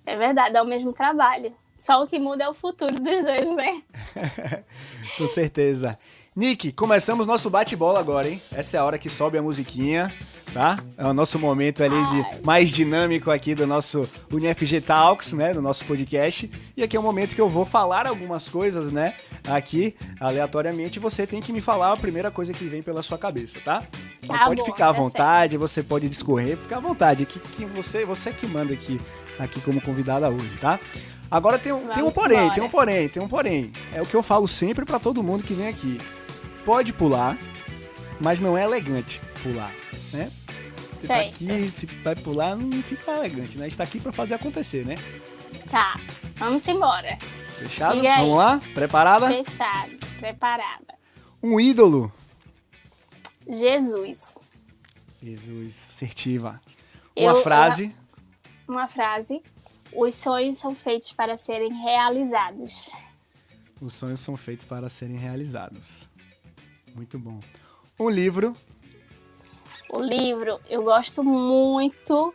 É 0.04 0.14
verdade, 0.18 0.52
dá 0.52 0.62
o 0.62 0.66
mesmo 0.66 0.92
trabalho. 0.92 1.50
Só 1.78 2.02
o 2.02 2.06
que 2.06 2.18
muda 2.18 2.44
é 2.44 2.48
o 2.50 2.52
futuro 2.52 2.92
dos 3.00 3.24
dois, 3.24 3.56
né? 3.56 3.82
Com 5.16 5.26
certeza. 5.26 5.98
Nick, 6.36 6.72
começamos 6.72 7.26
nosso 7.26 7.48
bate-bola 7.48 8.00
agora, 8.00 8.28
hein? 8.28 8.38
Essa 8.52 8.76
é 8.76 8.80
a 8.80 8.84
hora 8.84 8.98
que 8.98 9.08
sobe 9.08 9.38
a 9.38 9.42
musiquinha, 9.42 10.14
tá? 10.52 10.76
É 10.96 11.04
o 11.04 11.12
nosso 11.12 11.38
momento 11.38 11.82
ali 11.82 11.96
de 12.06 12.44
mais 12.44 12.70
dinâmico 12.70 13.30
aqui 13.30 13.54
do 13.54 13.66
nosso 13.66 14.08
UniFG 14.32 14.80
Talks, 14.80 15.32
né? 15.32 15.54
Do 15.54 15.62
nosso 15.62 15.84
podcast. 15.84 16.50
E 16.76 16.82
aqui 16.82 16.96
é 16.96 17.00
o 17.00 17.02
momento 17.02 17.34
que 17.34 17.40
eu 17.40 17.48
vou 17.48 17.64
falar 17.64 18.06
algumas 18.06 18.48
coisas, 18.48 18.92
né? 18.92 19.14
Aqui, 19.48 19.94
aleatoriamente, 20.20 20.98
você 20.98 21.26
tem 21.26 21.40
que 21.40 21.52
me 21.52 21.60
falar 21.60 21.92
a 21.92 21.96
primeira 21.96 22.30
coisa 22.30 22.52
que 22.52 22.64
vem 22.64 22.82
pela 22.82 23.02
sua 23.02 23.18
cabeça, 23.18 23.60
tá? 23.64 23.82
Então 24.22 24.36
tá 24.36 24.46
pode 24.46 24.60
bom, 24.60 24.66
ficar 24.66 24.88
à 24.88 24.92
tá 24.92 25.00
vontade, 25.00 25.52
certo. 25.52 25.60
você 25.60 25.82
pode 25.82 26.08
discorrer, 26.08 26.56
fica 26.56 26.76
à 26.76 26.80
vontade. 26.80 27.24
Que, 27.26 27.38
que 27.38 27.64
você, 27.64 28.04
você 28.04 28.30
é 28.30 28.32
que 28.32 28.46
manda 28.46 28.72
aqui 28.72 28.98
aqui 29.38 29.60
como 29.60 29.80
convidada 29.80 30.28
hoje, 30.28 30.50
tá? 30.60 30.78
Agora 31.30 31.58
tem, 31.58 31.72
tem 31.72 32.02
um 32.02 32.10
porém, 32.10 32.38
embora. 32.38 32.54
tem 32.54 32.64
um 32.64 32.68
porém, 32.68 33.08
tem 33.08 33.22
um 33.22 33.28
porém. 33.28 33.72
É 33.92 34.00
o 34.00 34.06
que 34.06 34.14
eu 34.14 34.22
falo 34.22 34.48
sempre 34.48 34.84
para 34.84 34.98
todo 34.98 35.22
mundo 35.22 35.44
que 35.44 35.54
vem 35.54 35.68
aqui. 35.68 35.98
Pode 36.64 36.92
pular, 36.92 37.38
mas 38.20 38.40
não 38.40 38.56
é 38.56 38.64
elegante 38.64 39.20
pular, 39.42 39.72
né? 40.12 40.30
Você 40.98 41.06
tá 41.06 41.20
aqui, 41.20 41.70
se 41.70 41.86
vai 41.86 42.16
pular, 42.16 42.56
não 42.56 42.82
fica 42.82 43.12
elegante, 43.12 43.56
né? 43.56 43.66
A 43.66 43.68
gente 43.68 43.78
tá 43.78 43.84
aqui 43.84 44.00
pra 44.00 44.12
fazer 44.12 44.34
acontecer, 44.34 44.84
né? 44.84 44.96
Tá, 45.70 45.98
vamos 46.36 46.66
embora. 46.66 47.16
Fechado? 47.58 48.02
Vamos 48.02 48.36
lá? 48.36 48.60
Preparada? 48.74 49.28
Fechado, 49.28 49.96
preparada. 50.18 50.94
Um 51.42 51.60
ídolo. 51.60 52.12
Jesus. 53.48 54.38
Jesus, 55.22 55.92
assertiva. 55.94 56.60
Uma 57.16 57.32
eu, 57.32 57.42
frase. 57.42 57.84
Eu 57.86 58.08
uma 58.68 58.86
frase: 58.86 59.42
Os 59.92 60.14
sonhos 60.14 60.58
são 60.58 60.74
feitos 60.74 61.12
para 61.12 61.36
serem 61.36 61.72
realizados. 61.72 62.92
Os 63.80 63.94
sonhos 63.94 64.20
são 64.20 64.36
feitos 64.36 64.66
para 64.66 64.88
serem 64.88 65.16
realizados. 65.16 66.08
Muito 66.94 67.18
bom. 67.18 67.40
Um 67.98 68.10
livro. 68.10 68.52
O 69.90 70.00
livro, 70.00 70.60
eu 70.68 70.82
gosto 70.82 71.24
muito. 71.24 72.34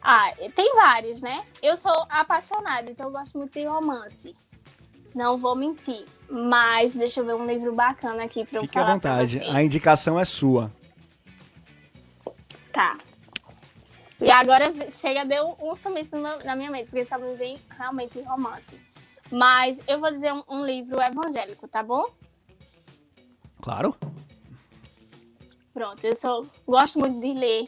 Ah, 0.00 0.32
tem 0.54 0.74
vários, 0.74 1.22
né? 1.22 1.44
Eu 1.62 1.76
sou 1.76 2.06
apaixonada, 2.08 2.90
então 2.90 3.06
eu 3.06 3.12
gosto 3.12 3.38
muito 3.38 3.52
de 3.52 3.64
romance. 3.64 4.34
Não 5.14 5.36
vou 5.36 5.54
mentir. 5.54 6.04
Mas 6.30 6.94
deixa 6.94 7.20
eu 7.20 7.26
ver 7.26 7.34
um 7.34 7.44
livro 7.44 7.74
bacana 7.74 8.24
aqui 8.24 8.44
para 8.44 8.58
eu 8.58 8.62
Fique 8.62 8.78
à 8.78 8.84
vontade. 8.84 9.42
A 9.42 9.62
indicação 9.62 10.18
é 10.18 10.24
sua. 10.24 10.70
Tá. 12.72 12.96
E 14.20 14.30
agora 14.30 14.72
chega, 14.88 15.24
deu 15.24 15.56
um 15.60 15.74
sumiço 15.74 16.16
na 16.16 16.56
minha 16.56 16.70
mente, 16.70 16.88
porque 16.88 17.04
só 17.04 17.18
me 17.18 17.34
vem 17.34 17.58
realmente 17.76 18.20
romance. 18.22 18.80
Mas 19.30 19.82
eu 19.88 19.98
vou 19.98 20.10
dizer 20.10 20.32
um, 20.32 20.42
um 20.48 20.64
livro 20.64 21.00
evangélico, 21.00 21.66
tá 21.66 21.82
bom? 21.82 22.04
Claro. 23.60 23.96
Pronto, 25.72 26.04
eu 26.04 26.14
sou, 26.14 26.46
gosto 26.66 26.98
muito 26.98 27.20
de 27.20 27.32
ler 27.32 27.64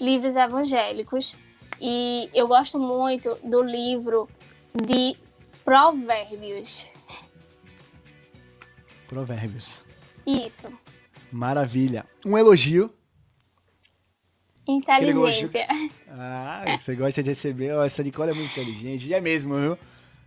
livros 0.00 0.36
evangélicos 0.36 1.36
e 1.80 2.28
eu 2.32 2.48
gosto 2.48 2.78
muito 2.78 3.36
do 3.44 3.62
livro 3.62 4.28
de 4.74 5.16
Provérbios. 5.64 6.86
Provérbios. 9.08 9.84
Isso. 10.26 10.72
Maravilha. 11.30 12.06
Um 12.24 12.38
elogio 12.38 12.92
Inteligência. 14.66 15.66
Ah, 16.08 16.78
você 16.78 16.94
gosta 16.94 17.22
de 17.22 17.30
receber. 17.30 17.74
Oh, 17.76 17.82
essa 17.82 18.02
Nicole 18.02 18.30
é 18.30 18.34
muito 18.34 18.50
inteligente. 18.52 19.06
E 19.06 19.12
é 19.12 19.20
mesmo, 19.20 19.54
viu? 19.54 19.78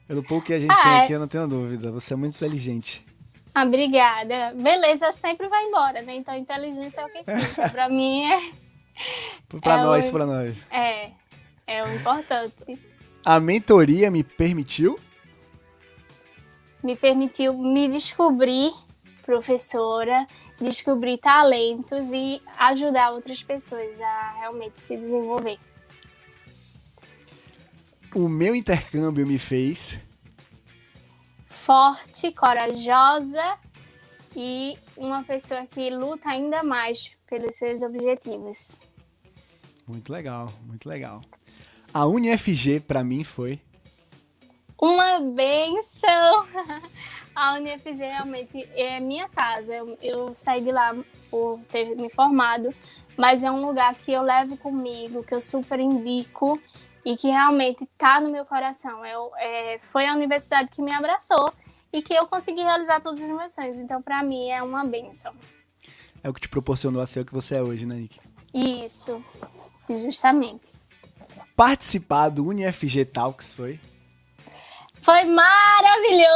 Pelo 0.08 0.24
pouco 0.24 0.46
que 0.46 0.54
a 0.54 0.60
gente 0.60 0.72
ah, 0.72 0.84
tem 0.84 0.92
é. 0.92 1.04
aqui, 1.04 1.14
eu 1.14 1.20
não 1.20 1.28
tenho 1.28 1.48
dúvida. 1.48 1.92
Você 1.92 2.14
é 2.14 2.18
muito 2.18 2.36
inteligente. 2.36 3.04
Ah, 3.58 3.64
obrigada. 3.64 4.54
Beleza, 4.54 5.12
sempre 5.12 5.48
vai 5.48 5.64
embora, 5.64 6.04
né? 6.04 6.16
Então, 6.16 6.36
inteligência 6.36 7.02
é 7.02 7.06
o 7.06 7.10
que 7.10 7.24
fica. 7.24 7.70
pra 7.70 7.90
mim 7.90 8.24
é. 8.24 8.52
Pra 9.60 9.80
é 9.80 9.84
nós, 9.84 10.10
o... 10.10 10.12
pra 10.12 10.26
nós. 10.28 10.64
É. 10.70 11.10
É 11.66 11.84
o 11.84 11.92
importante. 11.96 12.80
A 13.26 13.40
mentoria 13.40 14.12
me 14.12 14.24
permitiu? 14.24 15.00
Me 16.84 16.96
permitiu 16.96 17.58
me 17.58 17.88
descobrir 17.88 18.72
professora 19.26 20.28
descobrir 20.62 21.18
talentos 21.18 22.12
e 22.14 22.40
ajudar 22.60 23.12
outras 23.12 23.42
pessoas 23.42 24.00
a 24.00 24.34
realmente 24.40 24.80
se 24.80 24.96
desenvolver. 24.96 25.58
O 28.16 28.30
meu 28.30 28.56
intercâmbio 28.56 29.26
me 29.26 29.40
fez 29.40 29.98
forte, 31.68 32.32
corajosa 32.32 33.58
e 34.34 34.78
uma 34.96 35.22
pessoa 35.22 35.66
que 35.66 35.90
luta 35.90 36.30
ainda 36.30 36.64
mais 36.64 37.12
pelos 37.30 37.58
seus 37.58 37.82
objetivos. 37.82 38.80
Muito 39.86 40.10
legal, 40.14 40.48
muito 40.66 40.88
legal. 40.88 41.20
A 41.94 42.06
UniFG 42.06 42.80
para 42.80 43.04
mim 43.04 43.22
foi 43.26 43.60
uma 44.82 45.20
benção. 45.20 46.48
A 47.36 47.56
UniFG 47.56 48.00
realmente 48.00 48.68
é 48.74 49.02
minha 49.02 49.28
casa. 49.28 49.76
Eu, 49.76 49.98
eu 50.02 50.36
saí 50.36 50.64
de 50.64 50.72
lá 50.72 50.96
por 51.30 51.60
ter 51.68 51.98
me 51.98 52.10
formado, 52.10 52.74
mas 53.18 53.44
é 53.44 53.52
um 53.52 53.64
lugar 53.66 53.94
que 53.94 54.14
eu 54.14 54.22
levo 54.22 54.56
comigo, 54.56 55.22
que 55.22 55.36
eu 55.36 55.42
super 55.42 55.82
indico 55.82 56.58
e 57.08 57.16
que 57.16 57.30
realmente 57.30 57.86
está 57.86 58.20
no 58.20 58.30
meu 58.30 58.46
coração. 58.46 59.06
Eu, 59.06 59.32
é, 59.38 59.78
foi 59.80 60.06
a 60.06 60.14
universidade 60.14 60.70
que 60.70 60.82
me 60.82 60.94
abraçou 60.94 61.54
e 61.94 62.02
que 62.02 62.14
eu 62.14 62.28
consegui 62.28 62.62
realizar 62.62 63.00
todos 63.00 63.22
os 63.22 63.26
meus 63.26 63.54
sonhos. 63.54 63.80
Então, 63.80 64.02
para 64.02 64.22
mim, 64.22 64.50
é 64.50 64.62
uma 64.62 64.84
benção. 64.84 65.34
É 66.22 66.30
o 66.30 66.34
que 66.34 66.42
te 66.42 66.50
proporcionou 66.50 67.02
a 67.02 67.08
ser 67.08 67.22
o 67.22 67.26
que 67.26 67.34
você 67.34 67.56
é 67.56 67.62
hoje, 67.62 67.86
né, 67.86 67.96
Nick? 67.96 68.20
Isso, 68.54 69.24
justamente. 69.88 70.66
Participar 71.56 72.28
do 72.28 72.46
UniFG 72.46 73.06
Talks 73.06 73.54
foi? 73.54 73.80
Foi 75.00 75.24
maravilhoso! 75.24 76.28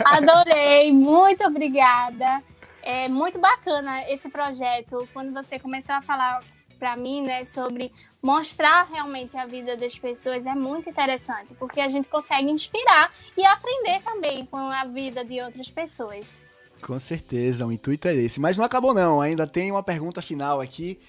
Adorei, 0.02 0.90
muito 0.94 1.44
obrigada. 1.44 2.42
É 2.82 3.06
muito 3.06 3.38
bacana 3.38 4.10
esse 4.10 4.30
projeto. 4.30 5.06
Quando 5.12 5.30
você 5.30 5.58
começou 5.58 5.94
a 5.94 6.00
falar 6.00 6.40
para 6.78 6.96
mim, 6.96 7.20
né, 7.20 7.44
sobre 7.44 7.92
mostrar 8.22 8.84
realmente 8.84 9.36
a 9.36 9.44
vida 9.44 9.76
das 9.76 9.98
pessoas 9.98 10.46
é 10.46 10.54
muito 10.54 10.88
interessante, 10.88 11.54
porque 11.58 11.80
a 11.80 11.88
gente 11.88 12.08
consegue 12.08 12.48
inspirar 12.48 13.12
e 13.36 13.44
aprender 13.44 14.00
também 14.02 14.46
com 14.46 14.58
a 14.58 14.84
vida 14.84 15.24
de 15.24 15.40
outras 15.42 15.70
pessoas. 15.70 16.40
Com 16.80 16.98
certeza, 16.98 17.66
o 17.66 17.72
intuito 17.72 18.08
é 18.08 18.14
esse. 18.14 18.40
Mas 18.40 18.56
não 18.56 18.64
acabou 18.64 18.94
não, 18.94 19.20
ainda 19.20 19.46
tem 19.46 19.70
uma 19.70 19.82
pergunta 19.82 20.22
final 20.22 20.60
aqui 20.60 21.00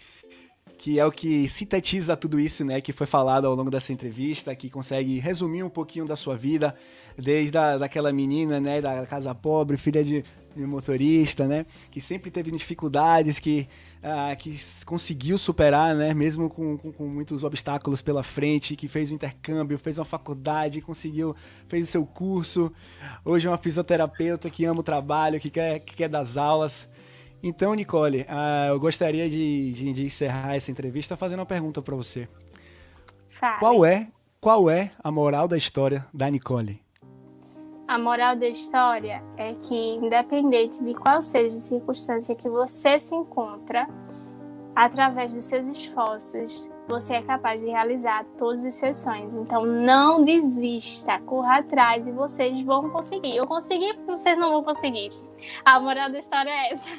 que 0.76 1.00
é 1.00 1.06
o 1.06 1.12
que 1.14 1.48
sintetiza 1.48 2.18
tudo 2.18 2.38
isso, 2.38 2.66
né, 2.66 2.82
que 2.82 2.92
foi 2.92 3.08
falado 3.08 3.48
ao 3.48 3.56
longo 3.56 3.72
dessa 3.72 3.94
entrevista, 3.94 4.54
que 4.54 4.70
consegue 4.70 5.18
resumir 5.18 5.64
um 5.64 5.70
pouquinho 5.70 6.06
da 6.06 6.18
sua 6.18 6.36
vida, 6.36 6.76
desde 7.18 7.58
a, 7.58 7.78
daquela 7.78 8.12
menina, 8.12 8.60
né, 8.60 8.82
da 8.82 9.06
casa 9.06 9.34
pobre, 9.34 9.78
filha 9.78 10.04
de 10.04 10.26
de 10.56 10.66
motorista, 10.66 11.48
né? 11.48 11.66
Que 11.92 12.00
sempre 12.00 12.32
teve 12.32 12.52
dificuldades, 12.52 13.40
que, 13.40 13.68
uh, 14.04 14.36
que 14.38 14.56
conseguiu 14.86 15.38
superar, 15.38 15.96
né? 15.96 16.14
Mesmo 16.14 16.50
com, 16.50 16.78
com, 16.78 16.92
com, 16.92 17.08
muitos 17.08 17.44
obstáculos 17.44 18.02
pela 18.02 18.22
frente, 18.22 18.76
que 18.76 18.88
fez 18.88 19.10
o 19.10 19.14
intercâmbio, 19.14 19.80
fez 19.80 19.98
uma 19.98 20.06
faculdade, 20.06 20.82
conseguiu, 20.82 21.36
fez 21.68 21.88
o 21.88 21.92
seu 21.92 22.06
curso. 22.06 22.72
Hoje 23.24 23.48
é 23.48 23.50
uma 23.50 23.58
fisioterapeuta 23.58 24.50
que 24.50 24.66
ama 24.66 24.82
o 24.82 24.84
trabalho, 24.84 25.40
que 25.40 25.50
quer, 25.50 25.80
que 25.80 25.96
quer 25.96 26.10
das 26.10 26.38
aulas. 26.38 26.88
Então, 27.42 27.74
Nicole, 27.74 28.22
uh, 28.22 28.70
eu 28.70 28.80
gostaria 28.80 29.30
de, 29.30 29.72
de, 29.72 29.94
de, 29.94 30.06
encerrar 30.06 30.56
essa 30.56 30.72
entrevista 30.72 31.18
fazendo 31.18 31.40
uma 31.40 31.46
pergunta 31.46 31.82
para 31.82 31.96
você. 31.96 32.28
Fale. 33.28 33.60
Qual 33.60 33.86
é, 33.86 34.08
qual 34.40 34.70
é 34.70 34.92
a 35.04 35.12
moral 35.12 35.48
da 35.48 35.58
história 35.58 36.06
da 36.14 36.30
Nicole? 36.30 36.83
A 37.88 37.98
moral 37.98 38.36
da 38.36 38.48
história 38.48 39.22
é 39.38 39.54
que, 39.54 39.76
independente 39.76 40.84
de 40.84 40.94
qual 40.94 41.22
seja 41.22 41.56
a 41.56 41.60
circunstância 41.60 42.36
que 42.36 42.50
você 42.50 42.98
se 42.98 43.14
encontra, 43.14 43.88
através 44.76 45.34
dos 45.34 45.44
seus 45.44 45.68
esforços, 45.68 46.70
você 46.88 47.16
é 47.16 47.22
capaz 47.22 47.62
de 47.62 47.68
realizar 47.68 48.26
todos 48.38 48.64
os 48.64 48.74
seus 48.74 48.98
sonhos. 48.98 49.36
Então, 49.36 49.66
não 49.66 50.24
desista, 50.24 51.20
corra 51.20 51.60
atrás 51.60 52.08
e 52.08 52.12
vocês 52.12 52.66
vão 52.66 52.90
conseguir. 52.90 53.36
Eu 53.36 53.48
consegui, 53.48 53.94
vocês 54.06 54.38
não 54.38 54.52
vão 54.52 54.64
conseguir. 54.64 55.12
A 55.64 55.80
moral 55.80 56.10
da 56.10 56.20
história 56.20 56.50
é 56.50 56.74
essa. 56.74 56.90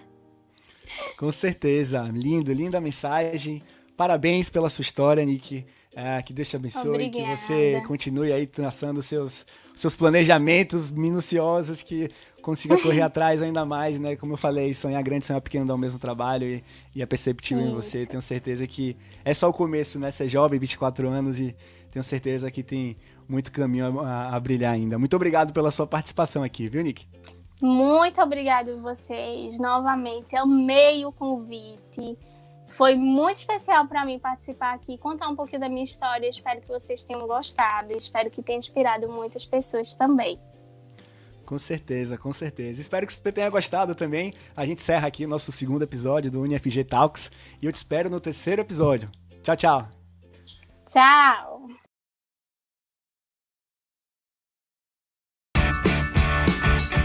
Com 1.18 1.32
certeza. 1.32 2.02
Lindo, 2.12 2.52
linda 2.52 2.80
mensagem. 2.80 3.62
Parabéns 3.96 4.50
pela 4.50 4.70
sua 4.70 4.82
história, 4.82 5.24
Nick. 5.24 5.66
É, 5.96 6.20
que 6.22 6.32
Deus 6.32 6.48
te 6.48 6.56
abençoe, 6.56 6.88
Obrigada. 6.88 7.24
que 7.24 7.36
você 7.36 7.82
continue 7.86 8.32
aí 8.32 8.46
traçando 8.48 9.00
seus 9.00 9.46
seus 9.76 9.94
planejamentos 9.94 10.90
minuciosos, 10.90 11.82
que 11.82 12.10
consiga 12.42 12.76
correr 12.80 13.02
atrás 13.02 13.40
ainda 13.42 13.64
mais, 13.64 13.98
né? 14.00 14.16
Como 14.16 14.32
eu 14.32 14.36
falei, 14.36 14.74
sonhar 14.74 15.02
grande, 15.02 15.24
sonhar 15.24 15.40
pequeno 15.40 15.64
dá 15.64 15.74
o 15.74 15.78
mesmo 15.78 15.98
trabalho 15.98 16.46
e, 16.46 16.64
e 16.96 17.02
é 17.02 17.06
perceptível 17.06 17.62
Isso. 17.62 17.72
em 17.72 17.74
você. 17.74 18.06
Tenho 18.06 18.22
certeza 18.22 18.66
que 18.66 18.96
é 19.24 19.32
só 19.32 19.48
o 19.48 19.52
começo, 19.52 19.98
né? 19.98 20.10
Você 20.10 20.24
é 20.24 20.28
jovem, 20.28 20.58
24 20.58 21.08
anos 21.08 21.38
e 21.38 21.54
tenho 21.90 22.02
certeza 22.02 22.50
que 22.50 22.62
tem 22.62 22.96
muito 23.28 23.52
caminho 23.52 24.00
a, 24.00 24.34
a 24.34 24.40
brilhar 24.40 24.74
ainda. 24.74 24.98
Muito 24.98 25.14
obrigado 25.14 25.52
pela 25.52 25.70
sua 25.70 25.86
participação 25.86 26.42
aqui, 26.42 26.68
viu, 26.68 26.82
Nick? 26.82 27.06
Muito 27.60 28.20
obrigado 28.20 28.70
a 28.72 28.76
vocês 28.76 29.58
novamente. 29.58 30.36
Amei 30.36 31.04
o 31.06 31.12
convite. 31.12 32.18
Foi 32.76 32.96
muito 32.96 33.36
especial 33.36 33.86
para 33.86 34.04
mim 34.04 34.18
participar 34.18 34.74
aqui, 34.74 34.98
contar 34.98 35.28
um 35.28 35.36
pouquinho 35.36 35.60
da 35.60 35.68
minha 35.68 35.84
história. 35.84 36.28
Espero 36.28 36.60
que 36.60 36.66
vocês 36.66 37.04
tenham 37.04 37.26
gostado. 37.26 37.96
Espero 37.96 38.30
que 38.30 38.42
tenha 38.42 38.58
inspirado 38.58 39.08
muitas 39.08 39.46
pessoas 39.46 39.94
também. 39.94 40.40
Com 41.46 41.58
certeza, 41.58 42.18
com 42.18 42.32
certeza. 42.32 42.80
Espero 42.80 43.06
que 43.06 43.12
você 43.12 43.30
tenha 43.30 43.48
gostado 43.48 43.94
também. 43.94 44.32
A 44.56 44.66
gente 44.66 44.78
encerra 44.78 45.06
aqui 45.06 45.24
o 45.24 45.28
nosso 45.28 45.52
segundo 45.52 45.82
episódio 45.82 46.30
do 46.30 46.40
UniFG 46.40 46.84
Talks 46.84 47.30
e 47.62 47.66
eu 47.66 47.72
te 47.72 47.76
espero 47.76 48.10
no 48.10 48.18
terceiro 48.18 48.62
episódio. 48.62 49.08
Tchau, 49.42 49.56
tchau. 49.56 49.88
Tchau. 50.86 51.53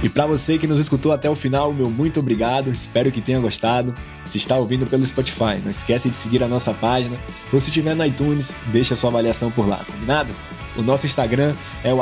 E 0.01 0.07
para 0.07 0.25
você 0.25 0.57
que 0.57 0.65
nos 0.65 0.79
escutou 0.79 1.11
até 1.11 1.29
o 1.29 1.35
final, 1.35 1.73
meu 1.73 1.89
muito 1.89 2.21
obrigado, 2.21 2.71
espero 2.71 3.11
que 3.11 3.19
tenha 3.19 3.39
gostado. 3.39 3.93
Se 4.23 4.37
está 4.37 4.55
ouvindo 4.55 4.87
pelo 4.87 5.05
Spotify, 5.05 5.59
não 5.61 5.71
esquece 5.71 6.09
de 6.09 6.15
seguir 6.15 6.41
a 6.41 6.47
nossa 6.47 6.73
página, 6.73 7.17
ou 7.51 7.59
se 7.59 7.67
estiver 7.67 7.95
no 7.95 8.05
iTunes, 8.05 8.55
deixa 8.67 8.95
sua 8.95 9.09
avaliação 9.09 9.51
por 9.51 9.67
lá, 9.67 9.83
combinado? 9.85 10.33
O 10.77 10.81
nosso 10.81 11.05
Instagram 11.05 11.53
é 11.83 11.93
o 11.93 11.99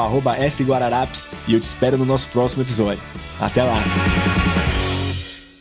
fguararapes 0.51 1.27
e 1.47 1.53
eu 1.53 1.59
te 1.59 1.63
espero 1.63 1.97
no 1.97 2.05
nosso 2.05 2.27
próximo 2.27 2.61
episódio. 2.61 3.01
Até 3.39 3.63
lá! 3.63 4.36